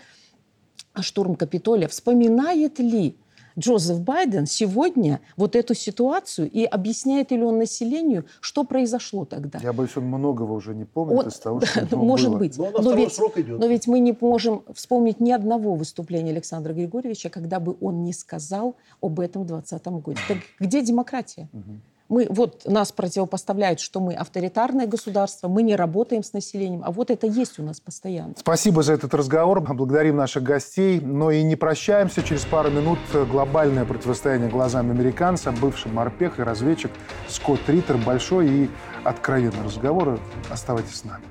штурм 0.99 1.37
Капитолия, 1.37 1.89
вспоминает 1.89 2.79
ли 2.79 3.17
Джозеф 3.59 4.01
Байден 4.01 4.47
сегодня 4.47 5.21
вот 5.37 5.57
эту 5.57 5.75
ситуацию 5.75 6.51
и 6.51 6.65
объясняет 6.65 7.31
ли 7.31 7.43
он 7.43 7.59
населению, 7.59 8.27
что 8.41 8.65
произошло 8.65 9.25
тогда? 9.25 9.59
Я 9.63 9.73
боюсь, 9.73 9.97
он 9.97 10.05
многого 10.05 10.53
уже 10.53 10.75
не 10.75 10.85
помнит 10.85 11.19
он, 11.19 11.29
из 11.29 11.39
того, 11.39 11.61
что 11.61 11.87
да, 11.87 11.97
Может 11.97 12.31
было. 12.31 12.39
быть. 12.39 12.59
Но, 12.59 12.71
но, 12.71 12.93
ведь, 12.93 13.19
но 13.49 13.67
ведь 13.67 13.87
мы 13.87 14.01
не 14.01 14.17
можем 14.19 14.63
вспомнить 14.75 15.21
ни 15.21 15.31
одного 15.31 15.75
выступления 15.75 16.31
Александра 16.31 16.73
Григорьевича, 16.73 17.31
когда 17.31 17.61
бы 17.61 17.77
он 17.81 18.05
не 18.05 18.13
сказал 18.13 18.77
об 19.01 19.21
этом 19.21 19.43
в 19.43 19.47
2020 19.47 19.87
году. 20.05 20.21
Так 20.29 20.39
где 20.61 20.83
демократия? 20.83 21.49
Угу. 21.53 21.81
Мы, 22.09 22.27
вот 22.31 22.63
нас 22.67 22.93
противопоставляют, 22.93 23.81
что 23.81 24.01
мы 24.01 24.15
авторитарное 24.15 24.87
государство, 24.87 25.49
мы 25.49 25.63
не 25.63 25.75
работаем 25.75 26.23
с 26.23 26.33
населением, 26.33 26.83
а 26.85 26.93
вот 26.93 27.11
это 27.11 27.27
есть 27.27 27.59
у 27.59 27.63
нас 27.63 27.81
постоянно. 27.81 28.35
Спасибо 28.37 28.83
за 28.83 28.93
этот 28.93 29.13
разговор, 29.13 29.61
благодарим 29.61 30.17
наших 30.17 30.43
гостей, 30.43 31.01
но 31.01 31.31
и 31.31 31.43
не 31.43 31.57
прощаемся. 31.57 32.23
Через 32.23 32.45
пару 32.45 32.71
минут 32.71 32.99
глобальное 33.31 33.85
противостояние 33.85 34.49
глазами 34.49 34.93
американца, 34.93 35.53
бывший 35.53 35.91
морпех 35.91 36.39
и 36.39 36.43
разведчик 36.43 36.91
Скотт 37.29 37.69
Риттер. 37.69 37.97
Большой 37.97 38.49
и 38.49 38.71
откровенный 39.03 39.65
разговор. 39.65 40.21
Оставайтесь 40.51 40.97
с 40.97 41.05
нами. 41.05 41.25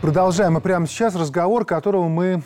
Продолжаем 0.00 0.54
мы 0.54 0.62
прямо 0.62 0.86
сейчас 0.86 1.14
разговор, 1.14 1.66
которого 1.66 2.08
мы 2.08 2.42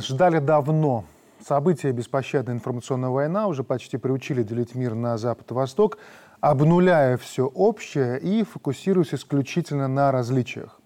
ждали 0.00 0.38
давно. 0.38 1.04
События 1.46 1.92
беспощадная 1.92 2.54
информационная 2.54 3.10
война 3.10 3.48
уже 3.48 3.64
почти 3.64 3.98
приучили 3.98 4.42
делить 4.42 4.74
мир 4.74 4.94
на 4.94 5.18
Запад 5.18 5.50
и 5.50 5.54
Восток, 5.54 5.98
обнуляя 6.40 7.18
все 7.18 7.44
общее 7.44 8.18
и 8.18 8.44
фокусируясь 8.44 9.12
исключительно 9.12 9.86
на 9.86 10.10
различиях. 10.10 10.80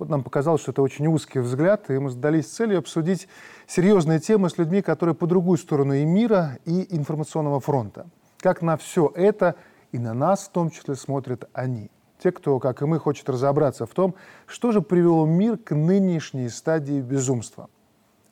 Вот 0.00 0.08
нам 0.08 0.24
показалось, 0.24 0.62
что 0.62 0.72
это 0.72 0.82
очень 0.82 1.06
узкий 1.06 1.38
взгляд, 1.38 1.88
и 1.88 1.98
мы 1.98 2.10
задались 2.10 2.46
целью 2.46 2.78
обсудить 2.78 3.28
серьезные 3.68 4.18
темы 4.18 4.50
с 4.50 4.58
людьми, 4.58 4.82
которые 4.82 5.14
по 5.14 5.28
другую 5.28 5.56
сторону 5.56 5.94
и 5.94 6.04
мира, 6.04 6.58
и 6.64 6.96
информационного 6.96 7.60
фронта. 7.60 8.06
Как 8.40 8.60
на 8.60 8.76
все 8.76 9.12
это 9.14 9.54
и 9.92 10.00
на 10.00 10.14
нас 10.14 10.48
в 10.48 10.50
том 10.50 10.70
числе 10.70 10.96
смотрят 10.96 11.48
они. 11.52 11.92
Те, 12.20 12.32
кто, 12.32 12.58
как 12.58 12.82
и 12.82 12.86
мы, 12.86 12.98
хочет 12.98 13.28
разобраться 13.28 13.86
в 13.86 13.90
том, 13.90 14.16
что 14.46 14.72
же 14.72 14.82
привело 14.82 15.26
мир 15.26 15.58
к 15.58 15.76
нынешней 15.76 16.48
стадии 16.48 17.00
безумства– 17.00 17.68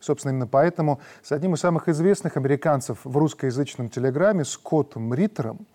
Собственно, 0.01 0.33
именно 0.33 0.47
поэтому 0.47 1.01
с 1.23 1.31
одним 1.33 1.55
из 1.55 1.61
самых 1.61 1.89
известных 1.89 2.37
американцев 2.37 2.99
в 3.05 3.17
русскоязычном 3.17 3.89
телеграме, 3.91 4.45
Скоттом 4.45 5.13
Риттером, 5.15 5.67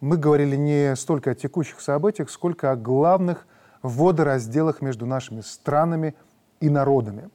мы 0.00 0.16
говорили 0.16 0.56
не 0.56 0.94
столько 0.96 1.32
о 1.32 1.34
текущих 1.34 1.80
событиях, 1.80 2.30
сколько 2.30 2.70
о 2.70 2.76
главных 2.76 3.46
водоразделах 3.82 4.82
между 4.82 5.06
нашими 5.06 5.40
странами 5.40 6.14
и 6.60 6.68
народами. 6.68 7.30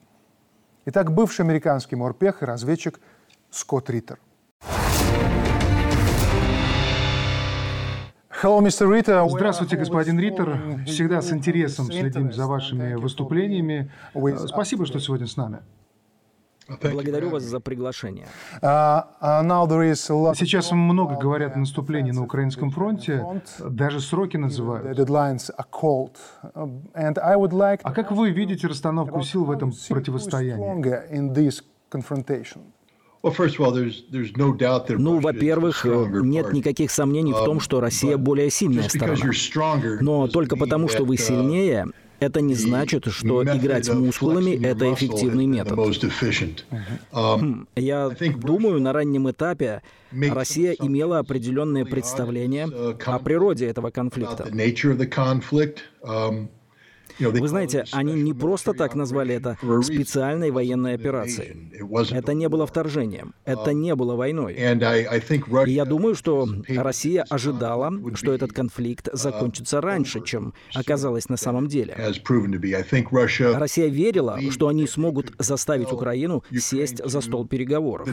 Итак, 0.85 1.11
бывший 1.11 1.41
американский 1.41 1.95
морпех 1.95 2.43
и 2.43 2.45
разведчик 2.45 2.99
Скотт 3.49 3.89
Риттер. 3.89 4.19
Здравствуйте, 8.31 9.77
господин 9.77 10.19
Ritter. 10.19 10.85
Всегда 10.85 11.21
с 11.21 11.31
интересом 11.31 11.87
следим 11.87 12.31
за 12.31 12.45
вашими 12.45 12.93
выступлениями. 12.93 13.91
Спасибо, 14.47 14.85
что 14.85 14.99
сегодня 14.99 15.25
с 15.25 15.37
нами. 15.37 15.59
Благодарю 16.68 17.30
вас 17.30 17.43
за 17.43 17.59
приглашение. 17.59 18.28
Uh, 18.61 19.03
uh, 19.22 20.36
Сейчас 20.36 20.72
много 20.72 21.16
говорят 21.16 21.55
о 21.55 21.59
наступлении 21.59 22.11
на 22.11 22.24
украинском 22.24 22.72
фронте, 22.72 23.24
даже 23.59 23.99
сроки 23.99 24.38
называют. 24.38 24.99
А 27.84 27.91
как 27.91 28.11
вы 28.11 28.32
видите 28.32 28.68
расстановку 28.68 29.22
сил 29.22 29.45
в 29.45 29.51
этом 29.51 29.72
противостоянии? 29.89 31.05
Ну, 34.97 35.20
во-первых, 35.20 35.86
нет 35.86 36.53
никаких 36.53 36.91
сомнений 36.91 37.34
в 37.34 37.43
том, 37.43 37.59
что 37.59 37.80
Россия 37.80 38.18
более 38.18 38.49
сильная 38.51 38.88
сторона. 38.89 39.18
Но 40.01 40.28
только 40.28 40.55
потому, 40.55 40.88
что 40.88 41.05
вы 41.05 41.18
сильнее, 41.18 41.88
это 42.20 42.41
не 42.41 42.55
значит, 42.55 43.05
что 43.11 43.43
играть 43.43 43.89
мускулами— 43.89 44.51
это 44.63 44.86
эффективный 44.93 45.45
метод. 45.45 45.74
Хм, 47.11 47.68
я 47.76 48.09
думаю, 48.38 48.82
на 48.82 48.93
раннем 48.93 49.30
этапе 49.30 49.82
Россия 50.11 50.72
имела 50.74 51.20
определенное 51.20 51.84
представление 51.86 52.68
о 53.05 53.20
природе 53.20 53.68
этого 53.68 53.89
конфликта. 53.89 54.47
Вы 57.20 57.47
знаете, 57.47 57.86
они 57.91 58.13
не 58.13 58.34
просто 58.34 58.74
так 58.74 58.95
назвали 58.95 59.36
это 59.36 59.57
специальной 59.82 60.51
военной 60.51 60.95
операцией. 60.95 61.72
Это 62.11 62.34
не 62.34 62.49
было 62.49 62.66
вторжением, 62.66 63.34
это 63.45 63.74
не 63.74 63.95
было 63.95 64.16
войной. 64.16 64.53
И 64.53 65.72
я 65.72 65.86
думаю, 65.86 66.16
что 66.16 66.47
Россия 66.68 67.26
ожидала, 67.30 67.91
что 68.16 68.34
этот 68.34 68.53
конфликт 68.53 69.09
закончится 69.13 69.82
раньше, 69.82 70.22
чем 70.24 70.53
оказалось 70.74 71.30
на 71.30 71.38
самом 71.38 71.68
деле. 71.68 71.95
Россия 73.53 73.88
верила, 73.88 74.39
что 74.51 74.68
они 74.68 74.88
смогут 74.88 75.34
заставить 75.39 75.91
Украину 75.91 76.43
сесть 76.57 77.01
за 77.03 77.22
стол 77.22 77.47
переговоров. 77.47 78.07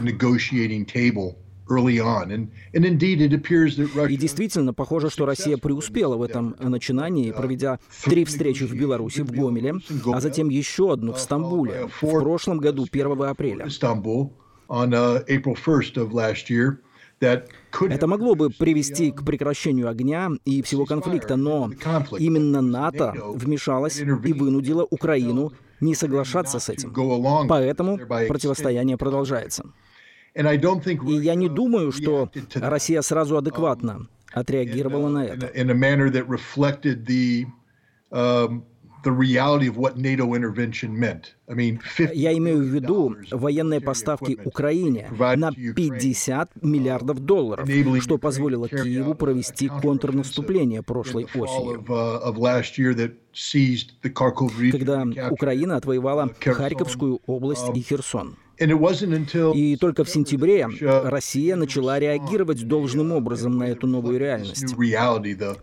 И 4.09 4.17
действительно, 4.17 4.75
похоже, 4.75 5.11
что 5.11 5.27
Россия 5.27 5.57
преуспела 5.57 6.17
в 6.17 6.23
этом 6.23 6.57
начинании, 6.61 7.31
проведя 7.31 7.79
три 8.05 8.25
встречи 8.25 8.65
в 8.65 8.75
Беларуси, 8.75 9.21
в 9.21 9.31
Гомеле, 9.31 9.75
а 10.13 10.21
затем 10.21 10.49
еще 10.49 10.93
одну 10.93 11.13
в 11.13 11.21
Стамбуле 11.21 11.89
в 12.01 12.01
прошлом 12.01 12.59
году, 12.59 12.87
1 12.91 13.23
апреля. 13.23 13.69
Это 17.21 18.07
могло 18.09 18.35
бы 18.35 18.51
привести 18.51 19.13
к 19.13 19.25
прекращению 19.25 19.89
огня 19.89 20.31
и 20.45 20.61
всего 20.63 20.85
конфликта, 20.87 21.37
но 21.37 21.71
именно 22.19 22.61
НАТО 22.61 23.15
вмешалось 23.35 24.01
и 24.01 24.33
вынудило 24.33 24.85
Украину 24.91 25.53
не 25.81 25.95
соглашаться 25.95 26.59
с 26.59 26.69
этим. 26.69 26.93
Поэтому 27.49 27.99
противостояние 27.99 28.97
продолжается. 28.97 29.65
И 30.35 31.12
я 31.12 31.35
не 31.35 31.49
думаю, 31.49 31.93
что 31.93 32.30
Россия 32.55 33.03
сразу 33.03 33.37
адекватно 33.37 34.09
отреагировала 34.33 35.09
на 35.09 35.24
это. 35.26 35.51
Я 42.14 42.33
имею 42.39 42.59
в 42.59 42.66
виду 42.66 43.16
военные 43.30 43.80
поставки 43.80 44.39
Украине 44.45 45.11
на 45.18 45.53
50 45.53 46.62
миллиардов 46.62 47.18
долларов, 47.20 47.68
что 48.01 48.18
позволило 48.18 48.68
Киеву 48.68 49.14
провести 49.14 49.68
контрнаступление 49.68 50.83
прошлой 50.83 51.26
осенью, 51.35 51.85
когда 54.70 55.05
Украина 55.30 55.76
отвоевала 55.76 56.30
Харьковскую 56.41 57.20
область 57.26 57.68
и 57.74 57.80
Херсон. 57.80 58.37
И 58.59 59.77
только 59.77 60.05
в 60.05 60.11
сентябре 60.11 60.69
Россия 60.81 61.57
начала 61.57 61.99
реагировать 61.99 62.67
должным 62.67 63.13
образом 63.13 63.59
на 63.59 63.65
эту 63.65 63.87
новую 63.87 64.19
реальность. 64.19 64.75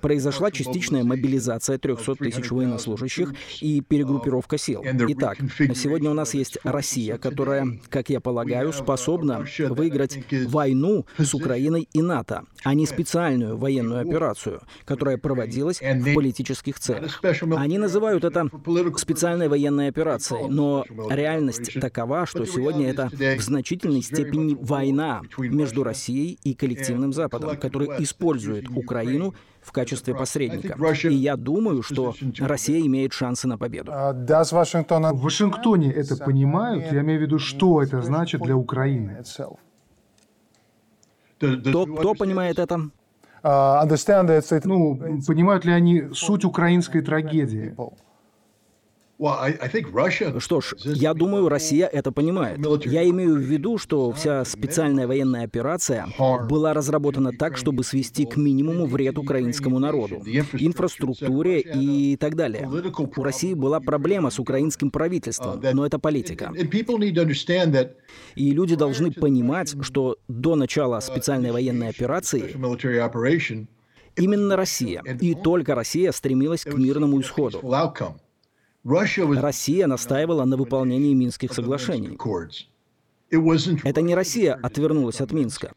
Произошла 0.01 0.51
частичная 0.51 1.03
мобилизация 1.03 1.77
300 1.77 2.15
тысяч 2.15 2.51
военнослужащих 2.51 3.33
и 3.61 3.81
перегруппировка 3.81 4.57
сил. 4.57 4.83
Итак, 4.83 5.37
сегодня 5.75 6.09
у 6.09 6.13
нас 6.13 6.33
есть 6.33 6.57
Россия, 6.63 7.17
которая, 7.17 7.79
как 7.89 8.09
я 8.09 8.19
полагаю, 8.19 8.73
способна 8.73 9.45
выиграть 9.69 10.19
войну 10.47 11.05
с 11.17 11.33
Украиной 11.33 11.87
и 11.93 12.01
НАТО, 12.01 12.43
а 12.63 12.73
не 12.73 12.85
специальную 12.85 13.57
военную 13.57 14.01
операцию, 14.01 14.61
которая 14.85 15.17
проводилась 15.17 15.79
в 15.81 16.13
политических 16.13 16.79
целях. 16.79 17.21
Они 17.55 17.77
называют 17.77 18.23
это 18.23 18.49
специальной 18.97 19.47
военной 19.47 19.87
операцией, 19.89 20.49
но 20.49 20.85
реальность 21.09 21.79
такова, 21.79 22.25
что 22.25 22.45
сегодня 22.45 22.78
это 22.83 23.09
в 23.09 23.41
значительной 23.41 24.01
степени 24.01 24.57
война 24.59 25.21
между 25.37 25.83
Россией 25.83 26.39
и 26.43 26.53
коллективным 26.53 27.13
Западом, 27.13 27.57
который 27.57 27.89
использует 28.03 28.69
Украину 28.69 29.33
в 29.61 29.71
качестве 29.71 30.15
посредника. 30.15 30.77
И 31.03 31.13
я 31.13 31.35
думаю, 31.35 31.83
что 31.83 32.15
Россия 32.39 32.85
имеет 32.85 33.13
шансы 33.13 33.47
на 33.47 33.57
победу. 33.57 33.91
А. 33.93 34.13
В 34.13 35.21
Вашингтоне 35.21 35.91
это 35.91 36.15
понимают? 36.17 36.91
Я 36.91 37.01
имею 37.01 37.19
в 37.19 37.21
виду, 37.23 37.39
что 37.39 37.81
это 37.81 38.01
значит 38.01 38.41
для 38.41 38.55
Украины? 38.55 39.23
Кто, 41.39 41.85
кто 41.85 42.13
понимает 42.13 42.59
это? 42.59 42.89
Uh, 43.41 44.61
ну, 44.65 45.21
понимают 45.25 45.63
ли 45.63 45.71
они 45.71 46.09
суть 46.13 46.43
украинской 46.43 47.01
трагедии? 47.01 47.73
Что 50.39 50.61
ж, 50.61 50.75
я 50.85 51.13
думаю, 51.13 51.49
Россия 51.49 51.87
это 51.87 52.11
понимает. 52.13 52.59
Я 52.85 53.03
имею 53.09 53.35
в 53.35 53.39
виду, 53.39 53.77
что 53.77 54.13
вся 54.13 54.45
специальная 54.45 55.07
военная 55.07 55.43
операция 55.43 56.07
была 56.49 56.73
разработана 56.73 57.33
так, 57.33 57.57
чтобы 57.57 57.83
свести 57.83 58.25
к 58.25 58.37
минимуму 58.37 58.85
вред 58.85 59.17
украинскому 59.17 59.77
народу, 59.79 60.23
инфраструктуре 60.53 61.59
и 61.59 62.15
так 62.15 62.35
далее. 62.35 62.69
У 63.17 63.23
России 63.23 63.53
была 63.53 63.81
проблема 63.81 64.29
с 64.29 64.39
украинским 64.39 64.89
правительством, 64.89 65.61
но 65.73 65.85
это 65.85 65.99
политика. 65.99 66.53
И 68.35 68.51
люди 68.51 68.75
должны 68.75 69.11
понимать, 69.11 69.75
что 69.81 70.15
до 70.29 70.55
начала 70.55 71.01
специальной 71.01 71.51
военной 71.51 71.89
операции 71.89 72.55
именно 74.15 74.55
Россия, 74.55 75.03
и 75.19 75.35
только 75.35 75.75
Россия 75.75 76.13
стремилась 76.13 76.63
к 76.63 76.73
мирному 76.73 77.19
исходу. 77.19 77.59
Россия 78.89 79.87
настаивала 79.87 80.45
на 80.45 80.57
выполнении 80.57 81.13
Минских 81.13 81.53
соглашений. 81.53 82.17
Это 83.83 84.01
не 84.01 84.15
Россия 84.15 84.59
отвернулась 84.61 85.21
от 85.21 85.31
Минска. 85.31 85.73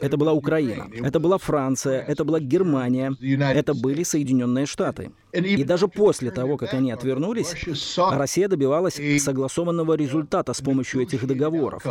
Это 0.00 0.16
была 0.16 0.32
Украина, 0.32 0.88
это 0.92 1.18
была 1.18 1.38
Франция, 1.38 2.00
это 2.02 2.24
была 2.24 2.38
Германия, 2.38 3.16
это 3.20 3.74
были 3.74 4.04
Соединенные 4.04 4.66
Штаты. 4.66 5.10
И 5.32 5.64
даже 5.64 5.88
после 5.88 6.30
того, 6.30 6.56
как 6.56 6.74
они 6.74 6.92
отвернулись, 6.92 7.54
Россия 7.96 8.48
добивалась 8.48 9.00
согласованного 9.18 9.94
результата 9.94 10.52
с 10.52 10.60
помощью 10.60 11.02
этих 11.02 11.26
договоров 11.26 11.84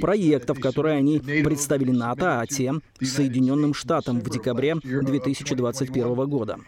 проектов, 0.00 0.60
которые 0.60 0.96
они 0.96 1.18
представили 1.18 1.90
НАТО, 1.90 2.40
а 2.40 2.46
тем 2.46 2.82
Соединенным 3.00 3.74
Штатам 3.74 4.20
в 4.20 4.30
декабре 4.30 4.76
2021 4.82 6.14
года. 6.28 6.58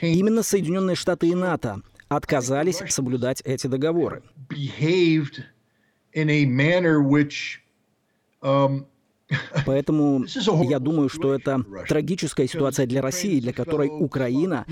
Именно 0.00 0.42
Соединенные 0.42 0.96
Штаты 0.96 1.28
и 1.28 1.34
НАТО 1.34 1.82
отказались 2.08 2.82
соблюдать 2.88 3.40
эти 3.44 3.66
договоры. 3.66 4.22
Поэтому 9.66 10.24
я 10.64 10.78
думаю, 10.78 11.08
что 11.08 11.34
это 11.34 11.64
трагическая 11.88 12.46
ситуация 12.46 12.86
для 12.86 13.02
России, 13.02 13.40
для 13.40 13.52
которой 13.52 13.88
Украина 13.88 14.64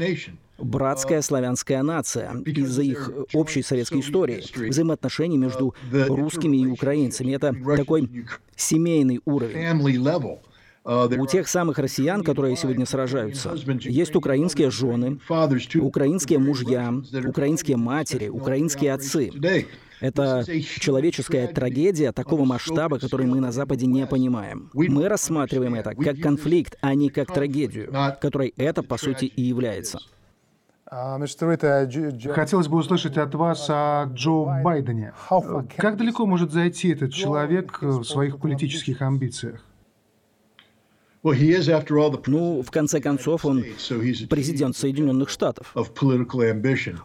братская 0.58 1.22
славянская 1.22 1.82
нация 1.82 2.34
из-за 2.46 2.82
их 2.82 3.10
общей 3.34 3.62
советской 3.62 4.00
истории, 4.00 4.42
взаимоотношений 4.68 5.38
между 5.38 5.74
русскими 5.90 6.58
и 6.58 6.66
украинцами. 6.66 7.32
Это 7.32 7.54
такой 7.76 8.26
семейный 8.56 9.20
уровень. 9.24 9.56
У 10.84 11.26
тех 11.26 11.48
самых 11.48 11.78
россиян, 11.78 12.24
которые 12.24 12.56
сегодня 12.56 12.86
сражаются, 12.86 13.54
есть 13.82 14.16
украинские 14.16 14.70
жены, 14.70 15.20
украинские 15.80 16.38
мужья, 16.40 16.92
украинские 17.24 17.76
матери, 17.76 18.28
украинские 18.28 18.92
отцы. 18.92 19.30
Это 20.02 20.44
человеческая 20.80 21.46
трагедия 21.46 22.12
такого 22.12 22.44
масштаба, 22.44 22.98
который 22.98 23.24
мы 23.26 23.40
на 23.40 23.52
Западе 23.52 23.86
не 23.86 24.04
понимаем. 24.06 24.68
Мы 24.74 25.08
рассматриваем 25.08 25.76
это 25.76 25.94
как 25.94 26.18
конфликт, 26.18 26.76
а 26.80 26.94
не 26.94 27.08
как 27.08 27.32
трагедию, 27.32 27.92
которой 28.20 28.52
это, 28.56 28.82
по 28.82 28.98
сути, 28.98 29.26
и 29.26 29.42
является. 29.42 30.00
Хотелось 30.90 32.68
бы 32.68 32.76
услышать 32.76 33.16
от 33.16 33.34
вас 33.34 33.66
о 33.70 34.04
Джо 34.12 34.62
Байдене. 34.62 35.14
Как 35.76 35.96
далеко 35.96 36.26
может 36.26 36.52
зайти 36.52 36.90
этот 36.90 37.14
человек 37.14 37.80
в 37.80 38.04
своих 38.04 38.38
политических 38.38 39.00
амбициях? 39.00 39.64
Ну, 42.26 42.62
в 42.62 42.70
конце 42.70 43.00
концов, 43.00 43.44
он 43.44 43.64
президент 44.28 44.76
Соединенных 44.76 45.28
Штатов. 45.30 45.72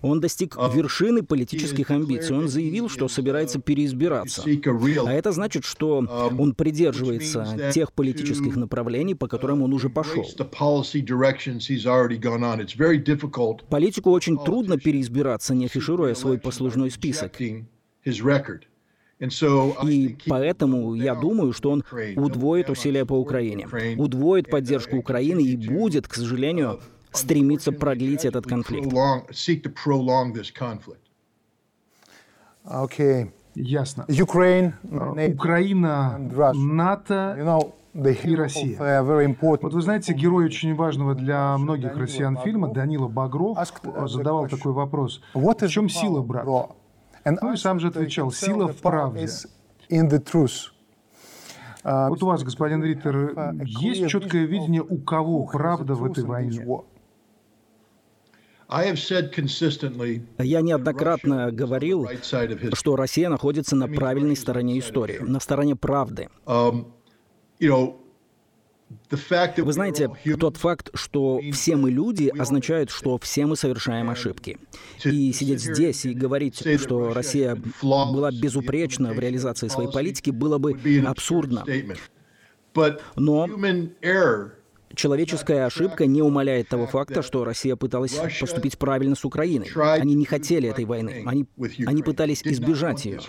Он 0.01 0.19
достиг 0.19 0.55
вершины 0.73 1.21
политических 1.21 1.91
амбиций. 1.91 2.35
Он 2.35 2.47
заявил, 2.47 2.89
что 2.89 3.07
собирается 3.07 3.59
переизбираться. 3.59 4.43
А 4.43 5.13
это 5.13 5.31
значит, 5.31 5.65
что 5.65 5.99
um, 6.01 6.41
он 6.41 6.55
придерживается 6.55 7.71
тех 7.73 7.93
политических 7.93 8.55
направлений, 8.55 9.13
по 9.13 9.27
которым 9.27 9.61
он 9.61 9.73
уже 9.73 9.89
пошел. 9.89 10.25
Политику 13.69 14.11
очень 14.11 14.37
трудно 14.37 14.77
переизбираться, 14.79 15.53
не 15.53 15.65
афишируя 15.65 16.15
свой 16.15 16.39
послужной 16.39 16.89
список. 16.89 17.33
И 19.19 20.17
поэтому 20.27 20.93
я 20.95 21.15
думаю, 21.15 21.51
что 21.53 21.71
он 21.71 21.83
удвоит 22.15 22.69
усилия 22.69 23.05
по 23.05 23.13
Украине, 23.13 23.67
удвоит 23.97 24.49
поддержку 24.49 24.97
Украины 24.97 25.41
и 25.41 25.55
будет, 25.57 26.07
к 26.07 26.13
сожалению, 26.13 26.79
стремиться 27.11 27.71
продлить 27.71 28.25
этот 28.25 28.45
конфликт. 28.45 28.93
Ясно. 33.55 34.05
Украина, 35.33 36.19
НАТО 36.53 37.63
и 38.23 38.35
Россия. 38.35 39.01
Вот 39.63 39.73
вы 39.73 39.81
знаете, 39.81 40.13
герой 40.13 40.45
очень 40.45 40.75
важного 40.75 41.15
для 41.15 41.57
многих 41.57 41.97
россиян 41.97 42.37
фильма 42.37 42.67
Данила 42.71 43.07
Багров 43.07 43.57
задавал 44.05 44.47
такой 44.47 44.73
вопрос. 44.73 45.21
В 45.33 45.67
чем 45.67 45.89
сила, 45.89 46.21
брат? 46.21 46.45
Ну 47.29 47.53
и 47.53 47.57
сам 47.57 47.79
же 47.79 47.87
отвечал, 47.87 48.31
сила 48.31 48.67
в 48.67 48.77
правде. 48.77 49.27
Uh, 51.83 52.09
вот 52.09 52.21
у 52.21 52.25
вас, 52.25 52.43
господин 52.43 52.83
Риттер, 52.83 53.53
есть 53.63 54.09
четкое 54.09 54.45
видение, 54.45 54.81
у 54.81 54.97
кого 54.97 55.45
правда 55.45 55.93
в 55.93 56.03
этой 56.03 56.25
войне? 56.25 56.65
Я 60.39 60.61
неоднократно 60.61 61.51
говорил, 61.51 62.09
что 62.73 62.95
Россия 62.97 63.29
находится 63.29 63.75
на 63.77 63.87
правильной 63.87 64.35
стороне 64.35 64.79
истории, 64.79 65.19
на 65.19 65.39
стороне 65.39 65.75
правды. 65.77 66.27
Вы 69.57 69.73
знаете, 69.73 70.09
тот 70.39 70.57
факт, 70.57 70.89
что 70.93 71.41
все 71.53 71.75
мы 71.75 71.91
люди, 71.91 72.31
означает, 72.37 72.89
что 72.89 73.17
все 73.17 73.45
мы 73.45 73.55
совершаем 73.55 74.09
ошибки. 74.09 74.57
И 75.03 75.31
сидеть 75.33 75.61
здесь 75.61 76.05
и 76.05 76.13
говорить, 76.13 76.63
что 76.79 77.13
Россия 77.13 77.57
была 77.81 78.31
безупречна 78.31 79.13
в 79.13 79.19
реализации 79.19 79.67
своей 79.67 79.91
политики, 79.91 80.29
было 80.29 80.57
бы 80.57 80.79
абсурдно. 81.05 81.65
Но 83.15 83.47
Человеческая 84.95 85.65
ошибка 85.65 86.05
не 86.05 86.21
умаляет 86.21 86.69
того 86.69 86.87
факта, 86.87 87.21
что 87.21 87.43
Россия 87.43 87.75
пыталась 87.75 88.17
поступить 88.39 88.77
правильно 88.77 89.15
с 89.15 89.25
Украиной. 89.25 89.69
Они 89.75 90.15
не 90.15 90.25
хотели 90.25 90.69
этой 90.69 90.85
войны. 90.85 91.23
Они, 91.25 91.45
они 91.85 92.03
пытались 92.03 92.41
избежать 92.43 93.05
ее. 93.05 93.19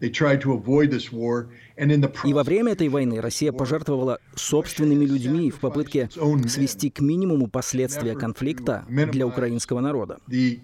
И 0.00 2.32
во 2.32 2.42
время 2.42 2.72
этой 2.72 2.88
войны 2.88 3.20
Россия 3.20 3.52
пожертвовала 3.52 4.18
собственными 4.34 5.04
людьми 5.04 5.50
в 5.50 5.60
попытке 5.60 6.08
свести 6.48 6.90
к 6.90 7.00
минимуму 7.00 7.48
последствия 7.48 8.14
конфликта 8.14 8.84
для 8.88 9.26
украинского 9.26 9.80
народа. 9.80 10.18
И 10.28 10.62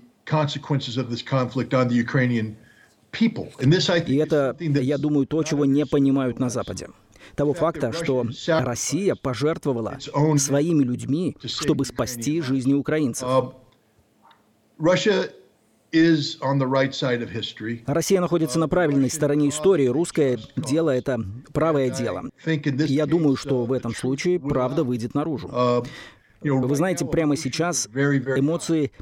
это, 4.16 4.56
я 4.58 4.98
думаю, 4.98 5.26
то, 5.26 5.42
чего 5.42 5.64
не 5.64 5.86
понимают 5.86 6.38
на 6.38 6.48
Западе. 6.48 6.88
Того 7.34 7.54
факта, 7.54 7.92
что 7.92 8.24
Россия 8.46 9.14
пожертвовала 9.14 9.98
своими 10.38 10.84
людьми, 10.84 11.36
чтобы 11.44 11.84
спасти 11.84 12.40
жизни 12.40 12.72
украинцев. 12.72 13.28
Россия 17.86 18.20
находится 18.20 18.58
на 18.58 18.68
правильной 18.68 19.10
стороне 19.10 19.48
истории. 19.48 19.86
Русское 19.86 20.38
дело— 20.56 20.90
это 20.96 21.18
правое 21.52 21.90
дело. 21.90 22.30
Я 22.44 23.06
думаю, 23.06 23.36
что 23.36 23.64
в 23.64 23.72
этом 23.72 23.94
случае 23.94 24.38
правда 24.40 24.84
выйдет 24.84 25.14
наружу. 25.14 25.50
Вы 26.42 26.76
знаете, 26.76 27.04
прямо 27.06 27.36
сейчас 27.36 27.88
эмоции 27.88 28.92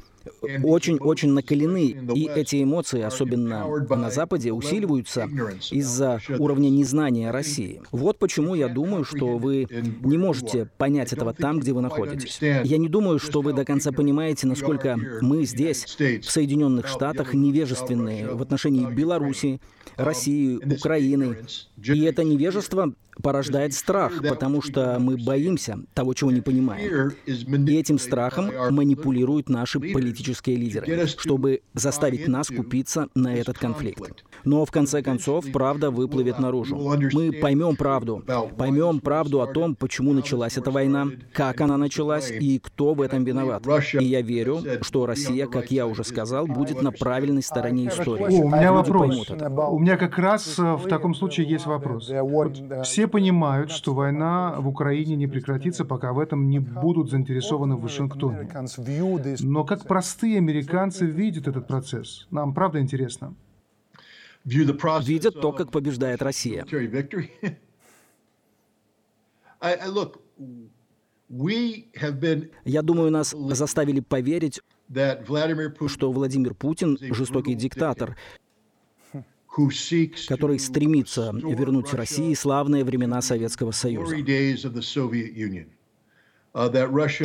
очень-очень 0.63 1.31
накалены, 1.31 1.95
и 2.15 2.27
эти 2.27 2.63
эмоции, 2.63 3.01
особенно 3.01 3.67
на 3.89 4.09
Западе, 4.09 4.51
усиливаются 4.51 5.27
из-за 5.71 6.19
уровня 6.39 6.69
незнания 6.69 7.31
России. 7.31 7.81
Вот 7.91 8.17
почему 8.19 8.55
я 8.55 8.67
думаю, 8.67 9.03
что 9.03 9.37
вы 9.37 9.67
не 10.01 10.17
можете 10.17 10.69
понять 10.77 11.13
этого 11.13 11.33
там, 11.33 11.59
где 11.59 11.73
вы 11.73 11.81
находитесь. 11.81 12.39
Я 12.41 12.77
не 12.77 12.89
думаю, 12.89 13.19
что 13.19 13.41
вы 13.41 13.53
до 13.53 13.65
конца 13.65 13.91
понимаете, 13.91 14.47
насколько 14.47 14.97
мы 15.21 15.45
здесь, 15.45 15.97
в 15.97 16.29
Соединенных 16.29 16.87
Штатах, 16.87 17.33
невежественные 17.33 18.33
в 18.33 18.41
отношении 18.41 18.85
Беларуси, 18.91 19.59
России, 19.95 20.57
Украины. 20.57 21.37
И 21.83 22.01
это 22.03 22.23
невежество 22.23 22.93
порождает 23.21 23.73
страх, 23.73 24.21
потому 24.27 24.61
что 24.61 24.97
мы 24.99 25.15
боимся 25.17 25.79
того, 25.93 26.13
чего 26.13 26.31
не 26.31 26.41
понимаем. 26.41 27.13
И 27.25 27.75
этим 27.77 27.97
страхом 27.97 28.51
манипулируют 28.71 29.47
наши 29.47 29.79
политические 30.15 30.55
лидеры, 30.55 31.07
чтобы 31.07 31.61
заставить 31.73 32.27
нас 32.27 32.47
купиться 32.47 33.09
на 33.15 33.35
этот 33.35 33.57
конфликт. 33.57 34.23
Но 34.45 34.65
в 34.65 34.71
конце 34.71 35.01
концов 35.01 35.45
правда 35.51 35.91
выплывет 35.91 36.39
наружу. 36.39 36.77
Мы 37.13 37.31
поймем 37.31 37.75
правду. 37.75 38.23
Поймем 38.57 38.99
правду 38.99 39.41
о 39.41 39.47
том, 39.47 39.75
почему 39.75 40.13
началась 40.13 40.57
эта 40.57 40.71
война, 40.71 41.07
как 41.33 41.61
она 41.61 41.77
началась 41.77 42.31
и 42.31 42.59
кто 42.59 42.93
в 42.93 43.01
этом 43.01 43.23
виноват. 43.23 43.65
И 43.99 44.05
я 44.05 44.21
верю, 44.21 44.61
что 44.81 45.05
Россия, 45.05 45.47
как 45.47 45.71
я 45.71 45.87
уже 45.87 46.03
сказал, 46.03 46.47
будет 46.47 46.81
на 46.81 46.91
правильной 46.91 47.43
стороне 47.43 47.87
истории. 47.87 48.23
О, 48.23 48.45
у 48.45 48.49
меня 48.49 48.71
вопрос. 48.71 49.29
У 49.29 49.79
меня 49.79 49.97
как 49.97 50.17
раз 50.17 50.59
э, 50.59 50.75
в 50.75 50.87
таком 50.87 51.15
случае 51.15 51.47
есть 51.47 51.65
вопрос. 51.65 52.11
Все 52.83 53.07
понимают, 53.07 53.71
что 53.71 53.93
война 53.93 54.55
в 54.59 54.67
Украине 54.67 55.15
не 55.15 55.27
прекратится, 55.27 55.85
пока 55.85 56.13
в 56.13 56.19
этом 56.19 56.49
не 56.49 56.59
будут 56.59 57.09
заинтересованы 57.09 57.75
в 57.75 57.81
Вашингтоне. 57.81 58.49
Но 59.39 59.63
как 59.63 59.85
простые 59.85 60.37
американцы 60.37 61.05
видят 61.05 61.47
этот 61.47 61.67
процесс? 61.67 62.27
Нам 62.31 62.53
правда 62.53 62.79
интересно. 62.79 63.33
Видят 64.45 65.41
то, 65.41 65.51
как 65.51 65.71
побеждает 65.71 66.21
Россия. 66.21 66.65
Я 72.65 72.81
думаю, 72.83 73.11
нас 73.11 73.31
заставили 73.31 73.99
поверить, 73.99 74.61
что 75.87 76.11
Владимир 76.11 76.53
Путин– 76.53 76.97
жестокий 77.01 77.55
диктатор, 77.55 78.15
который 80.27 80.59
стремится 80.59 81.31
вернуть 81.33 81.93
России 81.93 82.33
славные 82.35 82.83
времена 82.83 83.21
Советского 83.21 83.71
Союза. 83.71 84.15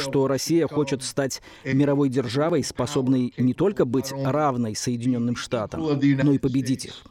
Что 0.01 0.27
Россия 0.27 0.67
хочет 0.67 1.03
стать 1.03 1.43
мировой 1.65 2.09
державой, 2.09 2.65
способной 2.65 3.35
не 3.37 3.55
только 3.55 3.85
быть 3.85 4.13
равной 4.13 4.75
Соединенным 4.75 5.37
Штатам, 5.37 5.83
но 5.83 6.33
и 6.33 6.39
победить 6.39 6.87
их. 6.87 7.05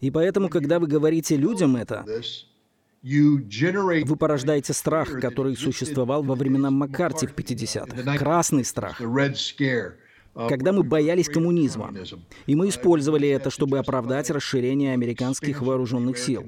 И 0.00 0.10
поэтому, 0.10 0.48
когда 0.48 0.78
вы 0.78 0.86
говорите 0.86 1.36
людям 1.36 1.76
это, 1.76 2.04
вы 3.02 4.16
порождаете 4.18 4.72
страх, 4.72 5.20
который 5.20 5.56
существовал 5.56 6.22
во 6.22 6.34
времена 6.34 6.70
Маккарти 6.70 7.26
в 7.26 7.34
50-х. 7.34 8.18
Красный 8.18 8.64
страх. 8.64 9.00
Когда 10.34 10.72
мы 10.72 10.82
боялись 10.82 11.28
коммунизма. 11.28 11.92
И 12.46 12.54
мы 12.54 12.68
использовали 12.68 13.28
это, 13.28 13.50
чтобы 13.50 13.78
оправдать 13.78 14.30
расширение 14.30 14.92
американских 14.92 15.60
вооруженных 15.60 16.18
сил. 16.18 16.44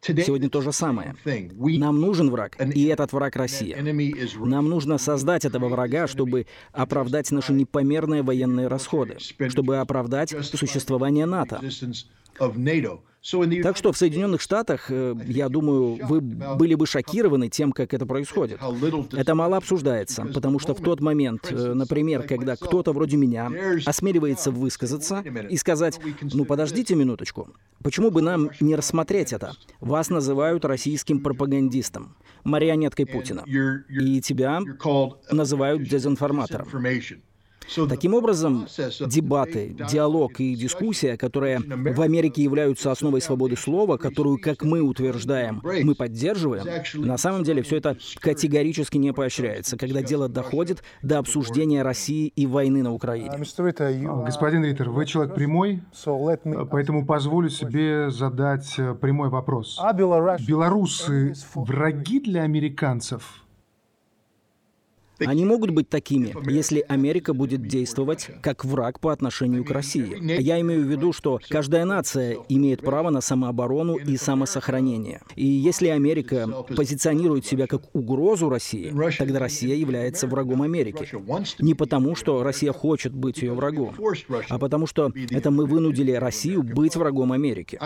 Сегодня 0.00 0.48
то 0.48 0.60
же 0.60 0.72
самое. 0.72 1.14
Нам 1.24 2.00
нужен 2.00 2.30
враг, 2.30 2.56
и 2.74 2.84
этот 2.86 3.12
враг 3.12 3.36
Россия. 3.36 3.76
Нам 4.38 4.68
нужно 4.68 4.98
создать 4.98 5.44
этого 5.44 5.68
врага, 5.68 6.06
чтобы 6.06 6.46
оправдать 6.72 7.30
наши 7.30 7.52
непомерные 7.52 8.22
военные 8.22 8.68
расходы, 8.68 9.16
чтобы 9.48 9.78
оправдать 9.78 10.34
существование 10.44 11.26
НАТО. 11.26 11.60
Так 13.62 13.76
что 13.76 13.92
в 13.92 13.98
Соединенных 13.98 14.40
Штатах, 14.40 14.86
э, 14.90 15.14
я 15.26 15.48
думаю, 15.48 15.98
вы 16.06 16.20
были 16.20 16.74
бы 16.76 16.86
шокированы 16.86 17.48
тем, 17.48 17.72
как 17.72 17.92
это 17.92 18.06
происходит. 18.06 18.60
Это 19.12 19.34
мало 19.34 19.56
обсуждается, 19.56 20.24
потому 20.24 20.58
что 20.60 20.72
в 20.74 20.80
тот 20.80 21.00
момент, 21.00 21.48
э, 21.50 21.74
например, 21.74 22.22
когда 22.22 22.54
кто-то 22.56 22.92
вроде 22.92 23.16
меня 23.16 23.50
осмеливается 23.84 24.50
высказаться 24.52 25.22
и 25.50 25.56
сказать, 25.56 26.00
ну 26.22 26.44
подождите 26.44 26.94
минуточку, 26.94 27.48
почему 27.82 28.10
бы 28.10 28.22
нам 28.22 28.50
не 28.60 28.76
рассмотреть 28.76 29.32
это? 29.32 29.52
Вас 29.80 30.10
называют 30.10 30.64
российским 30.64 31.20
пропагандистом, 31.20 32.16
марионеткой 32.44 33.06
Путина, 33.06 33.42
и 33.88 34.20
тебя 34.20 34.60
называют 35.30 35.82
дезинформатором. 35.82 36.66
Таким 37.88 38.14
образом, 38.14 38.66
дебаты, 39.06 39.76
диалог 39.90 40.40
и 40.40 40.54
дискуссия, 40.54 41.16
которые 41.16 41.60
в 41.60 42.00
Америке 42.00 42.42
являются 42.42 42.90
основой 42.90 43.20
свободы 43.20 43.56
слова, 43.56 43.96
которую, 43.96 44.38
как 44.38 44.62
мы 44.62 44.80
утверждаем, 44.80 45.62
мы 45.62 45.94
поддерживаем, 45.94 46.66
на 46.94 47.18
самом 47.18 47.44
деле 47.44 47.62
все 47.62 47.76
это 47.76 47.96
категорически 48.20 48.96
не 48.96 49.12
поощряется, 49.12 49.76
когда 49.76 50.02
дело 50.02 50.28
доходит 50.28 50.82
до 51.02 51.18
обсуждения 51.18 51.82
России 51.82 52.32
и 52.34 52.46
войны 52.46 52.82
на 52.82 52.92
Украине. 52.92 53.30
Господин 53.38 54.64
Риттер, 54.64 54.90
вы 54.90 55.06
человек 55.06 55.34
прямой, 55.34 55.82
поэтому 56.70 57.06
позволю 57.06 57.48
себе 57.48 58.10
задать 58.10 58.74
э, 58.78 58.94
прямой 58.94 59.28
вопрос. 59.28 59.78
Белорусы 60.46 61.34
враги 61.54 62.20
для 62.20 62.42
американцев? 62.42 63.44
Они 65.20 65.44
могут 65.44 65.70
быть 65.70 65.88
такими, 65.88 66.34
если 66.50 66.84
Америка 66.88 67.34
будет 67.34 67.66
действовать 67.66 68.30
как 68.42 68.64
враг 68.64 69.00
по 69.00 69.12
отношению 69.12 69.64
к 69.64 69.70
России. 69.70 70.40
Я 70.40 70.60
имею 70.60 70.84
в 70.84 70.88
виду, 70.88 71.12
что 71.12 71.40
каждая 71.48 71.84
нация 71.84 72.36
имеет 72.48 72.82
право 72.82 73.10
на 73.10 73.20
самооборону 73.20 73.96
и 73.96 74.16
самосохранение. 74.16 75.20
И 75.36 75.44
если 75.44 75.88
Америка 75.88 76.48
позиционирует 76.74 77.46
себя 77.46 77.66
как 77.66 77.82
угрозу 77.94 78.48
России, 78.48 78.92
тогда 79.16 79.38
Россия 79.38 79.74
является 79.74 80.26
врагом 80.26 80.62
Америки. 80.62 81.08
Не 81.60 81.74
потому, 81.74 82.14
что 82.14 82.42
Россия 82.42 82.72
хочет 82.72 83.12
быть 83.12 83.42
ее 83.42 83.52
врагом, 83.52 83.94
а 84.48 84.58
потому 84.58 84.86
что 84.86 85.12
это 85.30 85.50
мы 85.50 85.66
вынудили 85.66 86.12
Россию 86.12 86.62
быть 86.62 86.96
врагом 86.96 87.32
Америки. 87.32 87.78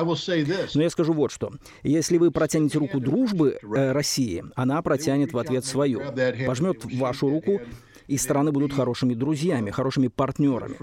Но 0.75 0.83
я 0.83 0.91
скажу 0.91 1.13
вот 1.13 1.33
что. 1.33 1.53
Если 1.83 2.19
вы 2.19 2.31
протянете 2.31 2.79
руку 2.79 3.01
дружбы 3.01 3.59
э, 3.63 3.93
России, 3.93 4.45
она 4.55 4.81
протянет 4.83 5.33
в 5.33 5.39
ответ 5.39 5.65
свою. 5.65 6.01
Пожмет 6.47 6.85
вашу 6.85 7.22
вашу 7.23 7.29
руку, 7.31 7.61
и 8.09 8.17
страны 8.19 8.53
будут 8.53 8.73
хорошими 8.73 9.15
друзьями, 9.15 9.71
хорошими 9.71 10.09
партнерами. 10.09 10.77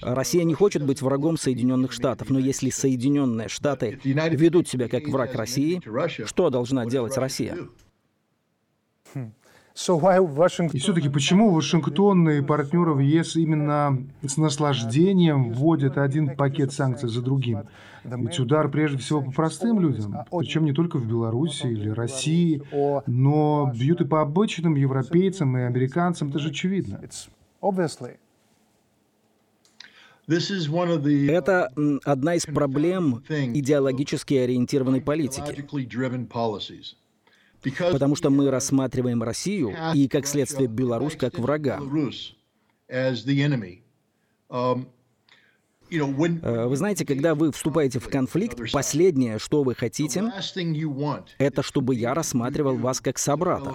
Россия 0.00 0.44
не 0.44 0.54
хочет 0.54 0.84
быть 0.84 1.02
врагом 1.02 1.36
Соединенных 1.36 1.92
Штатов, 1.92 2.30
но 2.30 2.38
если 2.38 2.70
Соединенные 2.70 3.48
Штаты 3.48 4.00
ведут 4.04 4.68
себя 4.68 4.88
как 4.88 5.06
враг 5.08 5.34
России, 5.34 5.80
что 6.26 6.50
должна 6.50 6.86
делать 6.86 7.16
Россия? 7.16 7.56
И 10.72 10.78
все-таки 10.78 11.08
почему 11.08 11.50
Вашингтон 11.50 12.30
и 12.30 12.42
партнеры 12.42 12.92
в 12.92 13.00
ЕС 13.00 13.34
именно 13.34 14.06
с 14.24 14.36
наслаждением 14.36 15.52
вводят 15.52 15.98
один 15.98 16.36
пакет 16.36 16.72
санкций 16.72 17.08
за 17.08 17.20
другим? 17.22 17.64
Ведь 18.04 18.38
удар 18.38 18.70
прежде 18.70 18.98
всего 18.98 19.20
по 19.20 19.32
простым 19.32 19.80
людям, 19.80 20.16
причем 20.30 20.64
не 20.64 20.72
только 20.72 20.98
в 20.98 21.08
Беларуси 21.08 21.66
или 21.66 21.88
России, 21.88 22.62
но 23.06 23.72
бьют 23.74 24.00
и 24.00 24.04
по 24.04 24.20
обычным 24.20 24.76
европейцам 24.76 25.58
и 25.58 25.62
американцам, 25.62 26.28
это 26.28 26.38
же 26.38 26.50
очевидно. 26.50 27.00
Это 31.26 31.72
одна 32.04 32.34
из 32.34 32.46
проблем 32.46 33.24
идеологически 33.28 34.34
ориентированной 34.34 35.00
политики. 35.00 35.66
Потому 37.92 38.16
что 38.16 38.30
мы 38.30 38.50
рассматриваем 38.50 39.22
Россию 39.22 39.74
и, 39.94 40.08
как 40.08 40.26
следствие, 40.26 40.68
Беларусь 40.68 41.16
как 41.16 41.38
врага. 41.38 41.80
Э, 46.42 46.66
вы 46.66 46.76
знаете, 46.76 47.04
когда 47.04 47.34
вы 47.34 47.52
вступаете 47.52 47.98
в 47.98 48.08
конфликт, 48.08 48.58
последнее, 48.72 49.38
что 49.38 49.62
вы 49.62 49.74
хотите, 49.74 50.22
это 51.38 51.62
чтобы 51.62 51.94
я 51.94 52.14
рассматривал 52.14 52.76
вас 52.76 53.00
как 53.00 53.18
собрата 53.18 53.70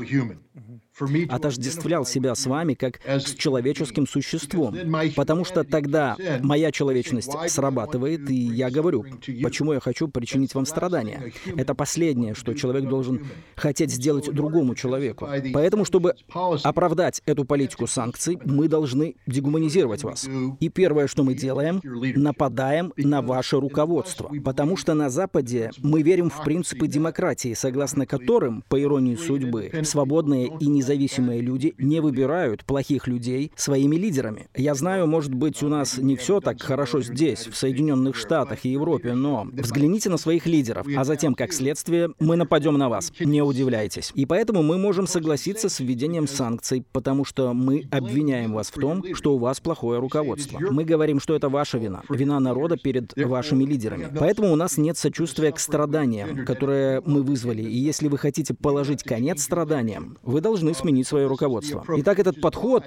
отождествлял 1.30 2.06
себя 2.06 2.36
с 2.36 2.46
вами 2.46 2.74
как 2.74 3.00
с 3.06 3.34
человеческим 3.36 4.08
существом. 4.08 4.76
Потому 5.16 5.46
что 5.46 5.64
тогда 5.64 6.16
моя 6.42 6.72
человечность 6.72 7.32
срабатывает, 7.48 8.30
и 8.30 8.36
я 8.36 8.70
говорю, 8.70 9.06
почему 9.44 9.74
я 9.74 9.80
хочу 9.80 10.08
причинить 10.08 10.56
вам 10.56 10.66
страдания. 10.66 11.32
Это 11.56 11.74
последнее, 11.76 12.34
что 12.36 12.54
человек 12.54 12.86
должен 12.88 13.28
хотеть 13.56 13.92
сделать 13.92 14.32
другому 14.32 14.76
человеку. 14.76 15.28
Поэтому, 15.54 15.86
чтобы 15.86 16.16
оправдать 16.64 17.22
эту 17.26 17.46
политику 17.46 17.88
санкций, 17.88 18.40
мы 18.46 18.68
должны 18.68 19.16
дегуманизировать 19.28 20.04
вас. 20.04 20.28
И 20.60 20.70
первое, 20.70 21.08
что 21.08 21.24
мы 21.24 21.34
делаем, 21.34 21.82
нападаем 21.84 22.94
на 22.98 23.22
ваше 23.22 23.60
руководство. 23.60 24.32
Потому 24.44 24.78
что 24.78 24.94
на 24.94 25.10
Западе 25.10 25.72
мы 25.80 26.02
верим 26.02 26.30
в 26.30 26.44
принципы 26.44 26.88
демократии, 26.88 27.54
согласно 27.54 28.06
которым, 28.06 28.64
по 28.68 28.82
иронии 28.82 29.16
судьбы, 29.16 29.72
свободные 29.84 30.52
и 30.60 30.68
независимые 30.68 30.89
независимые 30.90 31.42
люди 31.42 31.76
не 31.78 32.00
выбирают 32.02 32.66
плохих 32.66 33.08
людей 33.08 33.52
своими 33.56 33.96
лидерами. 33.96 34.48
Я 34.56 34.74
знаю, 34.74 35.08
может 35.08 35.34
быть, 35.34 35.62
у 35.62 35.68
нас 35.68 35.98
не 35.98 36.16
все 36.16 36.40
так 36.40 36.62
хорошо 36.62 37.02
здесь, 37.02 37.48
в 37.48 37.56
Соединенных 37.56 38.16
Штатах 38.16 38.66
и 38.66 38.70
Европе, 38.70 39.14
но 39.14 39.48
взгляните 39.52 40.10
на 40.10 40.18
своих 40.18 40.48
лидеров, 40.48 40.88
а 40.96 41.04
затем, 41.04 41.36
как 41.36 41.54
следствие, 41.54 42.10
мы 42.20 42.36
нападем 42.36 42.78
на 42.78 42.90
вас. 42.90 43.12
Не 43.20 43.42
удивляйтесь. 43.42 44.12
И 44.16 44.26
поэтому 44.26 44.64
мы 44.64 44.78
можем 44.78 45.06
согласиться 45.06 45.70
с 45.70 45.80
введением 45.80 46.28
санкций, 46.28 46.84
потому 46.92 47.24
что 47.24 47.54
мы 47.54 47.88
обвиняем 47.92 48.54
вас 48.54 48.70
в 48.70 48.80
том, 48.80 49.04
что 49.14 49.36
у 49.36 49.38
вас 49.38 49.60
плохое 49.60 50.00
руководство. 50.00 50.60
Мы 50.60 50.84
говорим, 50.86 51.20
что 51.20 51.36
это 51.36 51.50
ваша 51.50 51.78
вина 51.78 52.02
вина. 52.10 52.40
Народа 52.40 52.78
перед 52.78 53.14
вашими 53.16 53.64
лидерами. 53.64 54.08
Поэтому 54.18 54.52
у 54.52 54.56
нас 54.56 54.78
нет 54.78 54.98
сочувствия 54.98 55.52
к 55.52 55.60
страданиям, 55.60 56.46
которые 56.46 57.02
мы 57.06 57.22
вызвали. 57.22 57.62
И 57.62 57.78
если 57.78 58.08
вы 58.08 58.18
хотите 58.18 58.54
положить 58.54 59.04
конец 59.04 59.44
страданиям, 59.44 60.18
вы 60.24 60.42
должны 60.42 60.74
сменить 60.80 61.08
свое 61.08 61.28
руководство. 61.28 61.84
Итак, 61.98 62.20
этот 62.20 62.42
подход, 62.42 62.84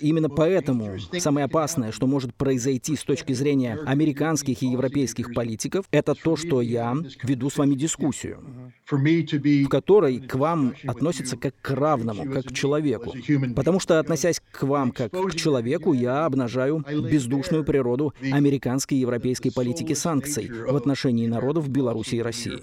именно 0.00 0.28
поэтому 0.28 0.98
самое 1.18 1.44
опасное, 1.44 1.92
что 1.92 2.06
может 2.06 2.34
произойти 2.34 2.96
с 2.96 3.02
точки 3.02 3.32
зрения 3.32 3.78
американских 3.86 4.62
и 4.62 4.66
европейских 4.66 5.32
политиков, 5.34 5.86
это 5.90 6.14
то, 6.14 6.36
что 6.36 6.60
я 6.60 6.94
веду 7.22 7.50
с 7.50 7.56
вами 7.56 7.74
дискуссию, 7.74 8.72
в 8.90 9.68
которой 9.68 10.20
к 10.20 10.34
вам 10.34 10.74
относятся 10.86 11.36
как 11.36 11.54
к 11.60 11.70
равному, 11.70 12.24
как 12.32 12.46
к 12.46 12.52
человеку. 12.52 13.14
Потому 13.54 13.80
что, 13.80 13.98
относясь 13.98 14.40
к 14.40 14.62
вам 14.62 14.92
как 14.92 15.12
к 15.12 15.34
человеку, 15.34 15.92
я 15.92 16.24
обнажаю 16.26 16.84
бездушную 17.10 17.64
природу 17.64 18.14
американской 18.32 18.98
и 18.98 19.00
европейской 19.00 19.50
политики 19.50 19.94
санкций 19.94 20.50
в 20.50 20.76
отношении 20.76 21.26
народов 21.26 21.68
Беларуси 21.68 22.16
и 22.16 22.22
России. 22.22 22.58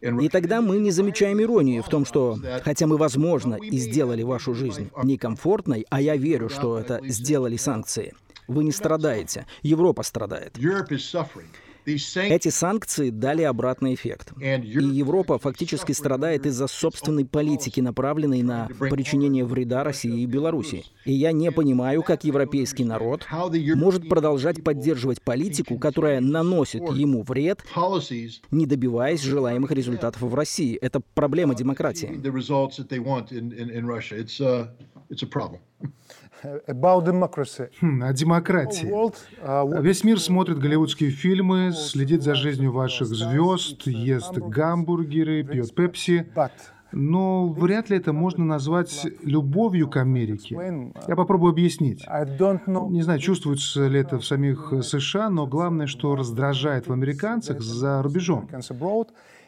И 0.00 0.28
тогда 0.28 0.60
мы 0.62 0.78
не 0.78 0.90
замечаем 0.90 1.40
иронии 1.42 1.80
в 1.80 1.88
том, 1.88 2.04
что, 2.06 2.38
хотя 2.62 2.86
мы, 2.86 2.96
возможно, 2.96 3.54
и 3.56 3.76
сделали 3.78 4.22
вашу 4.22 4.54
жизнь 4.54 4.90
некомфортной, 5.02 5.86
а 5.90 6.00
я 6.00 6.16
верю, 6.16 6.48
что 6.48 6.78
это 6.78 7.00
сделали 7.04 7.56
санкции, 7.56 8.14
вы 8.48 8.64
не 8.64 8.72
страдаете, 8.72 9.46
Европа 9.62 10.02
страдает. 10.02 10.56
Эти 11.86 12.48
санкции 12.48 13.10
дали 13.10 13.42
обратный 13.42 13.94
эффект. 13.94 14.32
И 14.38 14.44
Европа 14.44 15.38
фактически 15.38 15.92
страдает 15.92 16.46
из-за 16.46 16.66
собственной 16.66 17.24
политики, 17.24 17.80
направленной 17.80 18.42
на 18.42 18.68
причинение 18.78 19.44
вреда 19.44 19.84
России 19.84 20.22
и 20.22 20.26
Беларуси. 20.26 20.84
И 21.04 21.12
я 21.12 21.32
не 21.32 21.50
понимаю, 21.50 22.02
как 22.02 22.24
европейский 22.24 22.84
народ 22.84 23.26
может 23.74 24.08
продолжать 24.08 24.62
поддерживать 24.62 25.22
политику, 25.22 25.78
которая 25.78 26.20
наносит 26.20 26.82
ему 26.92 27.22
вред, 27.22 27.64
не 28.50 28.66
добиваясь 28.66 29.22
желаемых 29.22 29.70
результатов 29.70 30.22
в 30.22 30.34
России. 30.34 30.76
Это 30.76 31.00
проблема 31.14 31.54
демократии. 31.54 32.20
Хм, 37.80 38.02
о 38.02 38.12
демократии. 38.12 38.88
Uh, 39.42 39.82
Весь 39.82 40.04
мир 40.04 40.20
смотрит 40.20 40.58
голливудские 40.58 41.10
фильмы, 41.10 41.72
следит 41.72 42.22
за 42.22 42.34
жизнью 42.34 42.72
ваших 42.72 43.08
звезд, 43.08 43.86
ест 43.86 44.32
гамбургеры, 44.38 45.42
пьет 45.44 45.74
пепси. 45.74 46.26
Но 46.92 47.46
вряд 47.48 47.88
ли 47.90 47.98
это 47.98 48.12
можно 48.12 48.44
назвать 48.44 49.06
любовью 49.22 49.88
к 49.88 49.96
Америке. 49.96 50.92
Я 51.06 51.14
попробую 51.14 51.52
объяснить. 51.52 52.04
Не 52.06 53.02
знаю, 53.02 53.20
чувствуется 53.20 53.86
ли 53.86 54.00
это 54.00 54.18
в 54.18 54.24
самих 54.24 54.72
США, 54.82 55.30
но 55.30 55.46
главное, 55.46 55.86
что 55.86 56.16
раздражает 56.16 56.88
в 56.88 56.92
американцах 56.92 57.60
за 57.60 58.02
рубежом. 58.02 58.48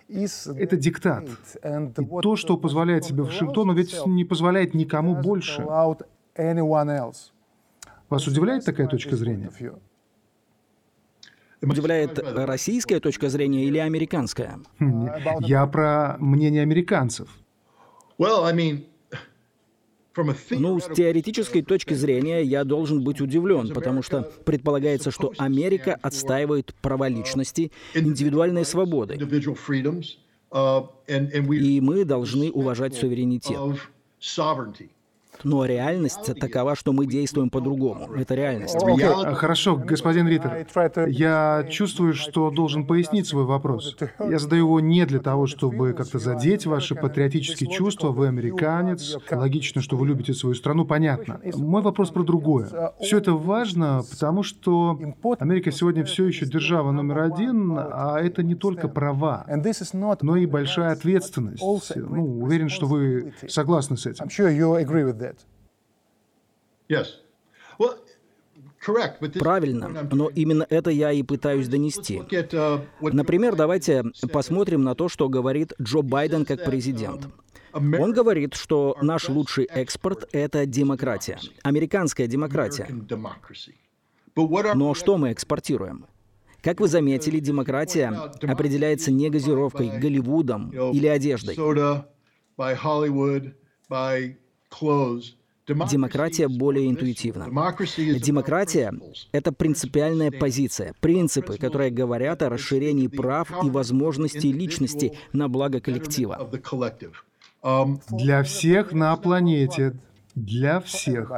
Это 0.08 0.76
диктат. 0.76 1.24
И 1.64 2.04
то, 2.22 2.36
что 2.36 2.56
позволяет 2.56 3.04
себе 3.04 3.22
Вашингтону, 3.22 3.72
ведь 3.72 4.06
не 4.06 4.24
позволяет 4.24 4.74
никому 4.74 5.16
больше. 5.16 5.64
Вас 8.08 8.26
удивляет 8.26 8.64
такая 8.64 8.88
точка 8.88 9.16
зрения? 9.16 9.50
Удивляет 11.62 12.18
российская 12.18 13.00
точка 13.00 13.28
зрения 13.28 13.64
или 13.64 13.78
американская? 13.78 14.58
Хм, 14.78 15.08
я 15.40 15.66
про 15.66 16.16
мнение 16.18 16.62
американцев. 16.62 17.28
Ну, 20.50 20.78
с 20.78 20.88
теоретической 20.94 21.62
точки 21.62 21.94
зрения 21.94 22.42
я 22.42 22.64
должен 22.64 23.02
быть 23.02 23.20
удивлен, 23.20 23.72
потому 23.72 24.02
что 24.02 24.30
предполагается, 24.44 25.10
что 25.10 25.32
Америка 25.38 25.98
отстаивает 26.02 26.74
права 26.82 27.08
личности, 27.08 27.72
индивидуальные 27.94 28.64
свободы. 28.64 29.16
И 29.16 31.80
мы 31.80 32.04
должны 32.04 32.50
уважать 32.50 32.94
суверенитет. 32.94 33.58
Но 35.44 35.64
реальность 35.64 36.32
такова, 36.38 36.74
что 36.76 36.92
мы 36.92 37.06
действуем 37.06 37.50
по-другому. 37.50 38.12
Это 38.14 38.34
реальность. 38.34 38.76
Okay. 38.76 39.34
Хорошо, 39.34 39.76
господин 39.76 40.28
Риттер. 40.28 40.66
Я 41.08 41.66
чувствую, 41.70 42.14
что 42.14 42.50
должен 42.50 42.86
пояснить 42.86 43.26
свой 43.26 43.44
вопрос. 43.44 43.96
Я 44.18 44.38
задаю 44.38 44.66
его 44.66 44.80
не 44.80 45.04
для 45.06 45.20
того, 45.20 45.46
чтобы 45.46 45.92
как-то 45.92 46.18
задеть 46.18 46.66
ваши 46.66 46.94
патриотические 46.94 47.70
чувства. 47.70 48.10
Вы 48.10 48.28
американец. 48.28 49.16
Логично, 49.30 49.82
что 49.82 49.96
вы 49.96 50.06
любите 50.06 50.34
свою 50.34 50.54
страну, 50.54 50.84
понятно. 50.84 51.40
Мой 51.54 51.82
вопрос 51.82 52.10
про 52.10 52.22
другое. 52.22 52.92
Все 53.00 53.18
это 53.18 53.32
важно, 53.32 54.02
потому 54.10 54.42
что 54.42 54.98
Америка 55.38 55.72
сегодня 55.72 56.04
все 56.04 56.26
еще 56.26 56.46
держава 56.46 56.92
номер 56.92 57.20
один, 57.20 57.76
а 57.76 58.18
это 58.20 58.42
не 58.42 58.54
только 58.54 58.88
права, 58.88 59.46
но 60.22 60.36
и 60.36 60.46
большая 60.46 60.92
ответственность. 60.92 61.62
Ну, 61.96 62.40
уверен, 62.40 62.68
что 62.68 62.86
вы 62.86 63.32
согласны 63.48 63.96
с 63.96 64.06
этим. 64.06 64.26
Правильно, 69.38 70.08
но 70.10 70.28
именно 70.28 70.66
это 70.68 70.90
я 70.90 71.12
и 71.12 71.22
пытаюсь 71.22 71.68
донести. 71.68 72.16
Uh, 72.18 72.84
Например, 73.00 73.54
давайте 73.54 74.04
посмотрим 74.32 74.82
на 74.82 74.94
то, 74.94 75.08
что 75.08 75.28
говорит 75.28 75.72
Джо 75.80 76.02
Байден 76.02 76.44
как 76.44 76.64
президент. 76.64 77.28
Um, 77.72 77.96
Он 77.98 78.12
говорит, 78.12 78.54
что 78.54 78.96
наш 79.00 79.28
лучший 79.28 79.64
экспорт— 79.64 80.28
это 80.32 80.66
демократия, 80.66 81.38
американская 81.62 82.26
демократия. 82.26 82.88
Но 84.74 84.94
что 84.94 85.16
мы 85.16 85.32
экспортируем? 85.32 86.06
Как 86.60 86.80
вы 86.80 86.88
заметили, 86.88 87.38
демократия 87.40 88.08
определяется 88.42 89.10
не 89.10 89.30
газировкой, 89.30 89.98
Голливудом 89.98 90.70
или 90.70 91.06
одеждой. 91.06 91.56
Демократия 95.68 96.48
более 96.48 96.90
интуитивна. 96.90 97.46
Демократия— 97.46 98.92
это 99.32 99.52
принципиальная 99.52 100.30
позиция, 100.30 100.94
принципы, 101.00 101.56
которые 101.56 101.90
говорят 101.90 102.42
о 102.42 102.48
расширении 102.48 103.06
прав 103.06 103.50
и 103.64 103.70
возможностей 103.70 104.52
личности 104.52 105.12
на 105.32 105.48
благо 105.48 105.80
коллектива. 105.80 106.50
Для 108.10 108.42
всех 108.42 108.92
на 108.92 109.16
планете. 109.16 109.94
Для 110.34 110.80
всех. 110.80 111.30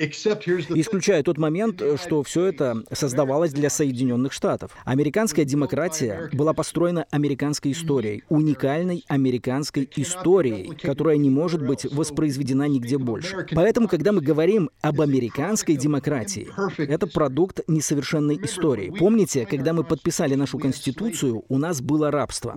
Исключая 0.00 1.22
тот 1.22 1.36
момент, 1.36 1.82
что 2.02 2.22
все 2.22 2.46
это 2.46 2.82
создавалось 2.90 3.52
для 3.52 3.68
Соединенных 3.68 4.32
Штатов. 4.32 4.72
Американская 4.84 5.44
демократия 5.44 6.30
была 6.32 6.54
построена 6.54 7.04
американской 7.10 7.72
историей, 7.72 8.24
уникальной 8.30 9.04
американской 9.08 9.88
историей, 9.96 10.74
которая 10.74 11.18
не 11.18 11.28
может 11.28 11.66
быть 11.66 11.84
воспроизведена 11.84 12.66
нигде 12.66 12.96
больше. 12.96 13.46
Поэтому, 13.54 13.88
когда 13.88 14.12
мы 14.12 14.22
говорим 14.22 14.70
об 14.80 15.02
американской 15.02 15.76
демократии, 15.76 16.48
это 16.78 17.06
продукт 17.06 17.60
несовершенной 17.68 18.40
истории. 18.42 18.90
Помните, 18.98 19.46
когда 19.46 19.74
мы 19.74 19.84
подписали 19.84 20.34
нашу 20.34 20.58
Конституцию, 20.58 21.44
у 21.48 21.58
нас 21.58 21.82
было 21.82 22.10
рабство. 22.10 22.54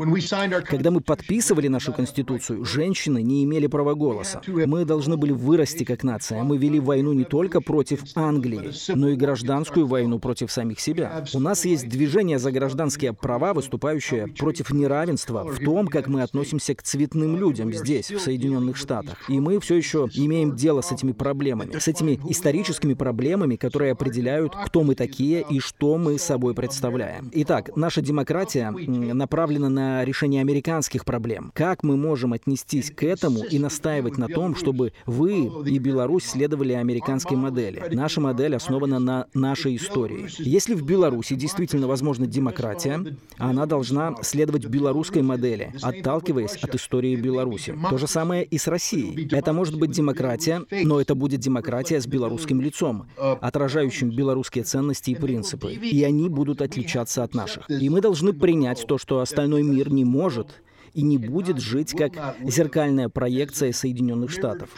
Когда 0.69 0.91
мы 0.91 1.01
подписывали 1.01 1.67
нашу 1.67 1.91
Конституцию, 1.91 2.63
женщины 2.63 3.21
не 3.21 3.43
имели 3.43 3.67
права 3.67 3.95
голоса. 3.95 4.41
Мы 4.47 4.85
должны 4.85 5.17
были 5.17 5.33
вырасти 5.33 5.83
как 5.83 6.03
нация. 6.03 6.41
Мы 6.43 6.57
вели 6.57 6.79
войну 6.79 7.11
не 7.11 7.25
только 7.34 7.61
против 7.61 8.03
Англии, 8.13 8.69
но 8.93 9.09
и 9.09 9.15
гражданскую 9.15 9.88
войну 9.88 10.19
против 10.19 10.51
самих 10.51 10.79
себя. 10.79 11.25
У 11.34 11.39
нас 11.39 11.65
есть 11.65 11.89
движение 11.89 12.38
за 12.38 12.51
гражданские 12.51 13.13
права, 13.13 13.55
выступающее 13.55 14.27
против 14.27 14.69
неравенства 14.69 15.43
в 15.43 15.57
том, 15.57 15.88
как 15.88 16.07
мы 16.07 16.21
относимся 16.21 16.75
к 16.75 16.84
цветным 16.84 17.36
людям 17.36 17.73
здесь, 17.73 18.11
в 18.11 18.19
Соединенных 18.19 18.77
Штатах. 18.77 19.27
И 19.29 19.39
мы 19.39 19.59
все 19.61 19.73
еще 19.73 20.07
имеем 20.13 20.55
дело 20.55 20.81
с 20.81 20.91
этими 20.91 21.11
проблемами, 21.11 21.75
с 21.75 21.88
этими 21.88 22.19
историческими 22.29 22.93
проблемами, 22.93 23.55
которые 23.55 23.93
определяют, 23.93 24.53
кто 24.67 24.84
мы 24.84 24.93
такие 24.93 25.43
и 25.49 25.59
что 25.59 25.97
мы 25.97 26.19
собой 26.19 26.53
представляем. 26.53 27.31
Итак, 27.34 27.75
наша 27.75 28.01
демократия 28.01 28.69
направлена 28.69 29.69
на 29.69 30.05
решение 30.05 30.41
американских 30.41 31.03
проблем. 31.03 31.51
Как 31.55 31.81
мы 31.81 31.97
можем 31.97 32.34
отнестись 32.34 32.91
к 32.91 33.01
этому 33.01 33.43
и 33.43 33.57
настаивать 33.57 34.19
на 34.19 34.27
том, 34.27 34.55
чтобы 34.55 34.93
вы 35.07 35.51
и 35.65 35.79
Беларусь 35.79 36.25
следовали 36.25 36.73
американским 36.73 37.22
американской 37.24 37.38
модели. 37.38 37.84
Наша 37.95 38.21
модель 38.21 38.55
основана 38.55 38.99
на 38.99 39.28
нашей 39.34 39.76
истории. 39.76 40.28
Если 40.39 40.76
в 40.76 40.84
Беларуси 40.84 41.36
действительно 41.36 41.88
возможна 41.88 42.28
демократия, 42.28 43.05
она 43.38 43.65
должна 43.65 44.15
следовать 44.21 44.65
белорусской 44.65 45.21
модели, 45.21 45.74
отталкиваясь 45.82 46.55
от 46.57 46.76
истории 46.76 47.15
Беларуси. 47.15 47.76
То 47.89 47.97
же 47.97 48.07
самое 48.07 48.43
и 48.43 48.57
с 48.57 48.67
Россией. 48.67 49.28
Это 49.32 49.53
может 49.53 49.78
быть 49.80 49.91
демократия, 49.91 50.63
но 50.84 50.99
это 50.99 51.15
будет 51.15 51.39
демократия 51.39 51.99
с 51.99 52.07
белорусским 52.07 52.61
лицом, 52.61 53.07
отражающим 53.17 54.09
белорусские 54.09 54.63
ценности 54.63 55.11
и 55.11 55.15
принципы. 55.15 55.74
И 55.74 56.03
они 56.03 56.30
будут 56.30 56.61
отличаться 56.61 57.24
от 57.24 57.34
наших. 57.34 57.69
И 57.69 57.89
мы 57.89 58.01
должны 58.01 58.34
принять 58.34 58.86
то, 58.88 58.97
что 58.97 59.19
остальной 59.19 59.63
мир 59.63 59.91
не 59.91 60.05
может, 60.05 60.61
и 60.93 61.01
не 61.01 61.17
будет 61.17 61.59
жить 61.59 61.91
как 61.91 62.13
зеркальная 62.43 63.09
проекция 63.09 63.71
Соединенных 63.71 64.31
Штатов. 64.31 64.69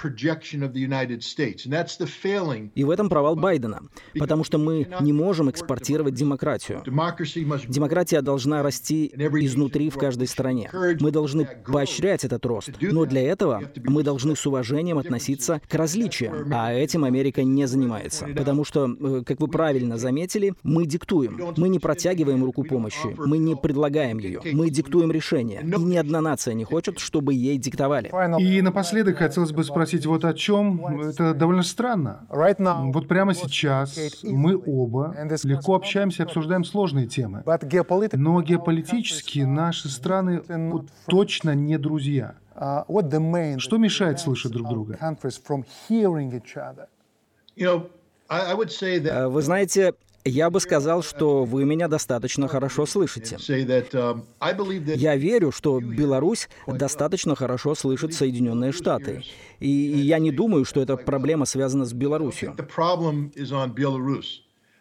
И 2.76 2.84
в 2.84 2.89
этом 2.89 3.09
провал 3.09 3.36
Байдена, 3.36 3.82
потому 4.18 4.43
что 4.43 4.57
мы 4.57 4.88
не 5.01 5.13
можем 5.13 5.49
экспортировать 5.49 6.13
демократию. 6.13 6.84
Демократия 6.86 8.22
должна 8.22 8.63
расти 8.63 9.07
изнутри 9.07 9.89
в 9.89 9.97
каждой 9.97 10.28
стране. 10.28 10.70
Мы 10.99 11.11
должны 11.11 11.47
поощрять 11.66 12.24
этот 12.24 12.45
рост, 12.45 12.72
но 12.82 13.05
для 13.05 13.22
этого 13.22 13.63
мы 13.84 14.03
должны 14.03 14.36
с 14.36 14.45
уважением 14.45 14.97
относиться 14.97 15.61
к 15.68 15.74
различиям, 15.76 16.51
а 16.51 16.74
этим 16.74 17.03
Америка 17.03 17.43
не 17.43 17.68
занимается. 17.68 18.28
Потому 18.36 18.63
что, 18.63 18.88
э, 18.88 19.24
как 19.26 19.39
вы 19.39 19.47
правильно 19.47 19.97
заметили, 19.97 20.53
мы 20.63 20.86
диктуем. 20.86 21.39
Мы 21.57 21.70
не 21.70 21.80
протягиваем 21.80 22.43
руку 22.43 22.63
помощи, 22.63 23.16
мы 23.18 23.38
не 23.38 23.55
предлагаем 23.55 24.20
ее, 24.20 24.41
мы 24.53 24.70
диктуем 24.70 25.11
решение. 25.11 25.61
И 25.61 25.84
ни 25.84 25.97
одна 26.06 26.22
нация 26.22 26.53
не 26.53 26.64
хочет, 26.64 26.99
чтобы 26.99 27.34
ей 27.34 27.58
диктовали. 27.58 28.12
И 28.39 28.62
напоследок 28.62 29.18
хотелось 29.18 29.51
бы 29.51 29.64
спросить 29.64 30.06
вот 30.06 30.24
о 30.26 30.34
чем. 30.34 30.99
Это 31.01 31.34
довольно 31.34 31.64
странно. 31.64 32.26
Вот 32.30 33.08
прямо 33.08 33.34
сейчас 33.34 33.97
мы 34.24 34.56
оба 34.58 35.16
легко 35.43 35.76
общаемся 35.76 36.24
и 36.24 36.26
обсуждаем 36.26 36.64
сложные 36.64 37.08
темы. 37.08 37.43
Но 38.14 38.41
геополитически 38.41 39.39
наши 39.39 39.89
страны 39.89 40.41
точно 41.08 41.56
не 41.56 41.78
друзья. 41.78 42.36
Что 43.58 43.78
мешает 43.78 44.20
слышать 44.20 44.51
друг 44.51 44.70
друга? 44.70 44.97
Э, 47.58 49.28
вы 49.28 49.41
знаете, 49.41 49.93
я 50.26 50.50
бы 50.50 50.60
сказал, 50.60 51.04
что 51.04 51.46
вы 51.46 51.66
меня 51.66 51.88
достаточно 51.88 52.48
хорошо 52.48 52.86
слышите. 52.86 53.38
Я 54.96 55.16
верю, 55.16 55.52
что 55.52 55.80
Беларусь 55.80 56.50
достаточно 56.68 57.36
хорошо 57.36 57.76
слышит 57.76 58.14
Соединенные 58.14 58.72
Штаты. 58.72 59.24
И 59.60 59.70
я 59.70 60.20
не 60.20 60.32
думаю, 60.32 60.66
что 60.66 60.82
эта 60.82 60.98
проблема 60.98 61.46
связана 61.46 61.86
с 61.86 61.94
Беларусью. 61.94 62.56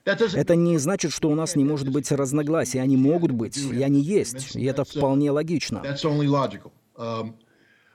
Это 0.05 0.57
не 0.57 0.79
значит, 0.79 1.13
что 1.13 1.31
у 1.31 1.35
нас 1.35 1.57
не 1.57 1.65
может 1.65 1.89
быть 1.89 2.11
разногласий. 2.11 2.79
Они 2.79 2.97
могут 2.97 3.31
быть, 3.33 3.57
и 3.57 3.83
они 3.83 4.01
есть. 4.01 4.57
И 4.57 4.65
это 4.65 4.85
вполне 4.85 5.31
логично. 5.31 5.83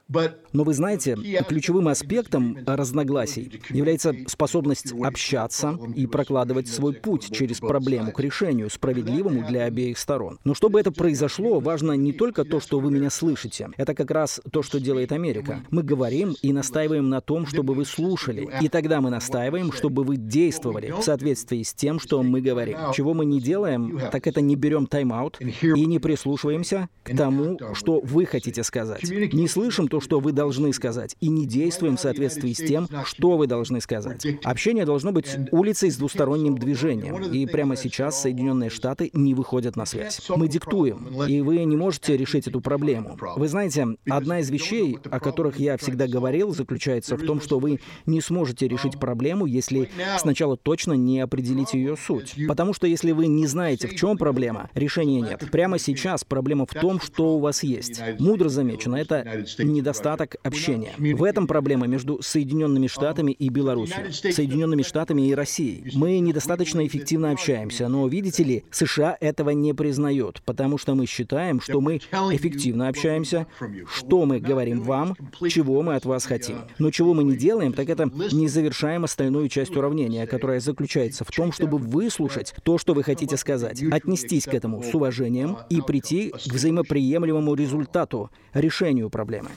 Но 0.10 0.64
вы 0.64 0.74
знаете, 0.74 1.16
ключевым 1.47 1.88
аспектом 1.88 2.57
разногласий 2.66 3.62
является 3.70 4.14
способность 4.28 4.93
общаться 5.03 5.78
и 5.95 6.07
прокладывать 6.07 6.68
свой 6.68 6.93
путь 6.93 7.30
через 7.32 7.60
проблему 7.60 8.12
к 8.12 8.20
решению, 8.20 8.70
справедливому 8.70 9.45
для 9.47 9.66
обеих 9.66 9.97
сторон. 9.97 10.39
Но 10.43 10.53
чтобы 10.53 10.80
это 10.80 10.91
произошло, 10.91 11.60
важно 11.60 11.93
не 11.93 12.12
только 12.12 12.43
то, 12.43 12.60
что 12.60 12.80
вы 12.80 12.91
меня 12.91 13.10
слышите. 13.10 13.70
Это 13.78 13.93
как 13.93 14.12
раз 14.12 14.41
то, 14.51 14.64
что 14.64 14.80
делает 14.80 15.12
Америка. 15.12 15.64
Мы 15.70 15.84
говорим 15.84 16.36
и 16.41 16.51
настаиваем 16.53 17.10
на 17.10 17.22
том, 17.22 17.45
чтобы 17.45 17.74
вы 17.74 17.86
слушали. 17.86 18.49
И 18.62 18.70
тогда 18.70 19.01
мы 19.01 19.10
настаиваем, 19.10 19.72
чтобы 19.72 20.03
вы 20.03 20.18
действовали 20.18 20.91
в 20.91 21.01
соответствии 21.03 21.64
с 21.64 21.74
тем, 21.74 21.99
что 21.99 22.24
мы 22.24 22.41
говорим. 22.41 22.78
Чего 22.93 23.14
мы 23.14 23.26
не 23.26 23.39
делаем, 23.39 23.99
так 24.12 24.26
это 24.26 24.41
не 24.41 24.55
берем 24.55 24.88
тайм-аут 24.88 25.39
и 25.39 25.86
не 25.86 25.99
прислушиваемся 25.99 26.89
к 27.03 27.16
тому, 27.16 27.60
что 27.74 27.99
вы 27.99 28.26
хотите 28.26 28.64
сказать. 28.64 29.03
Не 29.03 29.47
слышим 29.47 29.88
то, 29.88 29.99
что 30.00 30.20
вы 30.20 30.32
должны 30.32 30.74
сказать, 30.74 31.16
и 31.20 31.30
не 31.30 31.45
действуем 31.45 31.97
в 31.97 32.00
соответствии 32.00 32.54
с 32.54 32.58
тем, 32.58 32.88
что 33.06 33.38
вы 33.38 33.47
должны 33.47 33.82
сказать. 33.82 34.26
Общение 34.43 34.86
должно 34.86 35.12
быть 35.12 35.38
улицей 35.52 35.91
с 35.91 35.97
двусторонним 35.97 36.58
движением, 36.58 37.24
и 37.24 37.45
прямо 37.45 37.76
сейчас 37.76 38.22
Соединенные 38.22 38.70
Штаты 38.70 39.10
не 39.14 39.34
выходят 39.34 39.76
на 39.76 39.86
связь. 39.86 40.22
Мы 40.30 40.47
диктуем, 40.47 41.26
и 41.26 41.41
вы 41.41 41.64
не 41.64 41.78
можете 41.78 42.18
решить 42.18 42.47
эту 42.47 42.62
проблему. 42.62 43.18
Вы 43.36 43.47
знаете, 43.47 43.88
одна 44.10 44.39
из 44.39 44.50
вещей, 44.50 44.97
о 45.10 45.20
которых 45.20 45.60
я 45.60 45.78
всегда 45.78 46.08
говорил, 46.08 46.54
заключается 46.54 47.18
в 47.18 47.24
том, 47.24 47.41
что 47.41 47.60
вы 47.60 47.80
не 48.06 48.22
сможете 48.22 48.68
решить 48.68 49.00
проблему, 49.00 49.45
если 49.45 49.89
сначала 50.18 50.58
точно 50.58 50.93
не 50.93 51.20
определите 51.20 51.78
ее 51.78 51.95
суть. 51.97 52.36
Потому 52.47 52.74
что 52.74 52.88
если 52.88 53.12
вы 53.12 53.28
не 53.28 53.47
знаете, 53.47 53.88
в 53.88 53.95
чем 53.95 54.18
проблема, 54.18 54.70
решения 54.76 55.22
нет. 55.22 55.50
Прямо 55.52 55.80
сейчас 55.80 56.24
проблема 56.24 56.66
в 56.66 56.74
том, 56.74 57.00
что 57.00 57.36
у 57.36 57.39
вас 57.39 57.64
есть. 57.64 58.02
Мудро 58.20 58.50
замечено, 58.50 58.95
это 58.95 59.45
недостаточно 59.58 59.88
недостаток 59.89 60.35
общения. 60.43 60.93
В 60.97 61.23
этом 61.23 61.47
проблема 61.47 61.87
между 61.87 62.21
Соединенными 62.21 62.87
Штатами 62.87 63.31
и 63.31 63.49
Беларусью, 63.49 64.11
Соединенными 64.11 64.83
Штатами 64.83 65.27
и 65.27 65.33
Россией. 65.33 65.91
Мы 65.95 66.19
недостаточно 66.19 66.85
эффективно 66.85 67.31
общаемся, 67.31 67.87
но, 67.87 68.07
видите 68.07 68.43
ли, 68.43 68.63
США 68.71 69.17
этого 69.19 69.49
не 69.49 69.73
признает, 69.73 70.41
потому 70.45 70.77
что 70.77 70.95
мы 70.95 71.05
считаем, 71.07 71.59
что 71.59 71.81
мы 71.81 71.97
эффективно 71.97 72.87
общаемся, 72.87 73.47
что 73.91 74.25
мы 74.25 74.39
говорим 74.39 74.81
вам, 74.81 75.15
чего 75.49 75.81
мы 75.81 75.95
от 75.95 76.05
вас 76.05 76.25
хотим. 76.25 76.59
Но 76.77 76.91
чего 76.91 77.13
мы 77.13 77.23
не 77.23 77.35
делаем, 77.35 77.73
так 77.73 77.89
это 77.89 78.09
не 78.31 78.47
завершаем 78.47 79.03
остальную 79.03 79.49
часть 79.49 79.75
уравнения, 79.75 80.27
которая 80.27 80.59
заключается 80.59 81.25
в 81.25 81.31
том, 81.31 81.51
чтобы 81.51 81.77
выслушать 81.77 82.53
то, 82.63 82.77
что 82.77 82.93
вы 82.93 83.03
хотите 83.03 83.37
сказать, 83.37 83.81
отнестись 83.91 84.45
к 84.45 84.53
этому 84.53 84.83
с 84.83 84.93
уважением 84.93 85.57
и 85.69 85.81
прийти 85.81 86.29
к 86.29 86.53
взаимоприемлемому 86.53 87.55
результату, 87.55 88.29
решению 88.53 89.09
проблемы. 89.09 89.49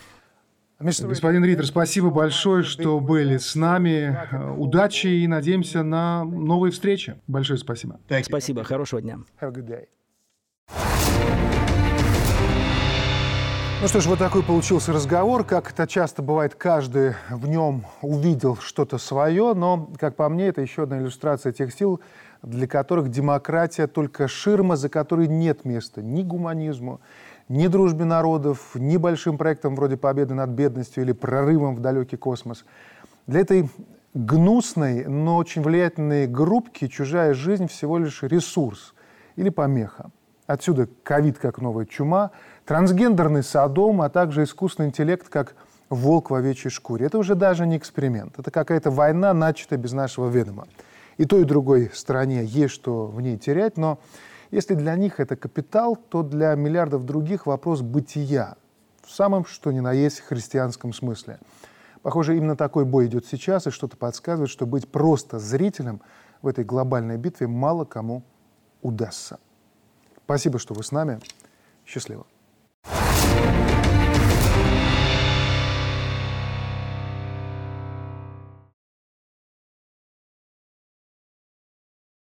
Господин 0.83 1.45
Риттер, 1.45 1.67
спасибо 1.67 2.11
большое, 2.11 2.65
что 2.65 2.99
были 2.99 3.37
с 3.37 3.55
нами. 3.55 4.19
Удачи 4.57 5.07
и 5.07 5.27
надеемся 5.29 5.83
на 5.83 6.25
новые 6.25 6.73
встречи. 6.73 7.15
Большое 7.29 7.59
спасибо. 7.59 8.01
Спасибо. 8.23 8.65
Хорошего 8.65 9.01
дня. 9.01 9.21
Ну 13.81 13.89
что 13.89 14.01
ж, 14.01 14.07
вот 14.07 14.19
такой 14.19 14.43
получился 14.43 14.93
разговор. 14.93 15.45
Как 15.45 15.71
это 15.73 15.87
часто 15.89 16.23
бывает, 16.23 16.55
каждый 16.55 17.15
в 17.31 17.49
нем 17.49 17.85
увидел 18.01 18.57
что-то 18.57 18.99
свое, 18.99 19.55
но, 19.55 19.91
как 19.99 20.15
по 20.15 20.29
мне, 20.29 20.47
это 20.47 20.61
еще 20.61 20.85
одна 20.85 21.01
иллюстрация 21.01 21.53
тех 21.53 21.73
сил, 21.73 22.01
для 22.43 22.69
которых 22.69 23.09
демократия 23.09 23.89
только 23.89 24.29
ширма, 24.29 24.77
за 24.77 24.89
которой 24.89 25.27
нет 25.27 25.65
места 25.65 26.01
ни 26.01 26.23
гуманизму, 26.23 27.01
ни 27.53 27.67
дружбе 27.67 28.07
народов, 28.07 28.75
ни 28.75 28.97
большим 28.97 29.37
проектам 29.37 29.77
вроде 29.77 29.99
победы 29.99 30.33
над 30.33 30.51
бедностью 30.51 31.03
или 31.03 31.13
прорывом 31.13 31.77
в 31.77 31.81
далекий 31.81 32.17
космос. 32.17 32.65
Для 33.27 33.41
этой 33.41 33.69
гнусной, 34.15 35.05
но 35.05 35.37
очень 35.37 35.63
влиятельной 35.63 36.27
группки 36.27 36.89
чужая 36.89 37.35
жизнь 37.35 37.67
всего 37.67 37.99
лишь 37.99 38.23
ресурс 38.23 38.95
или 39.37 39.51
помеха. 39.51 40.11
Отсюда 40.47 40.89
ковид 41.03 41.39
как 41.39 41.61
новая 41.61 41.85
чума, 41.85 42.31
трансгендерный 42.65 43.43
садом, 43.43 44.01
а 44.01 44.09
также 44.09 44.45
искусственный 44.45 44.89
интеллект 44.89 45.29
как 45.29 45.55
волк 45.91 46.31
в 46.31 46.35
овечьей 46.35 46.71
шкуре. 46.71 47.07
Это 47.07 47.19
уже 47.19 47.35
даже 47.35 47.67
не 47.67 47.77
эксперимент. 47.77 48.39
Это 48.39 48.51
какая-то 48.51 48.91
война, 48.91 49.35
начатая 49.35 49.79
без 49.79 49.93
нашего 49.93 50.29
ведома. 50.29 50.67
И 51.19 51.27
той, 51.27 51.43
и 51.43 51.45
другой 51.45 51.91
стороне 51.93 52.47
есть 52.47 52.73
что 52.73 53.07
в 53.07 53.21
ней 53.21 53.37
терять, 53.37 53.77
но 53.77 53.99
если 54.53 54.75
для 54.75 54.95
них 54.95 55.19
это 55.19 55.35
капитал, 55.35 55.97
то 55.97 56.23
для 56.23 56.55
миллиардов 56.55 57.05
других 57.05 57.47
вопрос 57.47 57.81
бытия 57.81 58.55
в 59.03 59.11
самом 59.11 59.45
что 59.45 59.73
ни 59.73 59.81
на 59.81 59.93
есть 59.93 60.21
христианском 60.21 60.93
смысле. 60.93 61.41
Похоже, 62.03 62.37
именно 62.37 62.57
такой 62.57 62.85
бой 62.85 63.07
идет 63.07 63.27
сейчас, 63.27 63.67
и 63.67 63.71
что-то 63.71 63.97
подсказывает, 63.97 64.51
что 64.51 64.67
быть 64.67 64.89
просто 64.89 65.39
зрителем 65.39 66.01
в 66.41 66.47
этой 66.47 66.65
глобальной 66.65 67.17
битве 67.17 67.47
мало 67.47 67.85
кому 67.85 68.23
удастся. 68.81 69.39
Спасибо, 70.25 70.59
что 70.59 70.75
вы 70.75 70.83
с 70.83 70.93
нами. 70.93 71.21
Счастливо. 71.85 72.27
thank 72.85 73.57
you 73.57 73.62